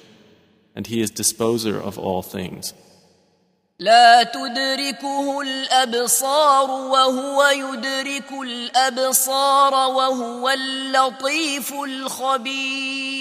And 0.75 0.87
He 0.87 1.01
is 1.01 1.11
disposer 1.11 1.81
of 1.81 1.99
all 1.99 2.23
things. 2.23 2.75
لا 3.81 4.23
تدركه 4.23 5.41
الأبصار 5.41 6.71
وهو 6.71 7.45
يدرك 7.47 8.33
الأبصار 8.33 9.75
وهو 9.75 10.49
اللطيف 10.49 11.73
الخبير 11.73 13.19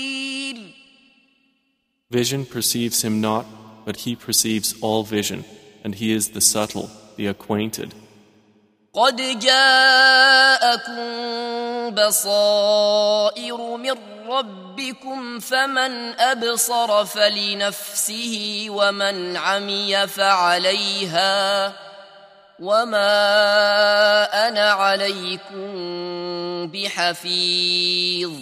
Vision 2.10 2.46
perceives 2.46 3.04
Him 3.04 3.20
not, 3.22 3.46
but 3.86 3.98
He 3.98 4.16
perceives 4.16 4.74
all 4.82 5.04
vision, 5.04 5.44
and 5.84 5.94
He 5.96 6.14
is 6.14 6.30
the 6.30 6.42
subtle, 6.42 6.90
the 7.18 7.28
acquainted. 7.28 7.94
قد 8.95 9.17
جاءكم 9.39 11.01
بصائر 11.95 13.77
من 13.77 13.95
ربكم 14.29 15.41
فمن 15.41 16.21
أبصر 16.21 17.05
فلنفسه 17.05 18.67
ومن 18.69 19.37
عمي 19.37 20.07
فعليها 20.07 21.73
وما 22.61 23.09
أنا 24.49 24.71
عليكم 24.71 25.67
بحفيظ 26.67 28.33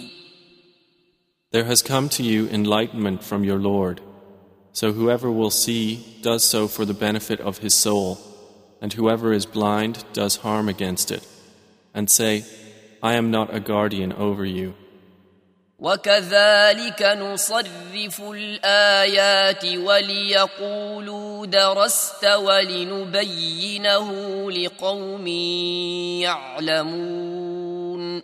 There 1.51 1.65
has 1.65 1.81
come 1.81 2.07
to 2.09 2.23
you 2.23 2.47
enlightenment 2.47 3.23
from 3.23 3.43
your 3.43 3.59
Lord. 3.59 4.01
So 4.73 4.93
whoever 4.93 5.29
will 5.31 5.49
see 5.49 5.99
does 6.21 6.45
so 6.45 6.67
for 6.67 6.85
the 6.85 6.93
benefit 6.93 7.41
of 7.41 7.57
his 7.57 7.73
soul, 7.73 8.17
and 8.80 8.92
whoever 8.92 9.32
is 9.32 9.46
blind 9.46 10.04
does 10.12 10.36
harm 10.36 10.68
against 10.68 11.10
it. 11.10 11.26
And 11.94 12.10
say, 12.10 12.44
I 13.02 13.14
am 13.14 13.30
not 13.30 13.54
a 13.54 13.60
guardian 13.60 14.12
over 14.12 14.44
you. 14.44 14.74
وكذلك 15.78 17.02
نصرف 17.02 18.20
الآيات 18.20 19.64
وليقولوا 19.64 21.46
درست 21.46 22.24
ولنبينه 22.24 24.10
لقوم 24.50 25.26
يعلمون 26.22 28.22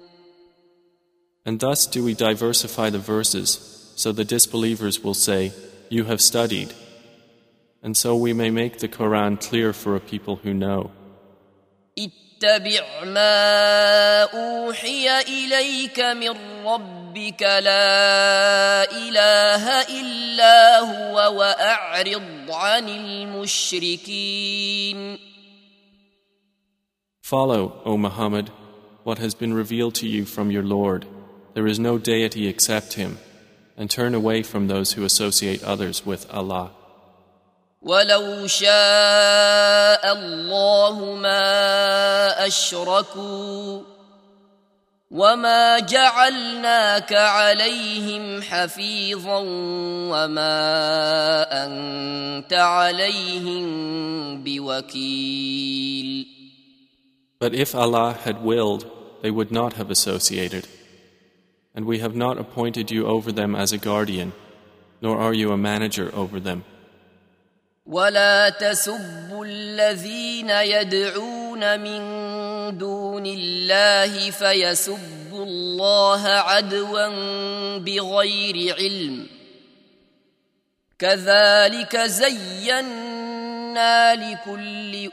And 1.45 1.59
thus 1.59 1.89
do 1.89 2.05
we 2.05 2.15
diversify 2.15 2.89
the 2.89 3.01
verses, 3.01 3.59
so 3.97 4.13
the 4.13 4.25
disbelievers 4.25 5.03
will 5.03 5.15
say, 5.15 5.51
You 5.91 6.05
have 6.05 6.21
studied. 6.21 6.73
And 7.83 7.97
so 7.97 8.15
we 8.15 8.33
may 8.33 8.51
make 8.51 8.79
the 8.79 8.89
Quran 8.89 9.41
clear 9.41 9.73
for 9.73 9.97
a 9.97 10.01
people 10.01 10.37
who 10.37 10.55
know. 10.55 10.91
اتبع 11.99 13.05
ما 13.05 14.23
أوحي 14.23 15.21
إليك 15.21 16.01
من 16.01 16.37
ربك 16.67 17.43
لا 17.43 18.91
إله 18.91 19.83
إلا 20.01 20.79
هو 20.79 21.39
وأعرض 21.39 22.51
عن 22.51 22.89
المشركين 22.89 24.39
Follow, 27.23 27.81
O 27.85 27.97
Muhammad, 27.97 28.51
what 29.05 29.19
has 29.19 29.35
been 29.35 29.55
revealed 29.55 29.95
to 29.95 30.07
you 30.07 30.25
from 30.25 30.51
your 30.51 30.63
Lord. 30.63 31.07
There 31.55 31.67
is 31.67 31.79
no 31.79 31.97
deity 31.99 32.47
except 32.49 32.95
Him, 32.95 33.19
and 33.77 33.89
turn 33.89 34.15
away 34.15 34.43
from 34.43 34.67
those 34.67 34.93
who 34.93 35.05
associate 35.05 35.63
others 35.65 36.05
with 36.05 36.27
Allah. 36.31 36.73
ولو 37.82 38.48
شاء 38.48 40.14
الله 40.14 41.16
ما 41.16 42.48
أشركوا 42.48 43.82
وما 45.12 45.80
جعلناك 45.80 47.14
عليهم 47.14 48.42
حفيظا 48.42 49.40
وما 50.12 50.56
أنت 51.66 52.54
عليهم 52.54 53.64
بوكيل 54.44 56.28
But 57.40 57.54
if 57.54 57.76
Allah 57.76 58.18
had 58.26 58.44
willed, 58.44 58.90
they 59.22 59.30
would 59.30 59.52
not 59.52 59.74
have 59.74 59.92
associated. 59.92 60.68
And 61.76 61.86
we 61.86 62.00
have 62.00 62.16
not 62.16 62.40
appointed 62.40 62.90
you 62.90 63.06
over 63.06 63.32
them 63.32 63.56
as 63.56 63.72
a 63.72 63.78
guardian, 63.78 64.34
nor 65.04 65.20
are 65.20 65.36
you 65.36 65.52
a 65.52 65.58
manager 65.58 66.10
over 66.16 66.40
them. 66.40 66.64
ولا 67.88 68.50
تسبوا 68.50 69.46
الذين 69.46 70.50
يدعون 70.50 71.80
من 71.80 72.02
دون 72.78 73.26
الله 73.26 74.32
فيسبوا 74.32 75.46
الله 75.46 76.28
عدوا 76.28 77.08
بغير 77.78 78.76
علم 78.76 79.28
كذلك 81.00 81.98
زينا 81.98 83.26
لكل 84.16 85.10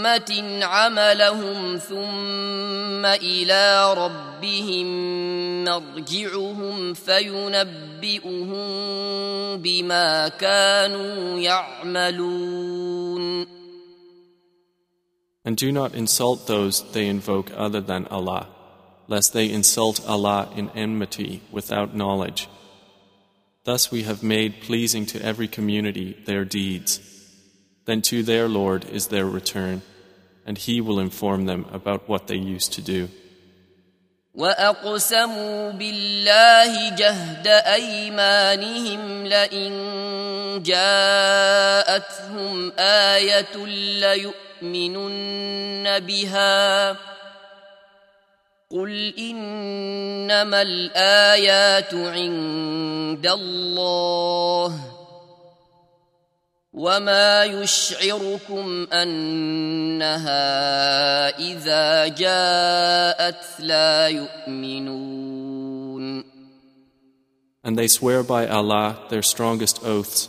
أمة 0.00 0.64
عملهم 0.64 1.76
ثم 1.76 3.04
إلى 3.06 3.94
ربهم 3.94 4.86
مرجعهم 5.64 6.94
فينبئهم 6.94 8.56
بما 9.56 10.28
كانوا 10.28 11.40
يعملون 11.40 12.76
And 15.44 15.56
do 15.56 15.70
not 15.70 15.94
insult 15.94 16.48
those 16.48 16.82
they 16.92 17.06
invoke 17.06 17.52
other 17.56 17.80
than 17.80 18.08
Allah, 18.08 18.48
lest 19.06 19.32
they 19.32 19.48
insult 19.48 20.04
Allah 20.04 20.48
in 20.56 20.70
enmity 20.70 21.40
without 21.52 21.94
knowledge. 21.94 22.48
Thus 23.62 23.92
we 23.92 24.02
have 24.02 24.24
made 24.24 24.60
pleasing 24.60 25.06
to 25.06 25.22
every 25.22 25.46
community 25.46 26.16
their 26.26 26.44
deeds. 26.44 27.00
Then 27.84 28.02
to 28.02 28.24
their 28.24 28.48
Lord 28.48 28.84
is 28.86 29.06
their 29.06 29.26
return, 29.26 29.82
and 30.46 30.58
He 30.58 30.80
will 30.80 31.00
inform 31.00 31.46
them 31.46 31.66
about 31.72 32.08
what 32.08 32.26
they 32.26 32.36
used 32.36 32.72
to 32.74 32.82
do. 32.82 33.08
وأقسموا 34.34 35.70
بالله 35.70 36.90
جهد 36.90 37.46
أيمانهم 37.46 39.26
لئن 39.26 39.72
جاءتهم 40.62 42.72
آية 42.78 43.56
ليؤمنون 43.66 44.46
تؤمنن 44.60 46.00
بها 46.00 46.90
قل 48.70 49.14
انما 49.18 50.62
الايات 50.62 51.94
عند 51.94 53.26
الله 53.26 54.80
وما 56.72 57.44
يشعركم 57.44 58.86
انها 58.92 60.38
اذا 61.38 62.08
جاءت 62.08 63.60
لا 63.60 64.08
يؤمنون 64.08 65.56
And 67.64 67.76
they 67.76 67.88
swear 67.88 68.22
by 68.22 68.46
Allah 68.46 68.98
their 69.08 69.22
strongest 69.22 69.82
oaths 69.84 70.28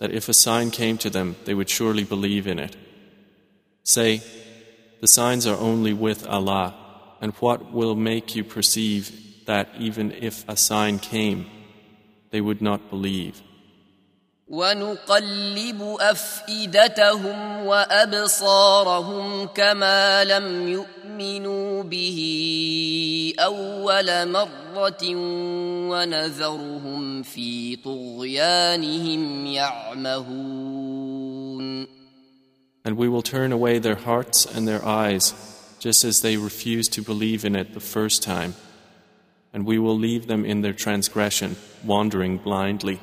that 0.00 0.10
if 0.10 0.28
a 0.28 0.34
sign 0.34 0.70
came 0.70 0.98
to 0.98 1.08
them, 1.08 1.36
they 1.46 1.54
would 1.54 1.70
surely 1.70 2.04
believe 2.04 2.46
in 2.46 2.58
it. 2.58 2.76
Say, 3.84 4.20
the 5.00 5.08
signs 5.08 5.46
are 5.46 5.56
only 5.58 5.94
with 5.94 6.26
Allah, 6.26 6.74
and 7.22 7.32
what 7.34 7.72
will 7.72 7.94
make 7.94 8.36
you 8.36 8.44
perceive 8.44 9.46
that 9.46 9.68
even 9.78 10.12
if 10.12 10.46
a 10.48 10.56
sign 10.58 10.98
came, 10.98 11.46
they 12.32 12.42
would 12.42 12.60
not 12.60 12.90
believe? 12.90 13.40
ونقلب 14.48 15.96
افئدتهم 16.00 17.66
وابصارهم 17.66 19.46
كما 19.46 20.24
لم 20.24 20.68
يؤمنوا 20.68 21.82
به 21.82 23.34
اول 23.38 24.28
مره 24.28 25.14
ونذرهم 25.90 27.22
في 27.22 27.76
طغيانهم 27.76 29.46
يعمهون 29.46 30.94
And 32.86 32.98
we 32.98 33.08
will 33.08 33.22
turn 33.22 33.50
away 33.50 33.78
their 33.78 33.96
hearts 33.96 34.44
and 34.44 34.68
their 34.68 34.84
eyes, 34.84 35.32
just 35.78 36.04
as 36.04 36.20
they 36.20 36.36
refused 36.36 36.92
to 36.92 37.00
believe 37.02 37.42
in 37.46 37.56
it 37.56 37.72
the 37.72 37.80
first 37.80 38.22
time. 38.22 38.52
And 39.54 39.64
we 39.64 39.78
will 39.78 39.96
leave 39.96 40.26
them 40.26 40.44
in 40.44 40.60
their 40.60 40.74
transgression, 40.74 41.56
wandering 41.82 42.36
blindly. 42.36 43.00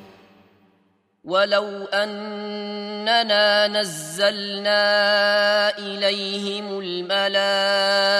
ولو 1.27 1.85
أننا 1.85 3.67
نزلنا 3.67 4.79
إليهم 5.77 6.79
الملائكة 6.79 8.11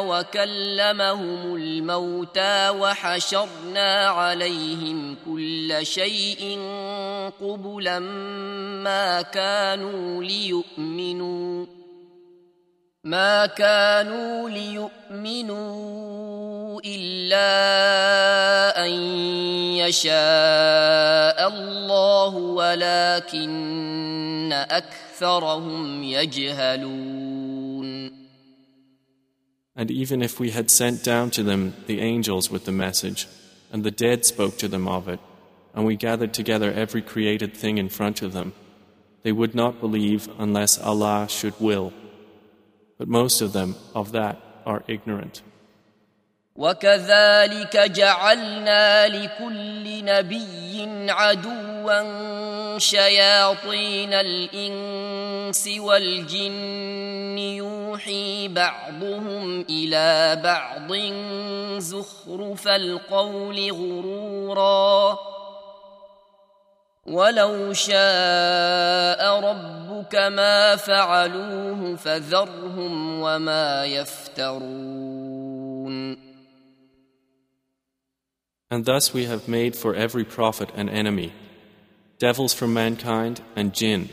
وكلمهم 0.00 1.56
الموتى 1.56 2.68
وحشرنا 2.68 4.06
عليهم 4.06 5.16
كل 5.26 5.78
شيء 5.82 6.60
قبلا 7.40 7.98
ما 7.98 9.22
كانوا 9.22 10.24
ليؤمنوا 10.24 11.66
ما 13.05 13.45
كانوا 13.45 14.49
ليؤمنوا 14.49 15.81
الا 16.85 17.51
ان 18.85 18.91
يشاء 19.81 21.47
الله 21.47 22.35
ولكن 22.35 23.51
اكثرهم 24.53 26.03
يجهلون 26.03 27.41
And 29.73 29.89
even 29.89 30.21
if 30.21 30.39
we 30.39 30.51
had 30.51 30.69
sent 30.69 31.03
down 31.03 31.31
to 31.31 31.41
them 31.43 31.73
the 31.87 32.01
angels 32.01 32.51
with 32.51 32.65
the 32.65 32.71
message, 32.71 33.27
and 33.71 33.83
the 33.83 33.89
dead 33.89 34.25
spoke 34.25 34.57
to 34.57 34.67
them 34.67 34.87
of 34.87 35.07
it, 35.07 35.19
and 35.73 35.85
we 35.85 35.95
gathered 35.95 36.33
together 36.33 36.71
every 36.71 37.01
created 37.01 37.55
thing 37.55 37.77
in 37.79 37.89
front 37.89 38.21
of 38.21 38.33
them, 38.33 38.53
they 39.23 39.31
would 39.31 39.55
not 39.55 39.79
believe 39.79 40.29
unless 40.37 40.77
Allah 40.77 41.27
should 41.29 41.59
will. 41.59 41.93
But 42.98 43.08
most 43.08 43.40
of 43.42 43.52
them 43.52 43.76
of 43.94 44.12
that 44.12 44.36
are 44.64 44.82
ignorant. 44.88 45.42
وكذلك 46.56 47.76
جعلنا 47.76 49.08
لكل 49.08 50.04
نبي 50.04 51.10
عدوا 51.10 52.78
شياطين 52.78 54.12
الانس 54.14 55.68
والجن 55.78 57.38
يوحي 57.38 58.48
بعضهم 58.48 59.60
إلى 59.60 60.40
بعض 60.44 60.92
زخرف 61.78 62.68
القول 62.68 63.72
غرورا 63.72 65.18
ولو 67.05 67.73
شاء 67.73 69.39
ربك 69.39 70.15
ما 70.15 70.75
فعلوه 70.75 71.95
فذرهم 71.95 73.21
وما 73.21 73.85
يفترون 73.85 75.51
And 78.73 78.85
thus 78.85 79.13
we 79.13 79.25
have 79.25 79.49
made 79.49 79.75
for 79.75 79.93
every 79.93 80.23
prophet 80.23 80.69
an 80.75 80.87
enemy, 80.87 81.33
devils 82.19 82.53
from 82.53 82.73
mankind 82.73 83.41
and 83.53 83.73
jinn, 83.73 84.07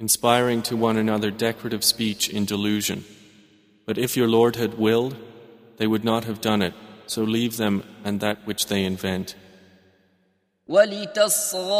inspiring 0.00 0.62
to 0.62 0.74
one 0.74 0.96
another 0.96 1.30
decorative 1.30 1.84
speech 1.84 2.30
in 2.30 2.46
delusion. 2.46 3.04
But 3.84 3.98
if 3.98 4.16
your 4.16 4.28
Lord 4.28 4.56
had 4.56 4.78
willed, 4.78 5.16
they 5.76 5.86
would 5.86 6.02
not 6.02 6.24
have 6.24 6.40
done 6.40 6.62
it, 6.62 6.72
so 7.06 7.22
leave 7.24 7.58
them 7.58 7.82
and 8.04 8.20
that 8.20 8.46
which 8.46 8.68
they 8.68 8.84
invent. 8.84 9.34
ولتصغى 10.68 11.74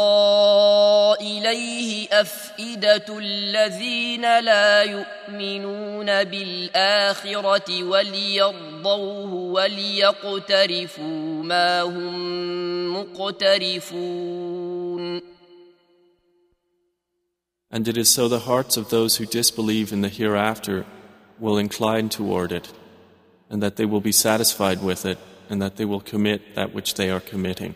اليه 1.21 2.07
افئده 2.11 3.05
الذين 3.09 4.39
لا 4.39 4.83
يؤمنون 4.83 6.23
بالاخره 6.23 7.83
وليرضوه 7.83 9.33
وليقترفوا 9.33 11.03
ما 11.43 11.81
هم 11.81 12.97
مقترفون 12.97 14.55
And 17.71 17.87
it 17.89 17.97
is 17.97 18.09
so 18.09 18.29
the 18.29 18.45
hearts 18.51 18.77
of 18.77 18.89
those 18.89 19.17
who 19.17 19.25
disbelieve 19.25 19.91
in 19.91 20.01
the 20.01 20.09
hereafter 20.09 20.85
will 21.39 21.57
incline 21.57 22.07
toward 22.07 22.53
it, 22.53 22.71
and 23.49 23.61
that 23.61 23.75
they 23.75 23.85
will 23.85 23.99
be 23.99 24.13
satisfied 24.13 24.81
with 24.81 25.05
it, 25.05 25.17
and 25.49 25.61
that 25.61 25.75
they 25.75 25.83
will 25.83 25.99
commit 25.99 26.55
that 26.55 26.73
which 26.73 26.93
they 26.93 27.09
are 27.09 27.19
committing. 27.19 27.75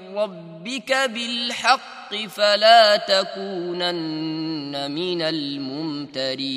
ربك 0.14 0.92
بالحق 0.92 2.14
فلا 2.14 2.96
تكونن 2.96 4.90
من 4.90 5.22
الممترين 5.22 6.56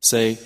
Say, 0.00 0.38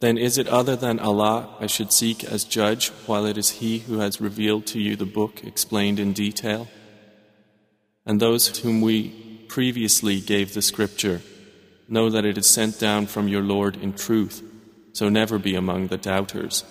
then 0.00 0.16
is 0.16 0.38
it 0.38 0.48
other 0.48 0.74
than 0.76 0.98
Allah 0.98 1.48
I 1.60 1.66
should 1.66 1.92
seek 1.92 2.24
as 2.24 2.44
judge 2.44 2.88
while 3.06 3.26
it 3.26 3.36
is 3.36 3.60
He 3.60 3.80
who 3.80 3.98
has 3.98 4.20
revealed 4.22 4.66
to 4.68 4.80
you 4.80 4.96
the 4.96 5.04
book 5.04 5.44
explained 5.44 6.00
in 6.00 6.12
detail? 6.14 6.68
And 8.06 8.20
those 8.20 8.58
whom 8.58 8.80
we 8.80 9.44
previously 9.48 10.20
gave 10.20 10.52
the 10.52 10.62
scripture, 10.62 11.22
know 11.88 12.10
that 12.10 12.24
it 12.24 12.36
is 12.36 12.48
sent 12.48 12.80
down 12.80 13.06
from 13.06 13.28
your 13.28 13.42
Lord 13.42 13.76
in 13.76 13.92
truth, 13.92 14.42
so 14.92 15.08
never 15.08 15.38
be 15.38 15.54
among 15.54 15.88
the 15.88 15.96
doubters. 15.96 16.64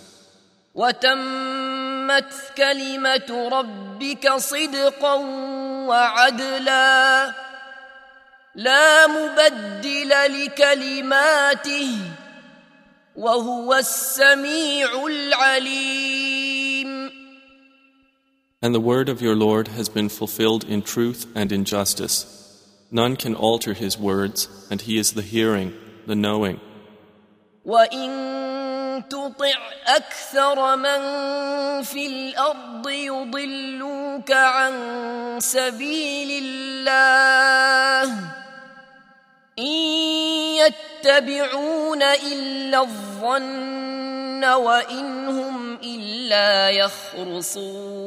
وتمت 2.07 2.33
كلمة 2.57 3.49
ربك 3.51 4.33
صدقا 4.37 5.13
وعدلا 5.87 7.33
لا 8.55 9.07
مبدل 9.07 10.09
لكلماته 10.09 11.97
وهو 13.15 13.73
السميع 13.73 15.05
العليم 15.05 16.43
And 18.61 18.73
the 18.73 18.79
word 18.79 19.09
of 19.09 19.21
your 19.21 19.35
Lord 19.35 19.67
has 19.69 19.89
been 19.89 20.07
fulfilled 20.07 20.63
in 20.63 20.83
truth 20.83 21.27
and 21.35 21.51
in 21.51 21.65
justice. 21.65 22.25
None 22.91 23.17
can 23.17 23.35
alter 23.35 23.73
his 23.73 23.97
words, 23.97 24.47
and 24.71 24.79
he 24.79 24.97
is 24.97 25.11
the 25.11 25.21
hearing, 25.21 25.73
the 26.07 26.15
knowing. 26.15 26.61
وإن 27.65 28.66
تطع 29.00 29.58
أكثر 29.86 30.76
من 30.76 31.00
في 31.82 32.06
الأرض 32.06 32.88
يضلوك 32.88 34.32
عن 34.32 34.74
سبيل 35.40 36.44
الله 36.44 38.12
إن 39.58 39.64
يتبعون 40.62 42.02
إلا 42.02 42.80
الظن 42.80 44.44
وإن 44.44 45.28
هم 45.28 45.74
إلا 45.74 46.70
يخرصون 46.70 47.98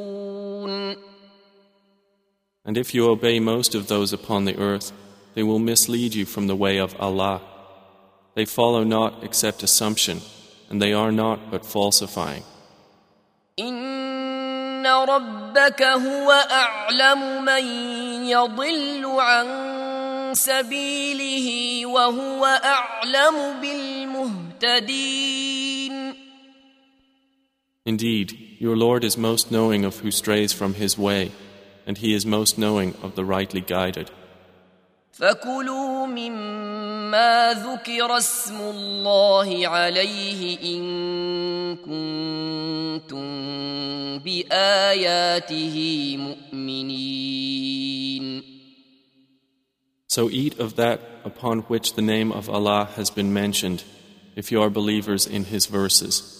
And 2.64 2.78
if 2.78 2.94
you 2.94 3.10
obey 3.10 3.40
most 3.40 3.74
of 3.74 3.88
those 3.88 4.14
upon 4.14 4.46
the 4.46 4.56
earth, 4.58 4.92
they 5.34 5.42
will 5.42 5.58
mislead 5.60 6.14
you 6.14 6.26
from 6.26 6.46
the 6.48 6.56
way 6.56 6.78
of 6.78 6.96
Allah. 7.00 7.42
They 8.36 8.46
follow 8.46 8.84
not 8.84 9.24
except 9.24 9.64
assumption, 9.64 10.22
and 10.71 10.81
they 10.83 10.93
are 10.93 11.13
not 11.13 11.51
but 11.51 11.65
falsifying. 11.65 12.43
إن 13.59 14.87
ربك 14.87 15.83
هو 15.83 16.31
أعلم 16.51 17.45
من 17.45 17.65
يضل 18.29 19.07
عن 19.07 19.47
سبيله 20.35 21.87
وهو 21.87 22.45
أعلم 22.45 23.61
بالمهتدين 24.61 25.47
Indeed, 27.87 28.57
your 28.59 28.77
Lord 28.77 29.05
is 29.05 29.17
most 29.17 29.53
knowing 29.53 29.85
of 29.85 30.01
who 30.01 30.11
strays 30.11 30.53
from 30.53 30.75
his 30.75 30.99
way, 30.99 31.31
and 31.87 31.97
he 31.99 32.15
is 32.15 32.27
most 32.27 32.59
knowing 32.59 32.97
of 33.01 33.15
the 33.15 33.25
rightly 33.25 33.61
guided. 33.61 34.11
فكلوا 35.13 36.07
مما 36.07 36.80
ذكر 37.53 38.17
اسم 38.17 38.61
الله 38.61 39.69
عليه 39.69 40.59
إن 40.77 40.85
كنتم 41.77 43.27
بآياته 44.19 45.77
مؤمنين 46.17 47.17
So 50.09 50.31
eat 50.31 50.59
of 50.59 50.77
that 50.77 51.01
upon 51.25 51.59
which 51.69 51.95
the 51.95 52.01
name 52.01 52.33
of 52.33 52.49
Allah 52.49 52.89
has 52.97 53.11
been 53.11 53.35
mentioned, 53.35 53.85
if 54.35 54.51
you 54.51 54.63
are 54.63 54.71
believers 54.71 55.27
in 55.27 55.45
His 55.45 55.67
verses. 55.67 56.40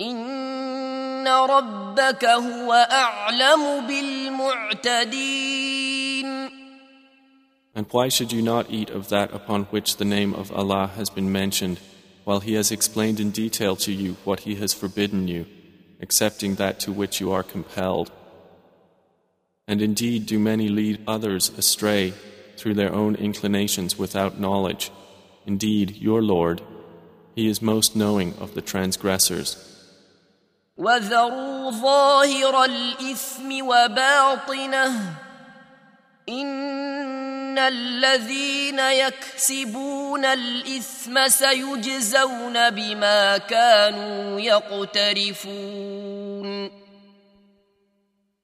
إن 0.00 1.28
ربك 1.28 2.24
هو 2.24 2.72
أعلم 2.72 3.86
بالمعتدين 3.86 5.36
And 7.74 7.86
why 7.90 8.08
should 8.08 8.32
you 8.32 8.40
not 8.40 8.70
eat 8.70 8.88
of 8.88 9.10
that 9.10 9.34
upon 9.34 9.64
which 9.64 9.98
the 9.98 10.04
name 10.06 10.32
of 10.32 10.50
Allah 10.50 10.90
has 10.96 11.10
been 11.10 11.30
mentioned, 11.30 11.78
while 12.24 12.40
He 12.40 12.54
has 12.54 12.70
explained 12.70 13.20
in 13.20 13.30
detail 13.30 13.76
to 13.76 13.92
you 13.92 14.16
what 14.24 14.40
He 14.40 14.54
has 14.54 14.72
forbidden 14.72 15.28
you, 15.28 15.44
excepting 16.00 16.54
that 16.54 16.80
to 16.80 16.92
which 16.92 17.20
you 17.20 17.32
are 17.32 17.42
compelled? 17.42 18.10
And 19.68 19.82
indeed, 19.82 20.24
do 20.24 20.38
many 20.38 20.68
lead 20.68 21.02
others 21.06 21.50
astray 21.50 22.14
through 22.56 22.74
their 22.74 22.94
own 22.94 23.14
inclinations 23.14 23.98
without 23.98 24.40
knowledge. 24.40 24.90
Indeed, 25.44 25.96
your 25.96 26.22
Lord, 26.22 26.62
He 27.34 27.46
is 27.46 27.60
most 27.60 27.94
knowing 27.94 28.34
of 28.38 28.54
the 28.54 28.62
transgressors. 28.62 29.69
وذروا 30.80 31.70
ظاهر 31.70 32.64
الإثم 32.64 33.66
وباطنه 33.66 35.14
إن 36.28 37.58
الذين 37.58 38.78
يكسبون 38.78 40.24
الإثم 40.24 41.28
سيجزون 41.28 42.70
بما 42.70 43.38
كانوا 43.38 44.40
يقترفون 44.40 45.86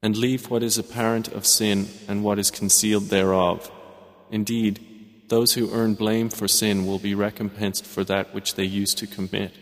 And 0.04 0.16
leave 0.16 0.50
what 0.50 0.64
is 0.64 0.78
apparent 0.78 1.28
of 1.28 1.46
sin 1.46 1.86
and 2.08 2.24
what 2.24 2.40
is 2.40 2.50
concealed 2.50 3.04
thereof. 3.04 3.70
Indeed, 4.32 4.80
those 5.28 5.52
who 5.54 5.70
earn 5.72 5.94
blame 5.94 6.28
for 6.28 6.48
sin 6.48 6.86
will 6.86 6.98
be 6.98 7.14
recompensed 7.14 7.86
for 7.86 8.02
that 8.04 8.34
which 8.34 8.56
they 8.56 8.64
used 8.64 8.98
to 8.98 9.06
commit. 9.06 9.52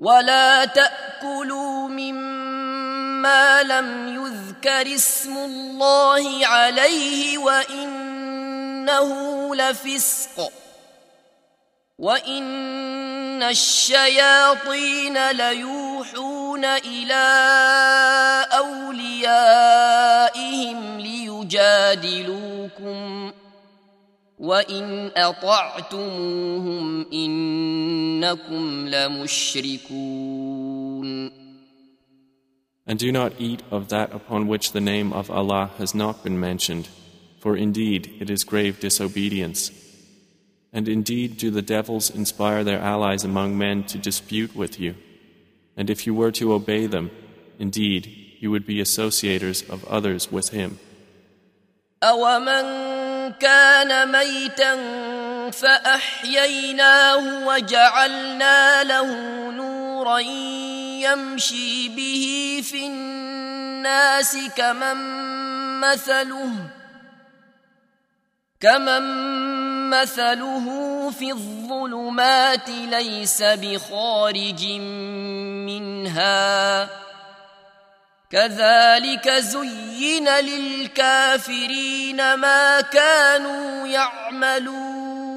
ولا 0.00 0.64
تأكلوا 0.64 1.88
مما 1.88 3.62
لم 3.62 4.08
يذكر 4.14 4.94
اسم 4.94 5.36
الله 5.36 6.46
عليه 6.46 7.38
وإنه 7.38 9.10
لفسق 9.56 10.52
وإن 11.98 13.42
الشياطين 13.42 15.30
ليوحون 15.30 16.64
إلى 16.64 17.26
أوليائهم 19.50 20.20
ليجادلوكم 21.00 22.40
وإن 24.39 25.11
أطعتموهم 25.17 27.05
إنكم 27.13 28.87
لمشركون 28.87 30.45
And 32.87 32.99
do 32.99 33.11
not 33.11 33.33
eat 33.39 33.63
of 33.71 33.89
that 33.89 34.13
upon 34.13 34.47
which 34.47 34.71
the 34.71 34.79
name 34.81 35.11
of 35.11 35.31
Allah 35.31 35.71
has 35.79 35.95
not 35.95 36.23
been 36.23 36.39
mentioned, 36.39 36.87
for 37.39 37.57
indeed 37.57 38.15
it 38.19 38.29
is 38.29 38.43
grave 38.43 38.79
disobedience. 38.79 39.71
And 40.71 40.87
indeed 40.87 41.37
do 41.37 41.49
the 41.49 41.63
devils 41.63 42.11
inspire 42.11 42.63
their 42.63 42.79
allies 42.79 43.23
among 43.23 43.57
men 43.57 43.85
to 43.85 43.97
dispute 43.97 44.55
with 44.55 44.79
you. 44.79 44.93
And 45.75 45.89
if 45.89 46.05
you 46.05 46.13
were 46.13 46.31
to 46.33 46.53
obey 46.53 46.85
them, 46.85 47.09
indeed 47.57 48.07
you 48.39 48.51
would 48.51 48.67
be 48.67 48.79
associators 48.81 49.67
of 49.67 49.83
others 49.85 50.31
with 50.31 50.49
him. 50.49 50.77
أومن 52.03 52.98
كان 53.40 54.12
ميتا 54.12 54.76
فأحييناه 55.50 57.46
وجعلنا 57.46 58.84
له 58.84 59.06
نورا 59.50 60.18
يمشي 61.00 61.88
به 61.88 62.60
في 62.64 62.86
الناس 62.86 64.36
كمن 64.56 64.96
مثله 65.80 66.52
كمن 68.60 69.02
مثله 69.90 70.66
في 71.10 71.32
الظلمات 71.32 72.68
ليس 72.68 73.42
بخارج 73.42 74.66
منها. 75.66 76.88
كذلك 78.29 79.29
زين 79.29 80.29
للكافرين 80.29 82.17
ما 82.17 82.81
كانوا 82.81 83.87
يعملون 83.87 85.35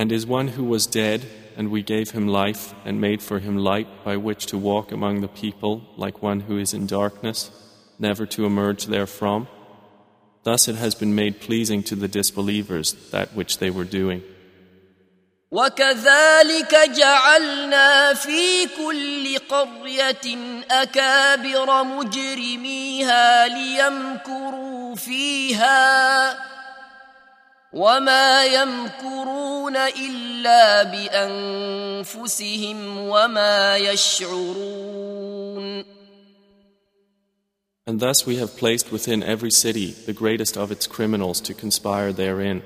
And 0.00 0.12
is 0.12 0.24
one 0.24 0.48
who 0.48 0.62
was 0.62 0.86
dead, 0.86 1.26
and 1.56 1.72
we 1.72 1.82
gave 1.82 2.12
him 2.12 2.28
life, 2.28 2.72
and 2.84 3.00
made 3.00 3.20
for 3.20 3.40
him 3.40 3.56
light 3.56 3.88
by 4.04 4.16
which 4.16 4.46
to 4.46 4.56
walk 4.56 4.92
among 4.92 5.20
the 5.20 5.34
people, 5.42 5.82
like 5.96 6.22
one 6.22 6.40
who 6.40 6.56
is 6.56 6.72
in 6.72 6.86
darkness, 6.86 7.50
never 7.98 8.24
to 8.26 8.46
emerge 8.46 8.86
therefrom? 8.86 9.48
Thus 10.44 10.68
it 10.68 10.76
has 10.76 10.94
been 10.94 11.16
made 11.16 11.40
pleasing 11.40 11.82
to 11.82 11.96
the 11.96 12.06
disbelievers 12.06 12.92
that 13.10 13.34
which 13.34 13.58
they 13.58 13.70
were 13.70 13.84
doing. 13.84 14.22
وكذلك 15.53 16.73
جعلنا 16.97 18.13
في 18.13 18.65
كل 18.65 19.37
قرية 19.49 20.37
أكابر 20.71 21.83
مجرميها 21.83 23.47
ليمكروا 23.47 24.95
فيها 24.95 26.37
وما 27.73 28.45
يمكرون 28.45 29.77
إلا 29.77 30.83
بأنفسهم 32.03 32.97
وما 32.97 33.77
يشعرون 33.77 35.13
And 37.85 37.99
thus 37.99 38.25
we 38.25 38.37
have 38.37 38.55
placed 38.55 38.93
within 38.93 39.21
every 39.21 39.51
city 39.51 39.93
the 40.07 40.13
greatest 40.13 40.57
of 40.57 40.71
its 40.71 40.87
criminals 40.87 41.41
to 41.41 41.53
conspire 41.53 42.13
therein. 42.13 42.63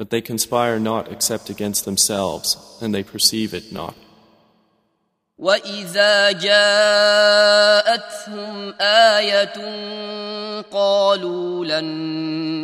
But 0.00 0.10
they 0.10 0.20
conspire 0.20 0.78
not 0.78 1.10
except 1.10 1.48
against 1.50 1.84
themselves, 1.84 2.56
and 2.80 2.94
they 2.94 3.02
perceive 3.02 3.54
it 3.54 3.72
not. 3.72 3.94
وإذا 5.38 6.32
جاءتهم 6.32 7.54
آية 8.80 9.56
قالوا 10.72 11.64
لن 11.64 11.84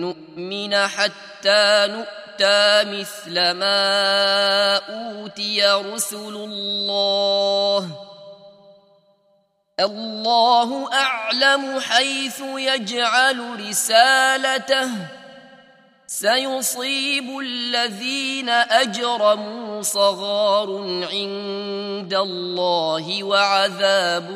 نؤمن 0.01 0.87
حتى 0.87 1.87
نؤتى 1.89 2.85
مثل 2.85 3.51
ما 3.51 4.77
أوتي 4.77 5.65
رسل 5.65 6.37
الله ۖ 6.37 8.13
الله 9.81 10.93
اعلم 10.93 11.81
حيث 11.81 12.41
يجعل 12.41 13.69
رسالته 13.69 14.91
سيصيب 16.08 17.40
الذين 17.40 18.50
اجرموا 18.50 19.82
صغار 19.82 20.70
عند 21.04 22.14
الله 22.14 23.24
وعذاب 23.24 24.28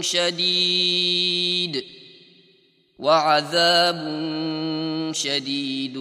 شديد 0.00 1.84
وعذاب 2.98 3.98
شديد 5.12 5.98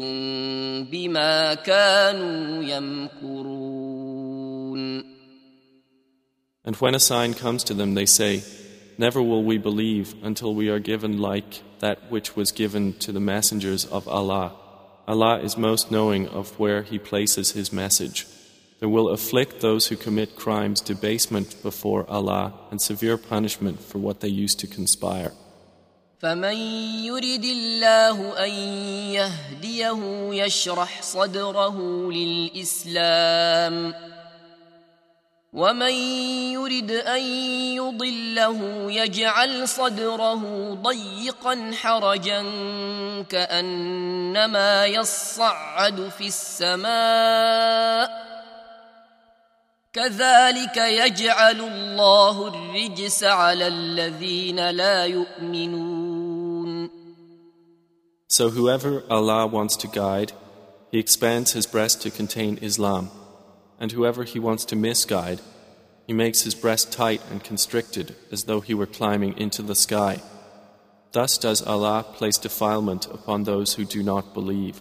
بما 0.91 1.53
كانوا 1.53 2.63
يمكرون 2.63 3.57
And 6.65 6.75
when 6.75 6.93
a 6.93 6.99
sign 6.99 7.33
comes 7.33 7.63
to 7.63 7.73
them, 7.73 7.95
they 7.95 8.05
say, 8.05 8.43
Never 8.97 9.21
will 9.23 9.43
we 9.43 9.57
believe 9.57 10.13
until 10.21 10.53
we 10.53 10.69
are 10.69 10.79
given 10.79 11.17
like 11.17 11.63
that 11.79 12.11
which 12.11 12.35
was 12.35 12.51
given 12.51 12.93
to 12.99 13.11
the 13.13 13.21
messengers 13.21 13.85
of 13.85 14.07
Allah. 14.07 14.66
Allah 15.06 15.40
is 15.40 15.56
most 15.56 15.90
knowing 15.90 16.28
of 16.28 16.58
where 16.58 16.82
He 16.82 16.98
places 16.98 17.52
His 17.52 17.72
message. 17.72 18.26
There 18.80 18.88
will 18.88 19.10
afflict 19.10 19.60
those 19.60 19.86
who 19.88 19.96
commit 19.96 20.36
crimes 20.36 20.80
debasement 20.80 21.62
before 21.62 22.08
Allah 22.10 22.52
and 22.70 22.80
severe 22.80 23.16
punishment 23.16 23.80
for 23.80 23.98
what 23.98 24.20
they 24.20 24.28
used 24.28 24.58
to 24.60 24.66
conspire. 24.66 25.32
فمن 26.22 26.56
يرد 27.04 27.44
الله 27.44 28.44
أن 28.44 28.50
يهديه 29.10 30.32
يشرح 30.44 31.02
صدره 31.02 32.10
للإسلام 32.12 33.94
ومن 35.57 35.93
يرد 36.53 36.91
ان 36.91 37.21
يضله 37.81 38.59
يجعل 38.91 39.67
صدره 39.67 40.73
ضيقا 40.73 41.71
حرجا 41.73 42.41
كانما 43.29 44.85
يصعد 44.85 46.09
في 46.17 46.27
السماء 46.27 48.27
كذلك 49.93 50.77
يجعل 50.77 51.61
الله 51.61 52.47
الرجس 52.47 53.23
على 53.23 53.67
الذين 53.67 54.69
لا 54.69 55.05
يؤمنون 55.05 56.27
So 58.29 58.49
whoever 58.49 59.03
Allah 59.09 59.47
wants 59.47 59.75
to 59.77 59.87
guide, 59.87 60.33
He 60.91 60.99
expands 60.99 61.53
his 61.53 61.65
breast 61.65 62.01
to 62.03 62.11
contain 62.11 62.59
Islam. 62.61 63.09
and 63.78 63.92
whoever 63.92 64.24
he 64.24 64.38
wants 64.38 64.64
to 64.66 64.76
misguide, 64.76 65.40
he 66.06 66.12
makes 66.12 66.42
his 66.42 66.54
breast 66.54 66.92
tight 66.92 67.22
and 67.30 67.42
constricted 67.42 68.14
as 68.30 68.44
though 68.44 68.60
he 68.60 68.74
were 68.74 68.86
climbing 68.86 69.36
into 69.38 69.62
the 69.62 69.74
sky. 69.74 70.20
Thus 71.12 71.38
does 71.38 71.62
Allah 71.62 72.04
place 72.14 72.38
defilement 72.38 73.06
upon 73.06 73.44
those 73.44 73.74
who 73.74 73.84
do 73.84 74.02
not 74.02 74.34
believe. 74.34 74.80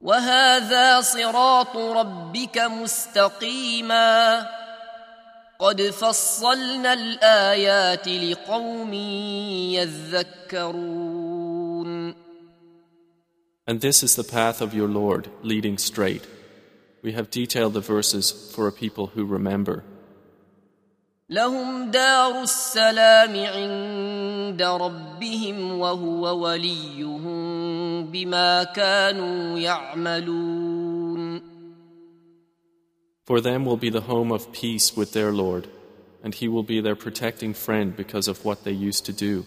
وهذا 0.00 1.00
صراط 1.00 1.76
ربك 1.76 2.58
مستقيما 2.58 4.46
قد 5.58 5.82
فصلنا 5.82 6.92
الآيات 6.92 8.08
لقوم 8.08 8.92
يذكرون 10.54 12.14
And 13.66 13.80
this 13.80 14.02
is 14.02 14.14
the 14.14 14.24
path 14.24 14.60
of 14.60 14.74
your 14.74 14.88
Lord, 14.88 15.30
leading 15.42 15.78
straight. 15.78 16.26
We 17.02 17.12
have 17.12 17.30
detailed 17.30 17.74
the 17.74 17.80
verses 17.80 18.30
for 18.54 18.66
a 18.66 18.72
people 18.72 19.08
who 19.08 19.24
remember. 19.24 19.84
لهم 21.30 21.90
دار 21.90 22.42
السلام 22.42 23.36
عند 23.36 24.62
ربهم 24.62 25.78
وهو 25.78 26.42
وليهم 26.42 28.06
بما 28.06 28.64
كانوا 28.64 29.58
يعملون 29.58 31.42
For 33.26 33.40
them 33.40 33.64
will 33.64 33.78
be 33.78 33.88
the 33.88 34.02
home 34.02 34.30
of 34.30 34.52
peace 34.52 34.94
with 34.94 35.14
their 35.14 35.32
Lord, 35.32 35.66
and 36.22 36.34
He 36.34 36.46
will 36.46 36.62
be 36.62 36.82
their 36.82 36.94
protecting 36.94 37.54
friend 37.54 37.96
because 37.96 38.28
of 38.28 38.44
what 38.44 38.64
they 38.64 38.72
used 38.72 39.06
to 39.06 39.12
do. 39.14 39.46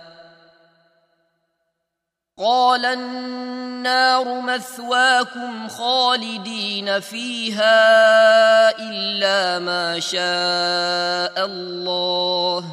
قال 2.41 2.85
النار 2.85 4.41
مثواكم 4.41 5.67
خالدين 5.67 6.99
فيها 6.99 7.77
الا 8.79 9.59
ما 9.59 9.99
شاء 9.99 11.45
الله 11.45 12.63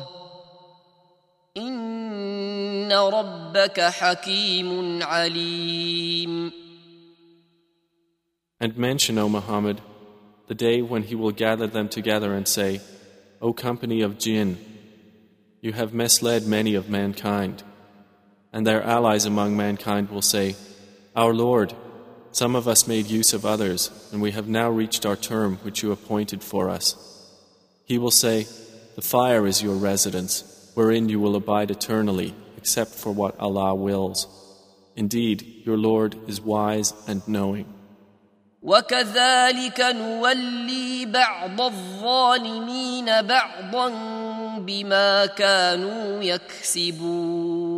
ان 1.56 2.92
ربك 2.92 3.80
حكيم 3.80 5.02
عليم 5.02 6.52
And 8.60 8.76
mention, 8.76 9.18
O 9.18 9.28
Muhammad, 9.28 9.80
the 10.48 10.54
day 10.54 10.82
when 10.82 11.02
he 11.04 11.14
will 11.14 11.30
gather 11.30 11.66
them 11.66 11.88
together 11.88 12.32
and 12.32 12.48
say, 12.48 12.80
O 13.40 13.52
company 13.52 14.00
of 14.00 14.18
jinn, 14.18 14.56
you 15.60 15.74
have 15.74 15.92
misled 15.92 16.46
many 16.46 16.74
of 16.74 16.88
mankind. 16.88 17.62
And 18.51 18.65
their 18.67 18.83
allies 18.83 19.25
among 19.25 19.57
mankind 19.57 20.09
will 20.09 20.21
say, 20.21 20.55
Our 21.15 21.33
Lord, 21.33 21.73
some 22.31 22.55
of 22.55 22.67
us 22.67 22.87
made 22.87 23.07
use 23.07 23.33
of 23.33 23.45
others, 23.45 23.91
and 24.11 24.21
we 24.21 24.31
have 24.31 24.47
now 24.47 24.69
reached 24.69 25.05
our 25.05 25.15
term 25.15 25.57
which 25.63 25.83
you 25.83 25.91
appointed 25.91 26.43
for 26.43 26.69
us. 26.69 26.95
He 27.85 27.97
will 27.97 28.11
say, 28.11 28.47
The 28.95 29.01
fire 29.01 29.45
is 29.47 29.61
your 29.61 29.75
residence, 29.75 30.71
wherein 30.75 31.09
you 31.09 31.19
will 31.19 31.35
abide 31.35 31.71
eternally, 31.71 32.33
except 32.57 32.91
for 32.91 33.11
what 33.11 33.39
Allah 33.39 33.75
wills. 33.75 34.27
Indeed, 34.95 35.63
your 35.65 35.77
Lord 35.77 36.15
is 36.27 36.39
wise 36.39 36.93
and 37.07 37.27
knowing. 37.27 37.65
وكذلك 38.63 39.79
نولي 39.79 41.05
بعض 41.05 41.61
الظالمين 41.61 43.05
بعضا 43.21 43.89
بما 44.59 45.25
كانوا 45.25 46.23
يكسبون 46.23 47.76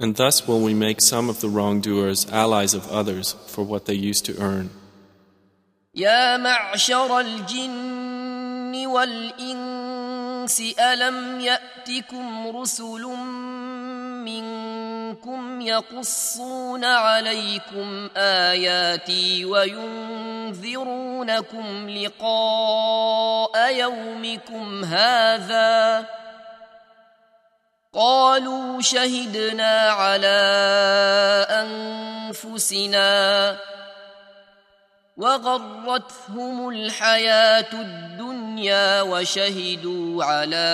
And 0.00 0.16
thus 0.16 0.46
will 0.48 0.60
we 0.60 0.74
make 0.74 1.00
some 1.00 1.28
of 1.28 1.40
the 1.40 1.48
wrongdoers 1.48 2.26
allies 2.32 2.74
of 2.74 2.90
others 2.90 3.34
for 3.46 3.62
what 3.64 3.86
they 3.86 3.94
used 3.94 4.24
to 4.26 4.36
earn. 4.38 4.70
يا 5.94 6.36
معشر 6.36 7.20
الجن 7.20 8.86
والإنس 8.86 10.60
ألم 10.60 11.40
يأتكم 11.40 12.56
رسل 12.56 13.04
يقصون 15.66 16.84
عليكم 16.84 18.08
آياتي 18.16 19.44
وينذرونكم 19.44 20.70
لقاء 21.90 23.74
يومكم 23.74 24.84
هذا 24.84 26.06
قالوا 27.96 28.80
شهدنا 28.80 29.88
على 29.90 30.40
أنفسنا 32.28 33.12
وغرتهم 35.16 36.68
الحياة 36.68 37.72
الدنيا 37.72 39.02
وشهدوا 39.02 40.24
على 40.24 40.68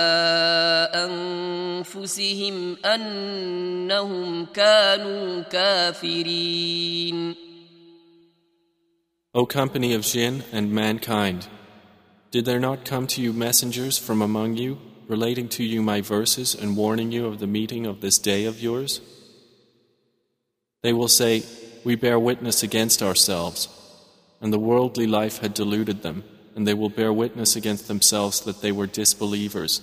أنفسهم 0.95 2.77
أنهم 2.85 4.45
كانوا 4.45 5.41
كافرين. 5.43 7.35
O 9.33 9.45
company 9.45 9.93
of 9.93 10.03
jinn 10.03 10.43
and 10.51 10.73
mankind, 10.73 11.47
did 12.31 12.43
there 12.43 12.59
not 12.59 12.83
come 12.83 13.07
to 13.07 13.21
you 13.21 13.31
messengers 13.31 13.97
from 13.97 14.21
among 14.21 14.57
you, 14.57 14.77
relating 15.08 15.48
to 15.50 15.64
you 15.64 15.82
my 15.82 16.00
verses 16.00 16.54
and 16.54 16.76
warning 16.76 17.12
you 17.12 17.26
of 17.26 17.38
the 17.38 17.46
meeting 17.46 17.86
of 17.86 18.00
this 18.00 18.18
day 18.18 18.44
of 18.44 18.60
yours? 18.60 19.00
They 20.82 20.92
will 20.92 21.08
say, 21.08 21.44
We 21.84 21.94
bear 21.94 22.18
witness 22.18 22.62
against 22.62 23.02
ourselves 23.02 23.68
and 24.40 24.52
the 24.52 24.58
worldly 24.58 25.06
life 25.06 25.38
had 25.38 25.54
deluded 25.54 26.02
them, 26.02 26.24
and 26.54 26.66
they 26.66 26.74
will 26.74 26.88
bear 26.88 27.12
witness 27.12 27.56
against 27.56 27.88
themselves 27.88 28.40
that 28.40 28.62
they 28.62 28.72
were 28.72 28.86
disbelievers. 28.86 29.80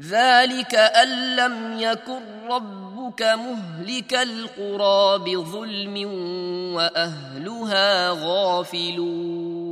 ذلك 0.00 0.74
أن 0.74 1.36
لم 1.36 1.80
يكن 1.80 2.22
ربك 2.50 3.22
مهلك 3.22 4.14
القرى 4.14 5.18
بظلم 5.18 5.96
وأهلها 6.74 8.10
غافلون 8.10 9.71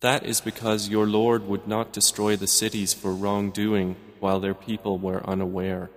That 0.00 0.24
is 0.24 0.40
because 0.40 0.88
your 0.88 1.06
Lord 1.06 1.48
would 1.48 1.66
not 1.66 1.92
destroy 1.92 2.36
the 2.36 2.46
cities 2.46 2.92
for 2.94 3.12
wrongdoing 3.12 3.96
while 4.20 4.40
their 4.40 4.54
people 4.54 4.98
were 4.98 5.24
unaware. 5.26 5.90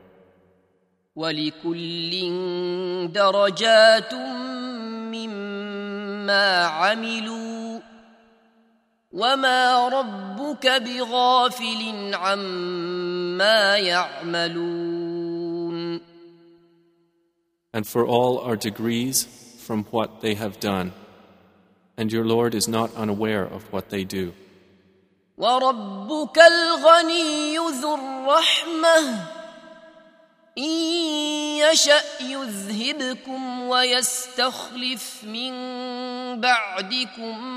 ولكل 1.15 2.11
درجات 3.11 4.13
مما 5.11 6.63
عملوا 6.65 7.79
وما 9.11 9.87
ربك 9.89 10.67
بغافل 10.67 12.15
عما 12.15 13.77
يعملون 13.77 15.09
And 17.73 17.85
for 17.85 18.05
all 18.05 18.39
are 18.39 18.55
degrees 18.55 19.27
from 19.59 19.83
what 19.91 20.21
they 20.21 20.33
have 20.35 20.59
done, 20.59 20.93
and 21.97 22.11
your 22.11 22.25
Lord 22.25 22.55
is 22.55 22.67
not 22.67 22.95
unaware 22.95 23.43
of 23.43 23.71
what 23.73 23.89
they 23.89 24.03
do. 24.03 24.33
وربك 25.37 26.37
الغني 26.37 27.57
ذو 27.57 27.95
الرحمه 27.95 29.39
إن 30.57 30.71
يشأ 31.63 32.01
يذهبكم 32.21 33.61
ويستخلف 33.61 35.23
من 35.23 35.53
بعدكم 36.41 37.47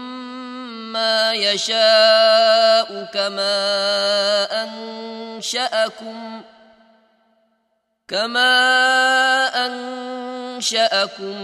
ما 0.92 1.32
يشاء 1.32 3.04
كما 3.14 3.54
أنشأكم 4.62 6.42
كما 8.08 8.54
أنشأكم 9.66 11.42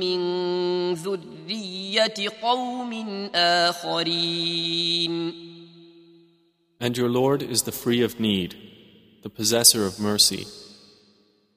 من 0.00 0.20
ذرية 0.94 1.31
قوم 2.42 3.30
آخرين 3.34 5.34
And 6.80 6.96
your 6.96 7.08
Lord 7.08 7.42
is 7.42 7.62
the 7.62 7.72
free 7.72 8.02
of 8.02 8.20
need, 8.20 8.54
the 9.24 9.28
possessor 9.28 9.84
of 9.84 9.98
mercy. 9.98 10.46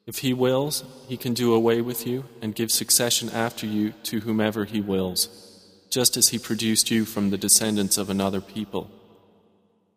If 0.07 0.19
He 0.19 0.33
wills, 0.33 0.83
He 1.07 1.15
can 1.15 1.33
do 1.33 1.53
away 1.53 1.79
with 1.81 2.07
you 2.07 2.25
and 2.41 2.55
give 2.55 2.71
succession 2.71 3.29
after 3.29 3.67
you 3.67 3.91
to 4.09 4.21
whomever 4.21 4.65
He 4.65 4.81
wills, 4.81 5.29
just 5.91 6.17
as 6.17 6.29
He 6.29 6.39
produced 6.39 6.89
you 6.89 7.05
from 7.05 7.29
the 7.29 7.37
descendants 7.37 7.99
of 7.99 8.09
another 8.09 8.41
people. 8.41 8.89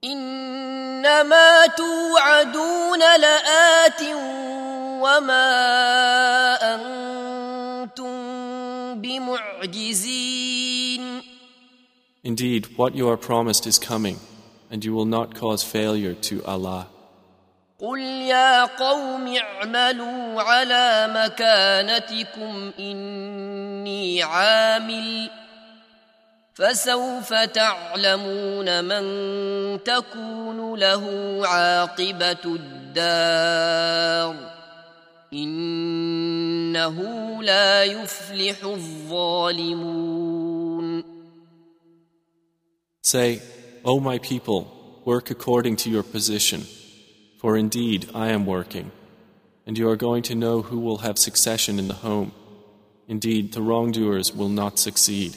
إنما 0.05 1.67
توعدون 1.67 3.01
لآت 3.01 4.03
وما 5.01 5.49
أنتم 6.75 8.15
بمعجزين 9.01 9.48
Indeed, 12.24 12.78
what 12.78 12.96
you 12.96 13.10
are 13.10 13.18
promised 13.18 13.66
is 13.66 13.80
coming, 13.80 14.20
and 14.72 14.84
you 14.86 14.94
will 14.94 15.06
not 15.06 15.36
cause 15.36 15.64
failure 15.64 16.14
to 16.14 16.44
Allah. 16.46 16.88
قل 17.80 18.00
يا 18.28 18.66
قوم 18.66 19.36
اعملوا 19.38 20.42
على 20.42 21.08
مكانتكم 21.16 22.72
إني 22.80 24.24
عامل 24.24 25.30
فسوف 26.54 27.34
تعلمون 27.34 28.84
من 28.84 29.04
تكون 29.84 30.80
له 30.80 31.04
عاقبة 31.48 32.46
الدار 32.46 34.36
إنه 35.33 36.97
لا 37.43 37.85
يفلح 37.85 38.65
الظالمون 38.65 40.25
Say, 43.03 43.43
O 43.85 44.01
my 44.01 44.19
people, 44.19 44.67
work 45.05 45.31
according 45.31 45.77
to 45.77 45.91
your 45.91 46.03
position. 46.03 46.63
For 47.39 47.57
indeed, 47.59 48.09
I 48.15 48.29
am 48.29 48.47
working, 48.47 48.91
and 49.67 49.77
you 49.77 49.89
are 49.91 49.97
going 49.97 50.23
to 50.25 50.35
know 50.35 50.63
who 50.63 50.79
will 50.79 50.99
have 50.99 51.19
succession 51.19 51.79
in 51.79 51.89
the 51.89 52.01
home. 52.09 52.33
Indeed, 53.07 53.53
the 53.53 53.61
wrongdoers 53.61 54.33
will 54.33 54.49
not 54.49 54.79
succeed. 54.79 55.37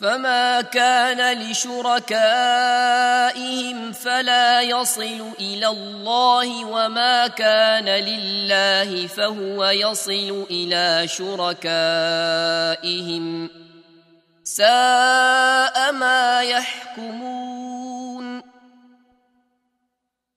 فما 0.00 0.60
كان 0.60 1.38
لشركائهم 1.50 1.92
فلا 3.92 4.62
يصل 4.62 5.20
الى 5.40 5.66
الله 5.66 6.64
وما 6.64 7.26
كان 7.26 7.84
لله 7.84 9.06
فهو 9.06 9.64
يصل 9.64 10.46
الى 10.50 11.08
شركائهم 11.08 11.60
ساء 14.44 15.92
ما 15.92 16.42
يحكمون 16.42 17.70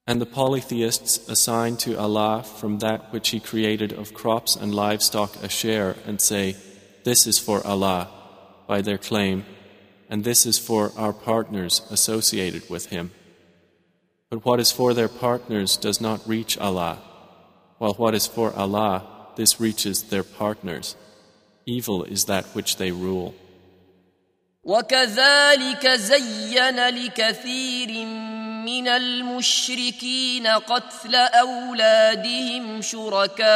And 0.06 0.20
the 0.20 0.26
polytheists 0.26 1.30
assign 1.30 1.78
to 1.78 1.98
Allah 1.98 2.44
from 2.44 2.80
that 2.80 3.14
which 3.14 3.30
He 3.30 3.40
created 3.40 3.94
of 3.94 4.14
crops 4.14 4.58
and 4.58 4.76
livestock 4.76 5.42
a 5.42 5.48
share 5.48 5.96
and 6.06 6.20
say, 6.20 6.58
This 7.06 7.26
is 7.26 7.40
for 7.40 7.66
Allah. 7.66 8.17
by 8.68 8.82
their 8.82 8.98
claim, 8.98 9.46
and 10.10 10.24
this 10.24 10.46
is 10.46 10.58
for 10.58 10.92
our 10.98 11.14
partners 11.14 11.82
associated 11.90 12.70
with 12.70 12.88
Him. 12.88 13.12
But 14.30 14.46
what 14.46 14.60
is 14.60 14.72
for 14.72 14.94
their 14.94 15.10
partners 15.10 15.78
does 15.78 16.02
not 16.02 16.28
reach 16.28 16.58
Allah, 16.58 17.00
while 17.78 17.94
what 17.94 18.16
is 18.16 18.28
for 18.28 18.54
Allah, 18.54 19.06
this 19.36 19.60
reaches 19.60 20.04
their 20.04 20.24
partners. 20.24 20.96
Evil 21.66 22.04
is 22.04 22.26
that 22.26 22.46
which 22.56 22.78
they 22.78 22.92
rule. 22.92 23.36
وكذلك 24.64 25.88
زين 25.88 26.90
لكثير 26.90 28.08
من 28.65 28.89
المشركين 28.89 30.47
قتل 30.47 31.15
أولادهم 31.15 32.83
شركاؤهم 32.83 33.49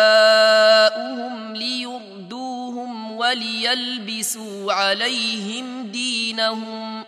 ليردوهم 1.57 3.13
وليلبسوا 3.13 4.73
عليهم 4.73 5.87
دينهم 5.87 7.05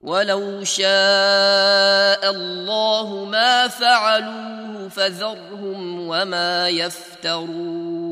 ولو 0.00 0.64
شاء 0.64 2.30
الله 2.30 3.24
ما 3.24 3.68
فعلوه 3.68 4.88
فذرهم 4.88 6.08
وما 6.08 6.68
يفترون 6.68 8.10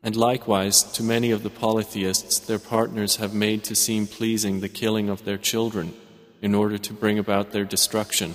And 0.00 0.14
likewise, 0.16 0.84
to 0.96 1.02
many 1.02 1.32
of 1.32 1.42
the 1.42 1.50
polytheists, 1.50 2.38
their 2.38 2.60
partners 2.60 3.16
have 3.16 3.34
made 3.34 3.64
to 3.64 3.74
seem 3.74 4.06
pleasing 4.06 4.60
the 4.60 4.68
killing 4.68 5.08
of 5.08 5.24
their 5.24 5.36
children, 5.36 5.92
in 6.40 6.54
order 6.54 6.78
to 6.78 6.92
bring 6.92 7.18
about 7.18 7.52
their 7.52 7.64
destruction 7.64 8.34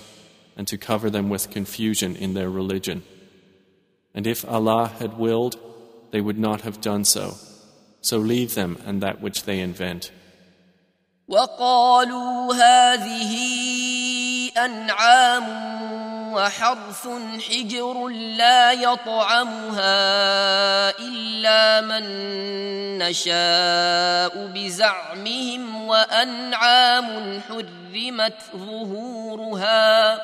and 0.57 0.67
to 0.67 0.77
cover 0.77 1.09
them 1.09 1.29
with 1.29 1.49
confusion 1.49 2.15
in 2.15 2.33
their 2.33 2.49
religion. 2.49 3.03
And 4.13 4.27
if 4.27 4.47
Allah 4.47 4.91
had 4.99 5.17
willed, 5.17 5.57
they 6.11 6.21
would 6.21 6.37
not 6.37 6.61
have 6.61 6.81
done 6.81 7.05
so. 7.05 7.35
So 8.01 8.17
leave 8.17 8.53
them 8.53 8.77
and 8.85 9.01
that 9.01 9.21
which 9.21 9.43
they 9.43 9.59
invent. 9.59 10.11
وقالوا 11.27 12.53
هذه 12.53 13.33
أنعام 14.57 15.73
وحرث 16.33 17.07
حجر 17.49 18.07
لا 18.07 18.71
يطعمها 18.71 19.89
إلا 20.99 21.81
من 21.81 22.03
نشاء 22.97 24.47
بزعمهم 24.47 25.87
وأنعام 25.87 27.41
حرمت 27.49 28.37
ظهورها 28.55 30.21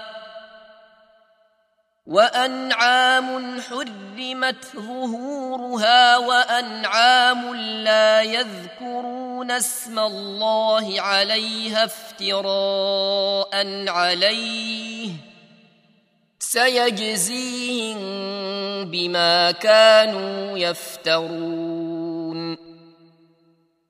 وأنعام 2.10 3.62
حرمت 3.62 4.66
ظهورها 4.76 6.18
وأنعام 6.18 7.56
لا 7.84 8.22
يذكرون 8.22 9.52
اسم 9.52 10.00
الله 10.00 11.02
عليها 11.02 11.86
افتراء 11.86 13.54
عليه 13.90 15.12
سيجزيهم 16.40 18.00
بما 18.90 19.52
كانوا 19.52 20.58
يفترون 20.58 21.90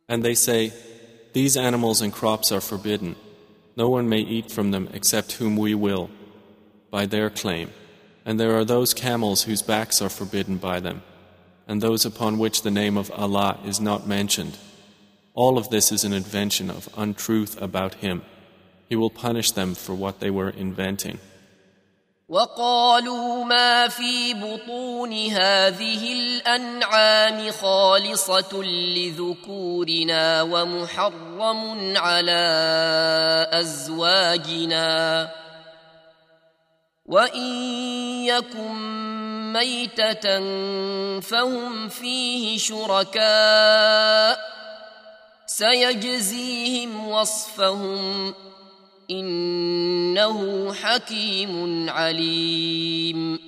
And 0.09 0.23
they 0.23 0.33
say, 0.33 0.73
These 1.33 1.55
animals 1.55 2.01
and 2.01 2.11
crops 2.11 2.51
are 2.51 2.59
forbidden. 2.61 3.15
No 3.77 3.87
one 3.87 4.09
may 4.09 4.19
eat 4.19 4.51
from 4.51 4.71
them 4.71 4.89
except 4.91 5.33
whom 5.33 5.55
we 5.55 5.75
will, 5.75 6.09
by 6.91 7.05
their 7.05 7.29
claim. 7.29 7.69
And 8.28 8.40
there 8.40 8.56
are 8.56 8.64
those 8.64 8.94
camels 8.94 9.42
whose 9.42 9.62
backs 9.62 10.00
are 10.00 10.08
forbidden 10.08 10.56
by 10.56 10.80
them, 10.80 11.02
and 11.68 11.80
those 11.80 12.06
upon 12.06 12.38
which 12.38 12.62
the 12.62 12.70
name 12.70 12.96
of 12.96 13.10
Allah 13.10 13.58
is 13.64 13.80
not 13.80 14.06
mentioned. 14.06 14.56
All 15.34 15.58
of 15.58 15.68
this 15.68 15.92
is 15.92 16.04
an 16.04 16.12
invention 16.12 16.70
of 16.70 16.88
untruth 16.96 17.60
about 17.60 17.94
Him. 17.94 18.22
He 18.88 18.96
will 18.96 19.10
punish 19.10 19.50
them 19.50 19.74
for 19.74 19.94
what 19.94 20.20
they 20.20 20.30
were 20.30 20.50
inventing. 20.50 21.18
وقالوا 22.28 23.44
ما 23.44 23.88
في 23.88 24.34
بطون 24.34 25.12
هذه 25.12 26.12
الانعام 26.12 27.50
خالصه 27.50 28.62
لذكورنا 28.96 30.42
ومحرم 30.42 31.96
على 31.96 32.46
ازواجنا 33.52 35.30
وان 37.08 37.40
يكن 38.24 38.74
ميته 39.52 40.40
فهم 41.20 41.88
فيه 41.88 42.58
شركاء 42.58 44.38
سيجزيهم 45.46 47.08
وصفهم 47.08 48.34
انه 49.10 50.72
حكيم 50.72 51.90
عليم 51.90 53.38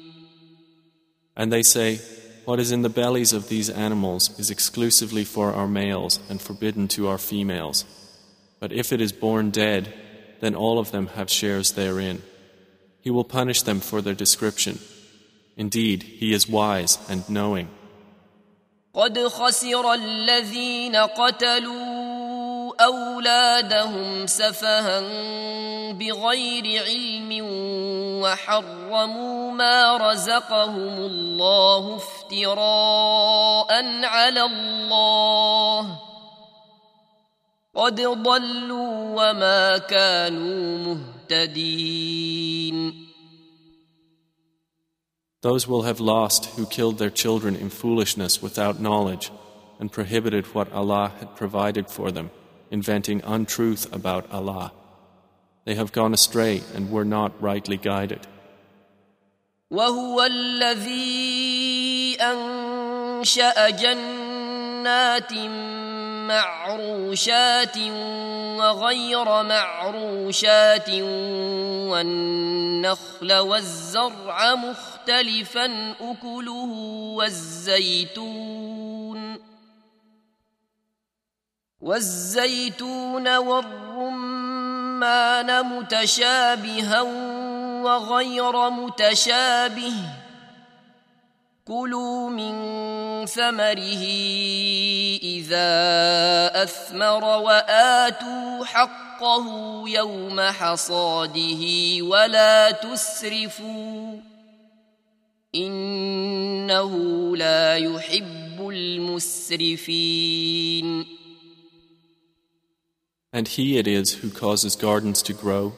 And 1.38 1.52
they 1.52 1.62
say, 1.62 2.00
What 2.46 2.60
is 2.60 2.70
in 2.72 2.82
the 2.82 2.88
bellies 2.88 3.32
of 3.32 3.48
these 3.48 3.68
animals 3.68 4.38
is 4.38 4.50
exclusively 4.50 5.24
for 5.24 5.52
our 5.52 5.66
males 5.66 6.20
and 6.30 6.40
forbidden 6.40 6.88
to 6.88 7.08
our 7.08 7.18
females. 7.18 7.84
But 8.60 8.72
if 8.72 8.92
it 8.92 9.00
is 9.00 9.12
born 9.12 9.50
dead, 9.50 9.92
then 10.40 10.54
all 10.54 10.78
of 10.78 10.92
them 10.92 11.08
have 11.08 11.28
shares 11.28 11.72
therein. 11.72 12.22
He 13.00 13.10
will 13.10 13.24
punish 13.24 13.62
them 13.62 13.80
for 13.80 14.02
their 14.02 14.14
description. 14.14 14.78
Indeed, 15.56 16.02
He 16.02 16.32
is 16.32 16.48
wise 16.48 16.98
and 17.08 17.28
knowing. 17.28 17.68
قد 18.96 19.18
خسر 19.18 19.92
الذين 19.94 20.96
قتلوا 20.96 22.72
أولادهم 22.80 24.26
سفها 24.26 25.00
بغير 25.92 26.82
علم 26.84 27.28
وحرموا 28.22 29.50
ما 29.50 29.96
رزقهم 29.96 30.96
الله 30.96 31.96
افتراء 31.96 33.70
على 34.04 34.42
الله 34.42 35.98
قد 37.74 38.00
ضلوا 38.00 38.92
وما 39.16 39.78
كانوا 39.78 40.94
مهتدين 40.94 41.09
Those 45.42 45.68
will 45.68 45.82
have 45.82 46.00
lost 46.00 46.46
who 46.56 46.66
killed 46.66 46.98
their 46.98 47.10
children 47.10 47.54
in 47.54 47.70
foolishness 47.70 48.42
without 48.42 48.80
knowledge 48.80 49.30
and 49.78 49.92
prohibited 49.92 50.46
what 50.54 50.72
Allah 50.72 51.12
had 51.18 51.36
provided 51.36 51.88
for 51.88 52.10
them, 52.10 52.30
inventing 52.70 53.22
untruth 53.24 53.92
about 53.94 54.30
Allah. 54.32 54.72
They 55.64 55.74
have 55.74 55.92
gone 55.92 56.14
astray 56.14 56.62
and 56.74 56.90
were 56.90 57.04
not 57.04 57.32
rightly 57.40 57.76
guided. 57.76 58.26
وهو 59.70 60.22
الذي 60.22 62.16
أنشأ 62.20 63.70
جنات 63.70 65.32
معروشات 66.27 67.77
وغير 68.57 69.43
معروشات 69.43 70.89
والنخل 71.89 73.33
والزرع 73.33 74.55
مختلفا 74.55 75.95
أكله 76.01 76.71
والزيتون 77.17 78.71
والزيتون 81.81 83.37
والرمان 83.37 84.41
متشابها 85.65 87.01
وغير 87.81 88.69
متشابه 88.69 89.93
كلوا 91.65 92.29
من 92.29 92.55
ثمره 93.25 94.05
إذا 95.23 96.63
أثمر 96.63 97.23
وآتوا 97.23 98.65
حقه 98.65 99.83
يوم 99.87 100.41
حصاده 100.41 101.63
ولا 102.01 102.71
تسرفوا 102.71 104.19
إنه 105.55 106.91
لا 107.37 107.77
يحب 107.77 108.69
المسرفين. 108.69 110.25
And 113.33 113.47
he 113.47 113.77
it 113.77 113.87
is 113.87 114.15
who 114.15 114.29
causes 114.29 114.75
gardens 114.75 115.21
to 115.23 115.33
grow, 115.33 115.73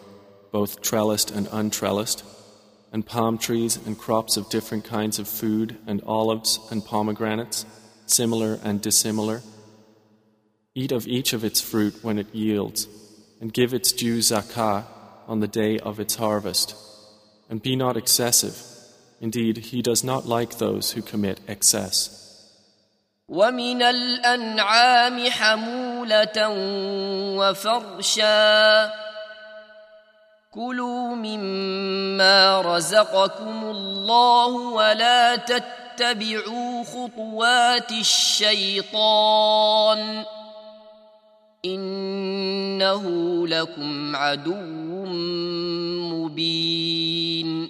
both 0.52 0.82
trellised 0.82 1.30
and 1.30 1.48
untrellised, 1.50 2.24
and 2.93 3.05
palm 3.07 3.39
trees 3.39 3.79
and 3.87 3.99
crops 3.99 4.37
of 4.37 4.49
different 4.49 4.85
kinds 4.85 5.19
of 5.19 5.29
food, 5.29 5.77
and 5.87 6.03
olives 6.07 6.59
and 6.70 6.85
pomegranates, 6.85 7.66
similar 8.07 8.59
and 8.65 8.81
dissimilar. 8.81 9.43
Eat 10.75 10.93
of 10.93 11.07
each 11.07 11.33
of 11.33 11.45
its 11.45 11.61
fruit 11.61 11.95
when 12.03 12.19
it 12.19 12.35
yields, 12.35 12.89
and 13.41 13.53
give 13.53 13.75
its 13.75 13.93
due 13.93 14.19
zakah 14.19 14.85
on 15.27 15.41
the 15.41 15.49
day 15.49 15.79
of 15.79 16.01
its 16.01 16.16
harvest. 16.16 16.75
And 17.51 17.62
be 17.62 17.77
not 17.77 17.97
excessive. 17.97 18.57
Indeed, 19.20 19.57
He 19.59 19.83
does 19.83 20.05
not 20.05 20.27
like 20.27 20.59
those 20.59 20.93
who 20.93 21.03
commit 21.03 21.41
excess. 21.49 22.15
ومن 23.29 23.83
الأنعام 23.83 25.31
حمولة 25.31 26.49
وفرشا 27.37 28.91
كلوا 30.53 31.15
مما 31.15 32.61
رزقكم 32.61 33.65
الله 33.65 34.47
ولا 34.47 35.37
تتبعوا 35.37 36.85
خطوات 36.85 37.93
الشيطان 37.93 39.29
انه 41.65 43.05
لكم 43.47 44.16
عدو 44.16 45.05
مبين 46.15 47.69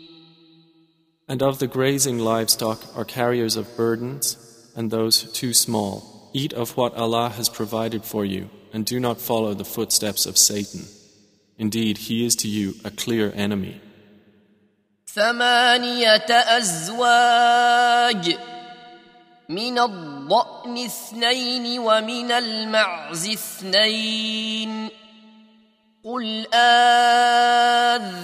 And 1.31 1.43
of 1.43 1.59
the 1.59 1.67
grazing 1.67 2.19
livestock 2.19 2.81
are 2.97 3.05
carriers 3.05 3.57
of 3.57 3.77
burdens 3.77 4.39
and 4.75 4.91
those 4.91 5.31
too 5.33 5.53
small. 5.53 6.31
Eat 6.33 6.55
of 6.55 6.75
what 6.77 6.95
Allah 6.95 7.29
has 7.29 7.51
provided 7.51 8.03
for 8.05 8.25
you, 8.25 8.49
and 8.73 8.87
do 8.87 8.99
not 8.99 9.21
follow 9.21 9.53
the 9.53 9.65
footsteps 9.65 10.25
of 10.25 10.39
Satan. 10.39 10.87
Indeed, 11.58 11.98
he 11.98 12.26
is 12.26 12.36
to 12.38 12.48
you 12.48 12.76
a 12.84 12.90
clear 12.92 13.32
enemy. 13.36 13.80
ثمانية 15.14 16.30
أزواج 16.58 18.38
من 19.50 19.80
الضأن 19.80 20.78
اثنين 20.78 21.80
ومن 21.80 22.32
المعز 22.32 23.30
اثنين 23.30 24.90
قل 26.04 26.46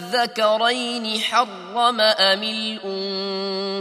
آذكرين 0.10 1.20
حرم 1.20 2.02
أم 2.02 2.44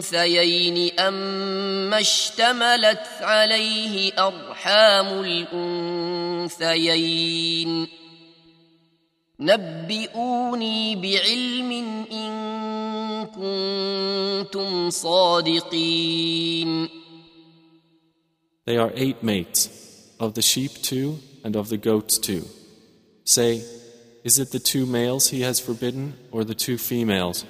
الأنثيين 0.03 1.01
أما 1.01 2.01
اشتملت 2.01 3.07
عليه 3.21 4.13
أرحام 4.19 5.21
الأنثيين 6.51 7.89
نبئوني 9.41 10.97
بعلم 10.97 11.73
إن 12.13 13.27
كنتم 13.27 14.91
صادقين 14.91 16.89
They 18.67 18.77
are 18.77 18.93
eight 18.95 19.23
mates, 19.23 19.71
of 20.21 20.35
the 20.35 20.43
sheep 20.43 20.73
two 20.83 21.21
and 21.45 21.57
of 21.57 21.69
the 21.69 21.79
goats 21.79 22.19
two. 22.19 22.45
Say, 23.25 23.63
is 24.25 24.39
it 24.41 24.51
the 24.51 24.59
two 24.59 24.85
males 24.85 25.29
he 25.29 25.43
has 25.43 25.61
forbidden 25.61 26.15
or 26.33 26.43
the 26.45 26.55
two 26.55 26.77
females 26.77 27.45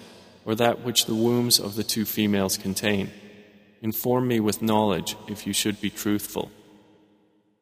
or 0.44 0.54
that 0.54 0.84
which 0.84 1.06
the 1.06 1.14
wombs 1.14 1.58
of 1.58 1.74
the 1.74 1.84
two 1.84 2.04
females 2.04 2.58
contain? 2.58 3.10
Inform 3.80 4.28
me 4.28 4.40
with 4.40 4.60
knowledge 4.60 5.16
if 5.26 5.46
you 5.46 5.54
should 5.54 5.80
be 5.80 5.90
truthful. 5.90 6.50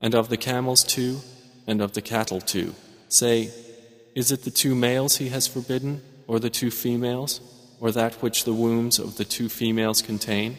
And 0.00 0.14
of 0.14 0.28
the 0.28 0.36
camels 0.36 0.82
two, 0.82 1.20
and 1.66 1.80
of 1.80 1.92
the 1.92 2.02
cattle 2.02 2.40
two. 2.40 2.74
Say, 3.08 3.50
is 4.14 4.32
it 4.32 4.42
the 4.42 4.50
two 4.50 4.74
males 4.74 5.16
he 5.16 5.28
has 5.28 5.46
forbidden, 5.46 6.02
or 6.26 6.38
the 6.38 6.50
two 6.50 6.70
females, 6.70 7.40
or 7.80 7.90
that 7.92 8.14
which 8.22 8.44
the 8.44 8.54
wombs 8.54 8.98
of 8.98 9.16
the 9.16 9.24
two 9.24 9.48
females 9.48 10.02
contain? 10.02 10.56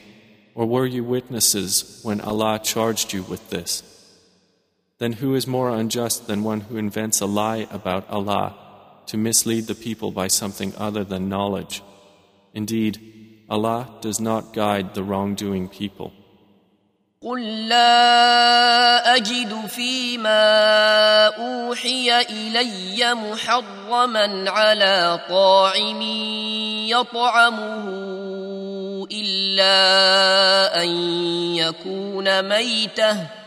Or 0.53 0.65
were 0.65 0.85
you 0.85 1.03
witnesses 1.03 2.01
when 2.03 2.21
Allah 2.21 2.59
charged 2.63 3.13
you 3.13 3.23
with 3.23 3.49
this? 3.49 3.83
Then 4.99 5.13
who 5.13 5.33
is 5.35 5.47
more 5.47 5.69
unjust 5.69 6.27
than 6.27 6.43
one 6.43 6.61
who 6.61 6.77
invents 6.77 7.21
a 7.21 7.25
lie 7.25 7.67
about 7.71 8.09
Allah 8.09 8.55
to 9.07 9.17
mislead 9.17 9.67
the 9.67 9.75
people 9.75 10.11
by 10.11 10.27
something 10.27 10.73
other 10.77 11.03
than 11.03 11.29
knowledge? 11.29 11.81
Indeed, 12.53 13.43
Allah 13.49 13.89
does 14.01 14.19
not 14.19 14.53
guide 14.53 14.93
the 14.93 15.03
wrongdoing 15.03 15.69
people. 15.69 16.13
قل 17.25 17.67
لا 17.67 19.15
اجد 19.15 19.65
فيما 19.67 21.27
اوحي 21.27 22.21
الي 22.21 23.13
محرما 23.13 24.51
على 24.51 25.19
طاعم 25.29 26.01
يطعمه 26.89 27.85
الا 29.11 30.83
ان 30.83 30.89
يكون 31.55 32.41
ميته 32.41 33.40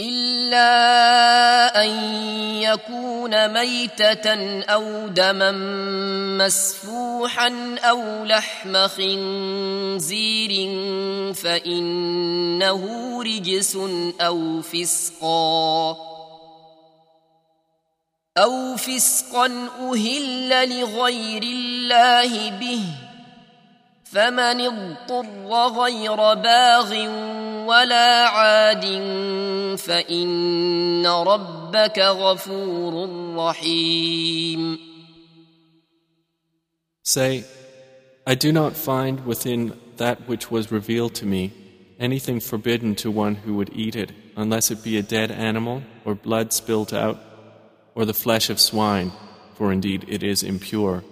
إلا 0.00 1.84
أن 1.84 1.90
يكون 2.62 3.52
ميتة 3.52 4.26
أو 4.62 5.08
دما 5.08 5.52
مسفوحا 6.38 7.76
أو 7.78 8.24
لحم 8.24 8.88
خنزير 8.88 10.50
فإنه 11.34 12.82
رجس 13.22 13.78
أو 14.20 14.62
فسقا 14.62 15.96
أو 18.38 18.76
فسقا 18.76 19.46
أهل 19.80 20.80
لغير 20.80 21.42
الله 21.42 22.50
به 22.50 23.07
فمن 24.07 24.61
اضطر 24.61 25.81
غير 25.81 26.15
باغ 26.33 26.91
ولا 27.67 28.27
عاد 28.27 28.85
فإن 29.77 31.05
ربك 31.07 31.99
غفور 31.99 33.09
رحيم 33.35 34.93
Say, 37.05 37.43
I 38.25 38.35
do 38.35 38.53
not 38.53 38.77
find 38.77 39.25
within 39.25 39.73
that 39.97 40.25
which 40.27 40.49
was 40.49 40.71
revealed 40.71 41.13
to 41.15 41.25
me 41.25 41.51
anything 41.99 42.39
forbidden 42.39 42.95
to 42.95 43.11
one 43.11 43.35
who 43.35 43.55
would 43.55 43.71
eat 43.73 43.95
it, 43.95 44.11
unless 44.37 44.71
it 44.71 44.83
be 44.83 44.97
a 44.97 45.03
dead 45.03 45.29
animal, 45.29 45.83
or 46.05 46.15
blood 46.15 46.53
spilt 46.53 46.93
out, 46.93 47.19
or 47.93 48.05
the 48.05 48.13
flesh 48.13 48.49
of 48.49 48.59
swine, 48.59 49.11
for 49.55 49.71
indeed 49.71 50.05
it 50.07 50.23
is 50.23 50.43
impure, 50.43 51.03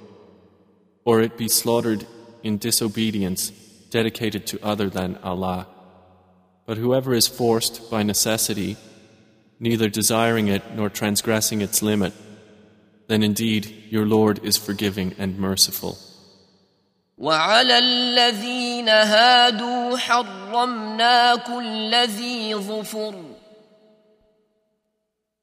or 1.05 1.21
it 1.21 1.37
be 1.37 1.47
slaughtered 1.47 2.05
in 2.45 2.57
disobedience 2.57 3.51
dedicated 3.89 4.47
to 4.47 4.63
other 4.63 4.89
than 4.89 5.17
Allah. 5.23 5.67
But 6.65 6.77
whoever 6.77 7.13
is 7.13 7.27
forced 7.27 7.91
by 7.91 8.03
necessity, 8.03 8.77
neither 9.59 9.89
desiring 9.89 10.47
it 10.47 10.63
nor 10.75 10.89
transgressing 10.89 11.61
its 11.61 11.81
limit, 11.81 12.13
then 13.07 13.23
indeed 13.23 13.65
your 13.89 14.05
Lord 14.05 14.43
is 14.43 14.57
forgiving 14.57 15.15
and 15.17 15.37
merciful. 15.37 15.97
وعلى 17.17 17.77
الذين 17.77 18.89
هادوا 18.89 19.97
حرمنا 19.97 21.35
كل 21.35 22.07
ذي 22.07 22.55
ظفر 22.55 23.15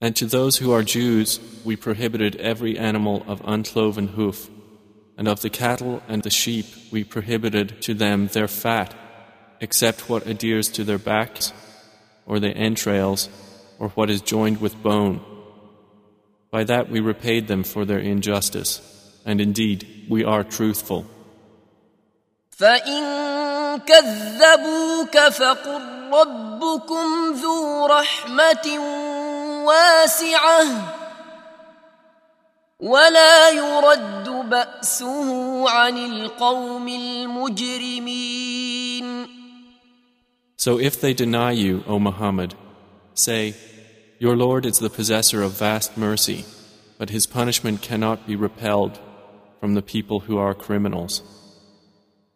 And 0.00 0.14
to 0.16 0.26
those 0.26 0.58
who 0.58 0.72
are 0.72 0.82
Jews, 0.82 1.40
we 1.64 1.76
prohibited 1.76 2.36
every 2.36 2.78
animal 2.78 3.24
of 3.26 3.40
uncloven 3.44 4.08
hoof, 4.08 4.50
and 5.16 5.26
of 5.26 5.40
the 5.40 5.50
cattle 5.50 6.02
and 6.06 6.22
the 6.22 6.30
sheep, 6.30 6.66
we 6.92 7.02
prohibited 7.02 7.80
to 7.82 7.94
them 7.94 8.28
their 8.28 8.48
fat, 8.48 8.94
except 9.60 10.10
what 10.10 10.26
adheres 10.26 10.68
to 10.68 10.84
their 10.84 10.98
backs, 10.98 11.52
or 12.26 12.38
the 12.38 12.50
entrails, 12.50 13.30
or 13.78 13.88
what 13.90 14.10
is 14.10 14.20
joined 14.20 14.60
with 14.60 14.82
bone. 14.82 15.20
By 16.50 16.64
that 16.64 16.90
we 16.90 17.00
repaid 17.00 17.48
them 17.48 17.64
for 17.64 17.84
their 17.84 17.98
injustice, 17.98 18.80
and 19.24 19.40
indeed 19.40 20.06
we 20.08 20.24
are 20.24 20.44
truthful. 20.44 21.06
فإن 22.50 23.02
كذبوك 23.78 25.18
فقل 25.18 25.82
ربكم 26.12 27.34
ذو 27.42 27.86
رحمة 27.86 28.78
واسعة 29.66 30.64
ولا 32.80 33.50
يرد 33.50 34.28
بأسه 34.50 35.70
عن 35.70 35.98
القوم 35.98 36.88
المجرمين 36.88 38.26
So 40.58 40.78
if 40.80 41.00
they 41.00 41.14
deny 41.14 41.52
you, 41.52 41.84
O 41.86 41.98
Muhammad, 41.98 42.54
say, 43.14 43.54
Your 44.18 44.34
Lord 44.36 44.66
is 44.66 44.78
the 44.78 44.90
possessor 44.90 45.42
of 45.42 45.52
vast 45.52 45.96
mercy, 45.96 46.44
but 46.98 47.10
his 47.10 47.26
punishment 47.26 47.82
cannot 47.82 48.26
be 48.26 48.34
repelled 48.34 48.98
from 49.60 49.74
the 49.74 49.82
people 49.82 50.20
who 50.20 50.38
are 50.38 50.54
criminals. 50.54 51.22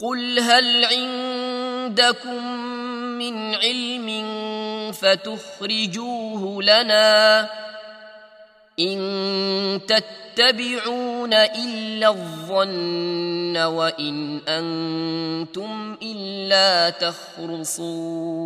قل 0.00 0.38
هل 0.38 0.84
عندكم 0.84 2.44
من 3.18 3.54
علم 3.54 4.08
فتخرجوه 4.92 6.62
لنا 6.62 7.50
ان 8.80 9.80
تتبعون 9.86 11.34
الا 11.34 12.08
الظن 12.08 13.56
وان 13.56 14.38
أنتم 14.48 15.96
الا 16.02 16.90
تخرصون 16.90 18.38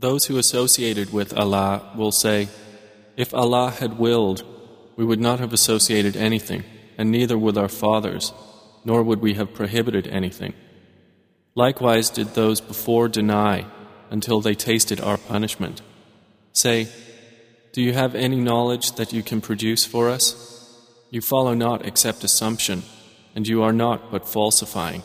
Those 0.00 0.26
who 0.26 0.38
associated 0.38 1.12
with 1.12 1.36
Allah 1.36 1.92
will 1.96 2.12
say, 2.12 2.48
If 3.16 3.34
Allah 3.34 3.70
had 3.70 3.98
willed, 3.98 4.42
we 4.96 5.04
would 5.04 5.20
not 5.20 5.38
have 5.40 5.52
associated 5.52 6.16
anything. 6.16 6.62
and 6.97 7.11
neither 7.11 7.37
would 7.37 7.57
our 7.57 7.69
fathers, 7.69 8.33
nor 8.85 9.03
would 9.03 9.21
we 9.21 9.33
have 9.35 9.53
prohibited 9.53 10.07
anything. 10.07 10.53
Likewise 11.55 12.09
did 12.09 12.29
those 12.29 12.61
before 12.61 13.07
deny 13.07 13.65
until 14.09 14.41
they 14.41 14.55
tasted 14.55 14.99
our 14.99 15.17
punishment. 15.17 15.81
Say, 16.51 16.87
Do 17.73 17.81
you 17.81 17.93
have 17.93 18.15
any 18.15 18.39
knowledge 18.39 18.93
that 18.93 19.13
you 19.13 19.23
can 19.23 19.41
produce 19.41 19.85
for 19.85 20.09
us? 20.09 20.49
You 21.09 21.21
follow 21.21 21.53
not 21.53 21.85
except 21.85 22.23
assumption, 22.23 22.83
and 23.35 23.47
you 23.47 23.63
are 23.63 23.73
not 23.73 24.11
but 24.11 24.27
falsifying. 24.27 25.03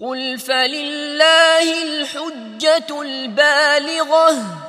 قل 0.00 0.38
فلله 0.38 1.82
الحجة 1.82 3.02
البالغة 3.02 4.65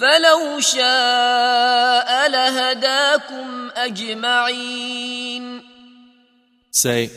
فلو 0.00 0.60
شاء 0.60 2.28
لهداكم 2.28 3.70
أجمعين 3.76 5.62
Say, 6.72 7.10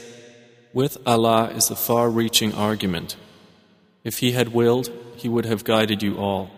with 0.73 0.97
Allah 1.05 1.51
is 1.55 1.67
the 1.67 1.75
far 1.75 2.09
reaching 2.09 2.53
argument. 2.55 3.15
If 4.03 4.19
He 4.19 4.31
had 4.31 4.49
willed, 4.53 4.89
He 5.15 5.29
would 5.29 5.45
have 5.45 5.63
guided 5.63 6.03
you 6.03 6.17
all. 6.17 6.49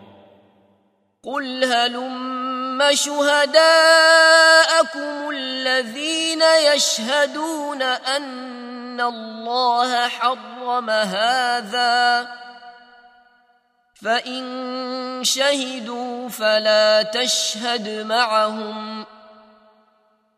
قل 1.24 1.64
هلم 1.64 2.94
شهداءكم 2.94 4.30
الذين 5.30 6.42
يشهدون 6.74 7.82
أن 7.82 9.00
الله 9.00 10.08
حرم 10.08 10.90
هذا 10.90 12.28
فان 14.02 15.24
شهدوا 15.24 16.28
فلا 16.28 17.02
تشهد 17.02 17.88
معهم 18.06 19.06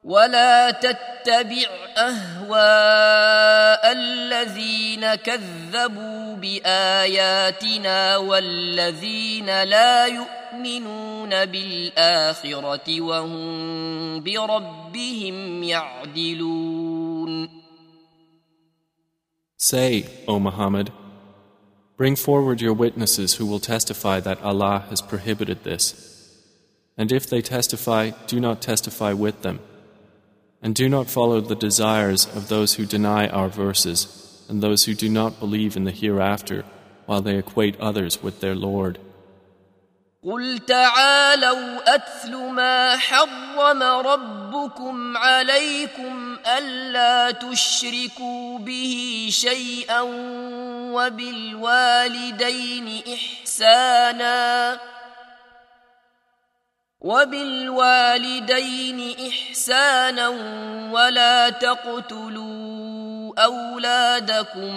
ولا 0.04 0.70
تتبع 0.70 1.68
اهواء 1.96 3.92
الذين 3.92 5.14
كذبوا 5.14 6.36
باياتنا 6.36 8.16
والذين 8.16 9.62
لا 9.62 10.06
يؤمنون 10.06 11.44
بالاخره 11.44 13.00
وهم 13.00 14.22
بربهم 14.22 15.62
يعدلون 15.62 17.58
Say, 19.60 20.06
O 20.28 20.38
Muhammad, 20.38 20.92
Bring 21.98 22.14
forward 22.14 22.60
your 22.60 22.74
witnesses 22.74 23.34
who 23.34 23.44
will 23.44 23.58
testify 23.58 24.20
that 24.20 24.40
Allah 24.40 24.84
has 24.88 25.02
prohibited 25.02 25.64
this. 25.64 26.42
And 26.96 27.10
if 27.10 27.28
they 27.28 27.42
testify, 27.42 28.12
do 28.28 28.38
not 28.38 28.62
testify 28.62 29.12
with 29.12 29.42
them. 29.42 29.58
And 30.62 30.76
do 30.76 30.88
not 30.88 31.10
follow 31.10 31.40
the 31.40 31.56
desires 31.56 32.24
of 32.36 32.46
those 32.46 32.74
who 32.74 32.86
deny 32.86 33.26
our 33.26 33.48
verses 33.48 34.46
and 34.48 34.62
those 34.62 34.84
who 34.84 34.94
do 34.94 35.08
not 35.08 35.40
believe 35.40 35.76
in 35.76 35.82
the 35.82 35.90
hereafter 35.90 36.64
while 37.06 37.20
they 37.20 37.36
equate 37.36 37.78
others 37.80 38.22
with 38.22 38.38
their 38.38 38.54
Lord. 38.54 39.00
قل 40.28 40.58
تعالوا 40.58 41.94
اتل 41.94 42.36
ما 42.36 42.96
حرم 42.96 43.82
ربكم 43.82 45.16
عليكم 45.16 46.36
الا 46.58 47.30
تشركوا 47.30 48.58
به 48.58 49.28
شيئا 49.32 50.00
وبالوالدين 50.92 53.02
احسانا 53.14 54.78
وبالوالدين 57.00 58.90
احسانا 59.28 60.28
ولا 60.92 61.50
تقتلوا 61.50 63.32
اولادكم 63.38 64.74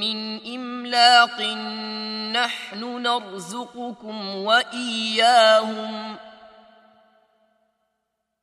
من 0.00 0.46
املاق 0.54 1.40
نحن 2.32 3.02
نرزقكم 3.02 4.36
واياهم 4.36 6.16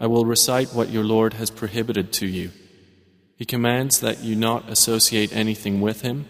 I 0.00 0.06
will 0.06 0.24
recite 0.24 0.72
what 0.72 0.88
your 0.88 1.04
Lord 1.04 1.34
has 1.34 1.50
prohibited 1.50 2.10
to 2.14 2.26
you. 2.26 2.52
He 3.36 3.44
commands 3.44 4.00
that 4.00 4.20
you 4.20 4.34
not 4.34 4.70
associate 4.70 5.36
anything 5.36 5.82
with 5.82 6.00
him, 6.00 6.26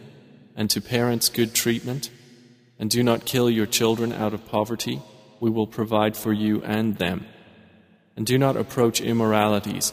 and 0.56 0.68
to 0.70 0.80
parents 0.80 1.28
good 1.28 1.54
treatment, 1.54 2.10
and 2.80 2.90
do 2.90 3.04
not 3.04 3.24
kill 3.24 3.48
your 3.48 3.66
children 3.66 4.12
out 4.12 4.34
of 4.34 4.46
poverty, 4.46 5.00
we 5.38 5.50
will 5.50 5.68
provide 5.68 6.16
for 6.16 6.32
you 6.32 6.62
and 6.64 6.98
them. 6.98 7.26
And 8.16 8.26
do 8.26 8.38
not 8.38 8.56
approach 8.56 9.00
immoralities, 9.00 9.92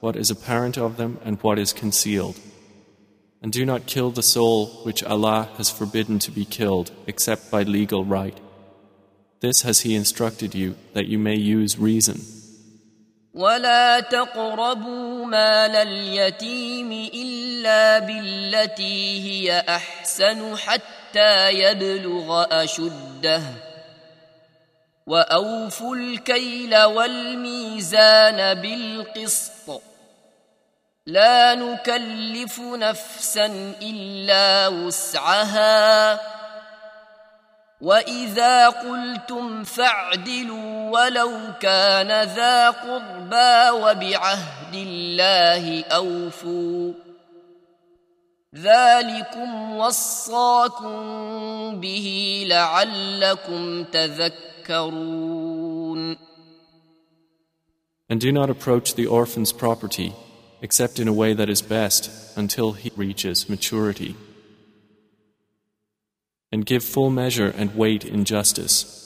what 0.00 0.14
is 0.14 0.30
apparent 0.30 0.76
of 0.76 0.98
them 0.98 1.18
and 1.24 1.40
what 1.42 1.58
is 1.58 1.72
concealed. 1.72 2.38
And 3.40 3.50
do 3.50 3.64
not 3.64 3.86
kill 3.86 4.10
the 4.10 4.22
soul 4.22 4.66
which 4.84 5.02
Allah 5.02 5.48
has 5.56 5.70
forbidden 5.70 6.18
to 6.20 6.30
be 6.30 6.44
killed 6.44 6.90
except 7.06 7.50
by 7.50 7.62
legal 7.62 8.04
right. 8.04 8.38
This 9.40 9.62
has 9.62 9.80
He 9.80 9.94
instructed 9.94 10.54
you 10.54 10.76
that 10.92 11.06
you 11.06 11.18
may 11.18 11.36
use 11.36 11.78
reason. 11.78 12.20
ولا 13.36 14.00
تقربوا 14.00 15.26
مال 15.26 15.76
اليتيم 15.76 16.92
إلا 17.14 17.98
بالتي 17.98 19.22
هي 19.28 19.64
أحسن 19.68 20.56
حتى 20.56 21.50
يبلغ 21.50 22.46
أشده 22.50 23.42
وأوفوا 25.06 25.96
الكيل 25.96 26.82
والميزان 26.82 28.54
بالقسط 28.54 29.82
لا 31.06 31.54
نكلف 31.54 32.60
نفسا 32.60 33.46
الا 33.82 34.68
وسعها 34.68 36.20
واذا 37.80 38.68
قلتم 38.68 39.64
فاعدلوا 39.64 40.90
ولو 40.90 41.30
كان 41.60 42.22
ذا 42.24 42.70
قربى 42.70 43.70
وبعهد 43.70 44.74
الله 44.74 45.84
اوفوا 45.84 46.92
ذلكم 48.54 49.76
وصاكم 49.76 50.96
به 51.80 52.44
لعلكم 52.48 53.84
تذكرون 53.84 55.36
And 58.08 58.20
do 58.20 58.30
not 58.30 58.50
approach 58.50 58.94
the 58.94 59.06
orphan's 59.06 59.52
property 59.52 60.14
except 60.62 60.98
in 60.98 61.08
a 61.08 61.12
way 61.12 61.34
that 61.34 61.50
is 61.50 61.60
best 61.60 62.10
until 62.36 62.72
he 62.72 62.90
reaches 62.96 63.48
maturity. 63.48 64.14
And 66.51 66.65
give 66.65 66.83
full 66.83 67.09
measure 67.09 67.53
and 67.57 67.75
weight 67.75 68.03
in 68.03 68.25
justice. 68.25 68.97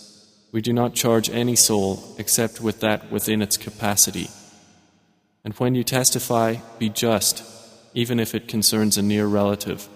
We 0.51 0.61
do 0.61 0.73
not 0.73 0.95
charge 0.95 1.29
any 1.29 1.55
soul 1.55 2.15
except 2.17 2.61
with 2.61 2.79
that 2.79 3.11
within 3.11 3.41
its 3.41 3.57
capacity. 3.57 4.29
And 5.43 5.53
when 5.55 5.75
you 5.75 5.83
testify, 5.83 6.55
be 6.79 6.89
just, 6.89 7.43
even 7.93 8.19
if 8.19 8.33
it 8.33 8.47
concerns 8.47 8.97
a 8.97 9.03
near 9.03 9.27
relative. 9.27 9.87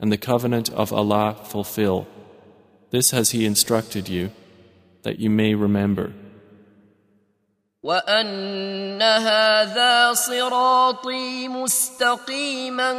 And 0.00 0.10
the 0.10 0.18
covenant 0.18 0.70
of 0.70 0.92
Allah 0.92 1.36
fulfill. 1.44 2.08
This 2.90 3.12
has 3.12 3.30
He 3.30 3.46
instructed 3.46 4.08
you, 4.08 4.32
that 5.02 5.20
you 5.20 5.30
may 5.30 5.54
remember. 5.54 6.12
وان 7.82 9.02
هذا 9.02 10.12
صراطي 10.12 11.48
مستقيما 11.48 12.92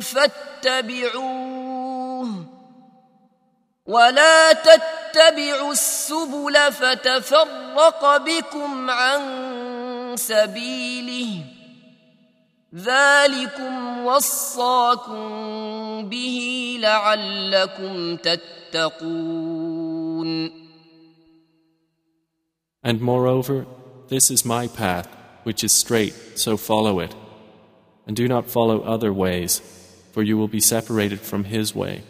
فاتبعوه 0.00 1.64
ولا 3.88 4.52
تتبعوا 4.52 5.72
السبل 5.72 6.72
فتفرق 6.72 8.16
بكم 8.16 8.90
عن 8.90 9.20
سبيله 10.16 11.44
ذلكم 12.74 14.04
وصاكم 14.06 15.28
به 16.08 16.76
لعلكم 16.80 18.16
تتقون 18.16 19.54
And 22.86 23.00
moreover, 23.00 23.64
This 24.08 24.30
is 24.30 24.44
my 24.44 24.68
path, 24.68 25.08
which 25.44 25.64
is 25.64 25.72
straight, 25.72 26.14
so 26.36 26.56
follow 26.58 27.00
it. 27.00 27.14
And 28.06 28.14
do 28.14 28.28
not 28.28 28.50
follow 28.50 28.82
other 28.82 29.12
ways, 29.12 29.62
for 30.12 30.22
you 30.22 30.36
will 30.36 30.48
be 30.48 30.60
separated 30.60 31.20
from 31.20 31.44
His 31.44 31.74
way. 31.74 32.02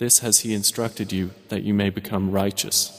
This 0.00 0.18
has 0.18 0.40
He 0.40 0.54
instructed 0.54 1.12
you 1.12 1.30
that 1.48 1.62
you 1.62 1.74
may 1.74 1.90
become 1.90 2.30
righteous. 2.30 2.92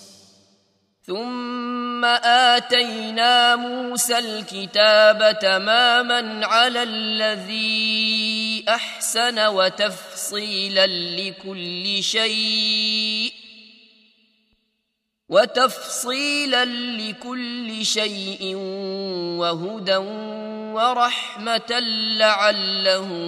ثم 1.07 2.05
آتينا 2.05 3.55
موسى 3.55 4.17
الكتاب 4.17 5.39
تماما 5.39 6.45
على 6.45 6.83
الذي 6.83 8.65
أحسن 8.69 9.47
وتفصيلا 9.47 10.87
لكل 10.87 12.03
شيء 12.03 13.33
وتفصيلا 15.31 16.65
لكل 16.97 17.85
شيء 17.85 18.55
وهدى 19.39 19.97
ورحمه 20.75 21.79
لعلهم 22.17 23.21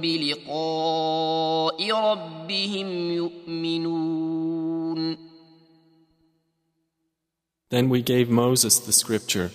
بلقاء 0.00 1.92
ربهم 1.92 3.10
يؤمنون 3.12 4.16
Then 7.68 7.88
we 7.88 8.00
gave 8.00 8.30
Moses 8.30 8.78
the 8.78 8.92
scripture, 8.92 9.50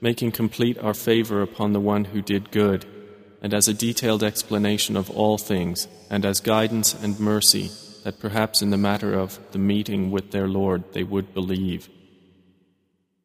making 0.00 0.32
complete 0.32 0.76
our 0.78 0.92
favor 0.92 1.40
upon 1.40 1.72
the 1.72 1.78
one 1.78 2.06
who 2.06 2.20
did 2.20 2.50
good, 2.50 2.84
and 3.40 3.54
as 3.54 3.68
a 3.68 3.72
detailed 3.72 4.24
explanation 4.24 4.96
of 4.96 5.08
all 5.08 5.38
things, 5.38 5.86
and 6.10 6.26
as 6.26 6.40
guidance 6.40 6.92
and 7.00 7.20
mercy 7.20 7.70
that 8.04 8.18
perhaps 8.18 8.62
in 8.62 8.70
the 8.70 8.76
matter 8.76 9.14
of 9.14 9.38
the 9.52 9.58
meeting 9.58 10.10
with 10.10 10.30
their 10.30 10.48
Lord 10.48 10.92
they 10.92 11.04
would 11.04 11.34
believe. 11.34 11.88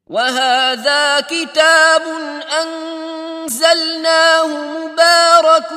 وهذا 0.08 1.20
كتاب 1.20 2.02
أنزلناه 2.62 4.48
مبارك 4.48 5.70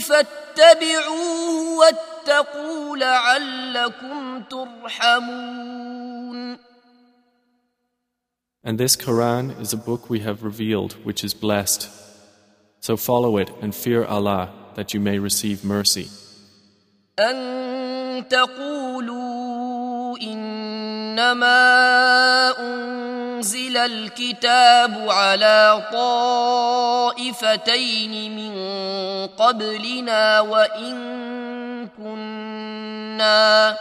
فاتبعوه 0.00 1.78
واتقوا 1.78 2.96
لعلكم 2.96 4.42
ترحمون 4.50 5.86
And 8.64 8.78
this 8.78 8.96
Quran 8.96 9.60
is 9.60 9.72
a 9.72 9.76
book 9.76 10.10
we 10.10 10.20
have 10.20 10.42
revealed 10.42 10.94
which 11.04 11.22
is 11.22 11.34
blessed. 11.34 11.88
So 12.80 12.96
follow 12.96 13.36
it 13.36 13.48
and 13.62 13.72
fear 13.72 14.04
Allah 14.04 14.50
that 14.74 14.92
you 14.92 14.98
may 14.98 15.20
receive 15.20 15.64
mercy. 15.64 16.08
أن 17.18 17.89
تقولوا 18.29 20.17
إنما 20.21 21.61
أنزل 22.59 23.77
الكتاب 23.77 25.09
على 25.09 25.89
طائفتين 27.21 28.35
من 28.35 28.53
قبلنا 29.27 30.39
وإن 30.41 30.97
كنا 31.97 33.77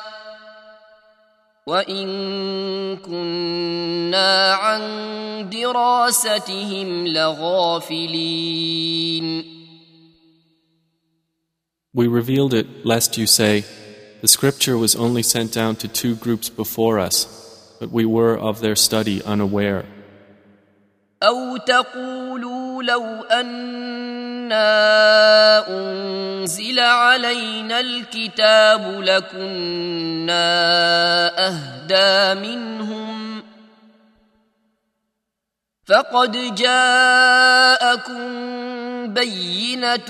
وإن 1.66 2.06
كنا 2.96 4.52
عن 4.54 4.80
دراستهم 5.50 7.06
لغافلين. 7.06 8.50
We 11.92 12.06
revealed 12.06 12.54
it 12.54 12.66
lest 12.84 13.18
you 13.18 13.26
say, 13.26 13.64
The 14.21 14.27
scripture 14.27 14.77
was 14.77 14.95
only 14.95 15.23
sent 15.23 15.53
down 15.53 15.75
to 15.77 15.87
two 15.87 16.15
groups 16.15 16.49
before 16.49 16.99
us, 16.99 17.27
but 17.79 17.91
we 17.91 18.05
were 18.05 18.35
of 18.37 18.61
their 18.61 18.75
study 18.75 19.21
unaware. 19.23 19.85
أو 21.23 21.57
تقولوا 21.57 22.83
لو 22.83 23.03
أنا 23.31 24.57
أنزل 25.67 26.79
علينا 26.79 27.79
الكتاب 27.79 29.01
لكنا 29.01 30.45
أهدى 31.47 32.39
منهم 32.41 33.43
فقد 35.85 36.55
جاءكم 36.55 38.23
بينة 39.13 40.09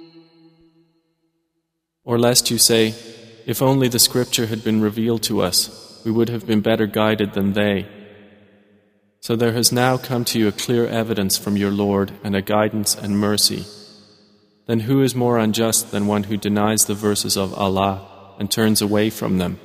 Or 2.11 2.19
lest 2.19 2.51
you 2.51 2.57
say, 2.57 2.93
If 3.45 3.61
only 3.61 3.87
the 3.87 3.97
scripture 3.97 4.47
had 4.47 4.65
been 4.65 4.81
revealed 4.81 5.23
to 5.23 5.41
us, 5.41 6.01
we 6.03 6.11
would 6.11 6.27
have 6.27 6.45
been 6.45 6.59
better 6.59 6.85
guided 6.85 7.31
than 7.31 7.53
they. 7.53 7.87
So 9.21 9.37
there 9.37 9.53
has 9.53 9.71
now 9.71 9.95
come 9.95 10.25
to 10.25 10.37
you 10.37 10.49
a 10.49 10.51
clear 10.51 10.85
evidence 10.85 11.37
from 11.37 11.55
your 11.55 11.71
Lord 11.71 12.11
and 12.21 12.35
a 12.35 12.41
guidance 12.41 12.95
and 12.95 13.17
mercy. 13.17 13.63
Then 14.67 14.81
who 14.81 15.01
is 15.01 15.15
more 15.15 15.37
unjust 15.37 15.91
than 15.91 16.05
one 16.05 16.23
who 16.23 16.35
denies 16.35 16.83
the 16.83 16.95
verses 16.95 17.37
of 17.37 17.53
Allah 17.53 18.35
and 18.37 18.51
turns 18.51 18.81
away 18.81 19.09
from 19.09 19.37
them? 19.37 19.57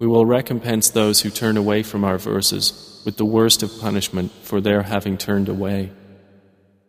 We 0.00 0.08
will 0.08 0.26
recompense 0.26 0.90
those 0.90 1.20
who 1.20 1.30
turn 1.30 1.56
away 1.56 1.84
from 1.84 2.02
our 2.02 2.18
verses 2.18 3.00
with 3.04 3.16
the 3.16 3.24
worst 3.24 3.62
of 3.62 3.80
punishment 3.80 4.32
for 4.42 4.60
their 4.60 4.82
having 4.82 5.16
turned 5.16 5.48
away. 5.48 5.92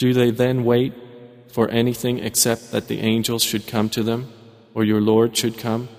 Do 0.00 0.14
they 0.14 0.30
then 0.30 0.64
wait 0.64 0.94
for 1.48 1.68
anything 1.68 2.20
except 2.20 2.72
that 2.72 2.88
the 2.88 3.00
angels 3.00 3.42
should 3.42 3.66
come 3.66 3.90
to 3.90 4.02
them? 4.02 4.32
Or 4.72 4.82
your 4.82 5.00
Lord 5.00 5.36
should 5.36 5.58
come, 5.58 5.90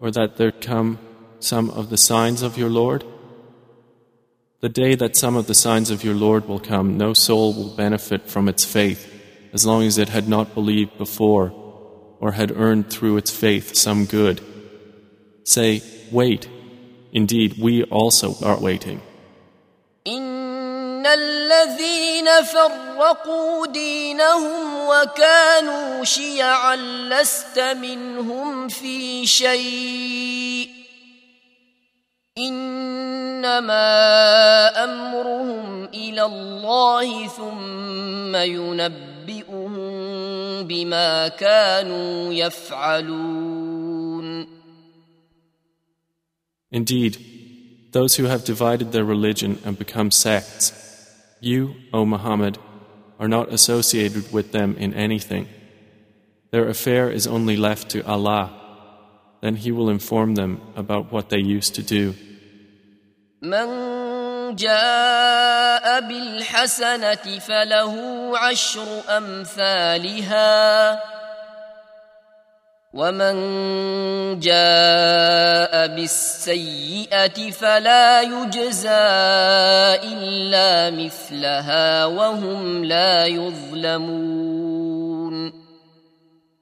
or 0.00 0.10
that 0.10 0.36
there 0.36 0.52
come 0.52 0.98
some 1.40 1.70
of 1.70 1.88
the 1.88 1.96
signs 1.96 2.42
of 2.42 2.58
your 2.58 2.68
Lord? 2.68 3.04
The 4.60 4.68
day 4.68 4.94
that 4.96 5.16
some 5.16 5.34
of 5.34 5.46
the 5.46 5.54
signs 5.54 5.88
of 5.88 6.04
your 6.04 6.14
Lord 6.14 6.46
will 6.46 6.60
come, 6.60 6.98
no 6.98 7.14
soul 7.14 7.54
will 7.54 7.74
benefit 7.74 8.28
from 8.28 8.48
its 8.50 8.66
faith 8.66 9.08
as 9.54 9.64
long 9.64 9.84
as 9.84 9.96
it 9.96 10.10
had 10.10 10.28
not 10.28 10.54
believed 10.54 10.98
before 10.98 11.52
or 12.20 12.32
had 12.32 12.52
earned 12.54 12.90
through 12.90 13.16
its 13.16 13.30
faith 13.30 13.74
some 13.74 14.04
good. 14.04 14.42
Say, 15.44 15.82
Wait, 16.10 16.50
indeed, 17.12 17.54
we 17.58 17.82
also 17.84 18.34
are 18.44 18.60
waiting. 18.60 19.00
إن 21.02 21.08
الذين 21.08 22.42
فرقوا 22.42 23.66
دينهم 23.66 24.88
وكانوا 24.88 26.04
شيعا 26.04 26.76
لست 27.10 27.58
منهم 27.58 28.68
في 28.68 29.26
شيء 29.26 30.68
إنما 32.38 33.82
أمرهم 34.84 35.84
إلى 35.84 36.22
الله 36.24 37.26
ثم 37.26 38.36
ينبئهم 38.36 39.72
بما 40.62 41.28
كانوا 41.28 42.32
يفعلون 42.32 43.82
Indeed, 46.74 47.18
those 47.92 48.16
who 48.16 48.24
have 48.24 48.44
divided 48.44 48.92
their 48.92 49.04
religion 49.04 49.58
and 49.66 49.78
become 49.78 50.10
sects, 50.10 50.81
you, 51.41 51.75
O 51.93 52.05
Muhammad, 52.05 52.57
are 53.19 53.27
not 53.27 53.51
associated 53.51 54.31
with 54.31 54.51
them 54.51 54.75
in 54.77 54.93
anything. 54.93 55.47
Their 56.51 56.67
affair 56.69 57.09
is 57.09 57.27
only 57.27 57.57
left 57.57 57.89
to 57.89 58.05
Allah. 58.05 58.53
Then 59.41 59.55
He 59.55 59.71
will 59.71 59.89
inform 59.89 60.35
them 60.35 60.61
about 60.75 61.11
what 61.11 61.29
they 61.29 61.39
used 61.39 61.75
to 61.75 61.83
do. 61.83 62.13
من 63.41 64.55
جاء 64.55 66.01
بالحسنة 66.01 67.39
فله 67.39 67.93
عشر 68.37 69.03
أمثالها 69.17 70.99
ومن 72.93 74.39
جاء 74.39 75.87
بالسيئة 75.95 77.51
فلا 77.51 78.21
يجزى 78.21 78.89
إلا 80.03 80.89
مثلها 80.91 82.05
وهم 82.05 82.85
لا 82.85 83.25
يظلمون 83.25 84.67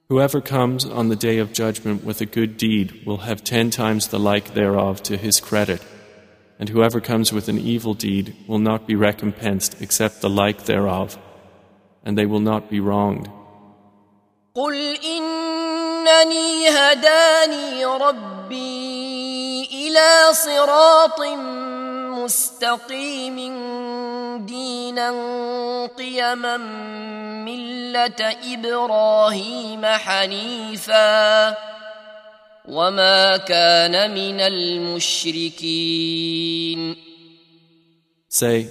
Whoever 0.08 0.40
comes 0.40 0.84
on 0.84 1.08
the 1.08 1.16
day 1.16 1.38
of 1.38 1.52
judgment 1.52 2.04
with 2.04 2.20
a 2.20 2.26
good 2.26 2.56
deed 2.56 3.04
will 3.04 3.22
have 3.28 3.42
ten 3.42 3.70
times 3.70 4.06
the 4.06 4.20
like 4.20 4.54
thereof 4.54 5.02
to 5.02 5.16
his 5.16 5.40
credit, 5.40 5.82
and 6.60 6.68
whoever 6.68 7.00
comes 7.00 7.32
with 7.32 7.48
an 7.48 7.58
evil 7.58 7.92
deed 7.94 8.36
will 8.46 8.60
not 8.60 8.86
be 8.86 8.94
recompensed 8.94 9.82
except 9.82 10.20
the 10.20 10.30
like 10.30 10.66
thereof, 10.66 11.18
and 12.04 12.16
they 12.16 12.26
will 12.26 12.44
not 12.52 12.70
be 12.70 12.78
wronged. 12.78 13.28
قل 14.54 14.96
إنني 16.11 16.69
هداني 16.69 17.85
ربي 17.85 19.63
إلى 19.73 20.33
صراط 20.33 21.21
مستقيم 22.19 23.37
دينا 24.45 25.09
قيما 25.97 26.57
ملة 27.45 28.35
إبراهيم 28.53 29.85
حنيفا 29.85 31.57
وما 32.67 33.37
كان 33.37 34.11
من 34.11 34.39
المشركين. 34.39 35.61
Say, 38.29 38.67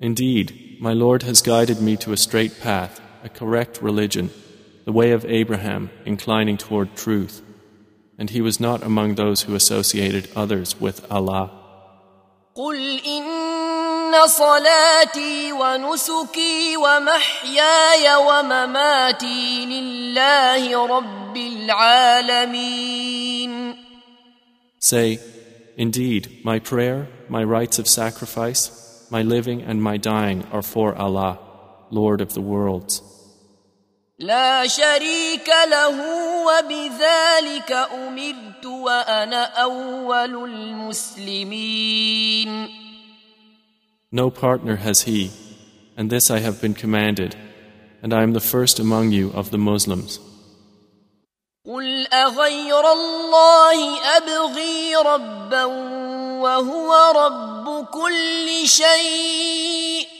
Indeed, 0.00 0.78
my 0.80 0.92
Lord 0.92 1.22
has 1.22 1.42
guided 1.42 1.80
me 1.80 1.96
to 1.98 2.12
a 2.12 2.16
straight 2.16 2.60
path, 2.60 3.00
a 3.22 3.28
correct 3.28 3.82
religion, 3.82 4.30
the 4.89 4.91
way 4.91 5.11
of 5.11 5.25
Abraham, 5.25 5.89
inclining 6.05 6.57
toward 6.57 6.95
truth. 6.95 7.41
And 8.17 8.29
he 8.29 8.41
was 8.41 8.59
not 8.59 8.83
among 8.83 9.15
those 9.15 9.41
who 9.43 9.55
associated 9.55 10.29
others 10.35 10.79
with 10.79 11.05
Allah. 11.11 11.51
قل 12.55 12.99
إن 12.99 14.27
صلاتي 14.27 15.51
ونسكي 15.51 16.77
ومحياي 16.77 18.15
ومماتي 18.15 19.65
لله 19.65 20.87
رب 20.87 21.37
العالمين 21.37 22.95
Say, 24.79 25.19
Indeed, 25.77 26.39
my 26.45 26.59
prayer, 26.59 27.07
my 27.27 27.43
rites 27.43 27.79
of 27.79 27.87
sacrifice, 27.87 29.07
my 29.09 29.21
living 29.23 29.61
and 29.61 29.81
my 29.81 29.97
dying 29.97 30.45
are 30.51 30.61
for 30.61 30.95
Allah, 30.95 31.39
Lord 31.89 32.21
of 32.21 32.33
the 32.33 32.41
worlds. 32.41 33.01
لا 34.20 34.66
شريك 34.66 35.48
له 35.48 35.96
وبذلك 36.44 37.72
أمرت 37.72 38.66
وأنا 38.66 39.44
أول 39.44 40.44
المسلمين 40.44 42.00
No 44.12 44.28
partner 44.28 44.76
has 44.76 45.02
he, 45.02 45.30
and 45.96 46.10
this 46.10 46.30
I 46.30 46.40
have 46.40 46.60
been 46.60 46.74
commanded, 46.74 47.34
and 48.02 48.12
I 48.12 48.22
am 48.22 48.32
the 48.34 48.40
first 48.40 48.78
among 48.78 49.10
you 49.10 49.30
of 49.32 49.50
the 49.50 49.58
Muslims. 49.58 50.20
قل 51.66 52.06
أغير 52.12 52.92
الله 52.92 53.98
أبغي 54.16 54.96
ربا 54.96 55.64
وهو 56.44 57.12
رب 57.16 57.86
كل 57.86 58.66
شيء 58.66 60.19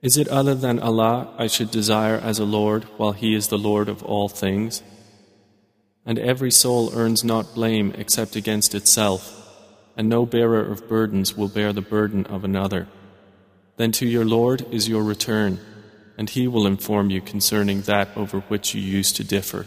Is 0.00 0.16
it 0.16 0.28
other 0.28 0.54
than 0.54 0.78
Allah 0.78 1.34
I 1.36 1.48
should 1.48 1.72
desire 1.72 2.16
as 2.16 2.38
a 2.38 2.44
Lord 2.44 2.84
while 2.98 3.12
He 3.12 3.34
is 3.34 3.48
the 3.48 3.58
Lord 3.58 3.88
of 3.88 4.02
all 4.04 4.28
things? 4.28 4.82
And 6.06 6.18
every 6.20 6.52
soul 6.52 6.92
earns 6.94 7.24
not 7.24 7.54
blame 7.54 7.92
except 7.98 8.36
against 8.36 8.76
itself, 8.76 9.34
and 9.96 10.08
no 10.08 10.24
bearer 10.24 10.64
of 10.64 10.88
burdens 10.88 11.36
will 11.36 11.48
bear 11.48 11.72
the 11.72 11.80
burden 11.80 12.26
of 12.26 12.44
another. 12.44 12.86
Then 13.76 13.90
to 13.92 14.06
your 14.06 14.24
Lord 14.24 14.64
is 14.70 14.88
your 14.88 15.02
return, 15.02 15.58
and 16.16 16.30
He 16.30 16.46
will 16.46 16.66
inform 16.66 17.10
you 17.10 17.20
concerning 17.20 17.82
that 17.82 18.16
over 18.16 18.40
which 18.42 18.74
you 18.74 18.80
used 18.80 19.16
to 19.16 19.24
differ. 19.24 19.66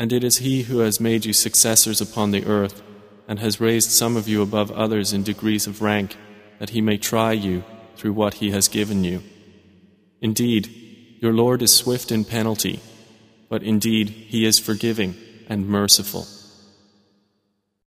And 0.00 0.14
it 0.14 0.24
is 0.24 0.38
He 0.38 0.62
who 0.62 0.78
has 0.78 0.98
made 0.98 1.26
you 1.26 1.34
successors 1.34 2.00
upon 2.00 2.30
the 2.30 2.46
earth, 2.46 2.80
and 3.28 3.38
has 3.38 3.60
raised 3.60 3.90
some 3.90 4.16
of 4.16 4.26
you 4.26 4.40
above 4.40 4.70
others 4.70 5.12
in 5.12 5.22
degrees 5.22 5.66
of 5.66 5.82
rank, 5.82 6.16
that 6.58 6.70
He 6.70 6.80
may 6.80 6.96
try 6.96 7.32
you 7.32 7.62
through 7.96 8.14
what 8.14 8.34
He 8.34 8.50
has 8.50 8.66
given 8.66 9.04
you. 9.04 9.22
Indeed, 10.22 11.18
your 11.20 11.34
Lord 11.34 11.60
is 11.60 11.76
swift 11.76 12.10
in 12.10 12.24
penalty, 12.24 12.80
but 13.50 13.62
indeed 13.62 14.08
He 14.08 14.46
is 14.46 14.58
forgiving 14.58 15.16
and 15.50 15.68
merciful. 15.68 16.26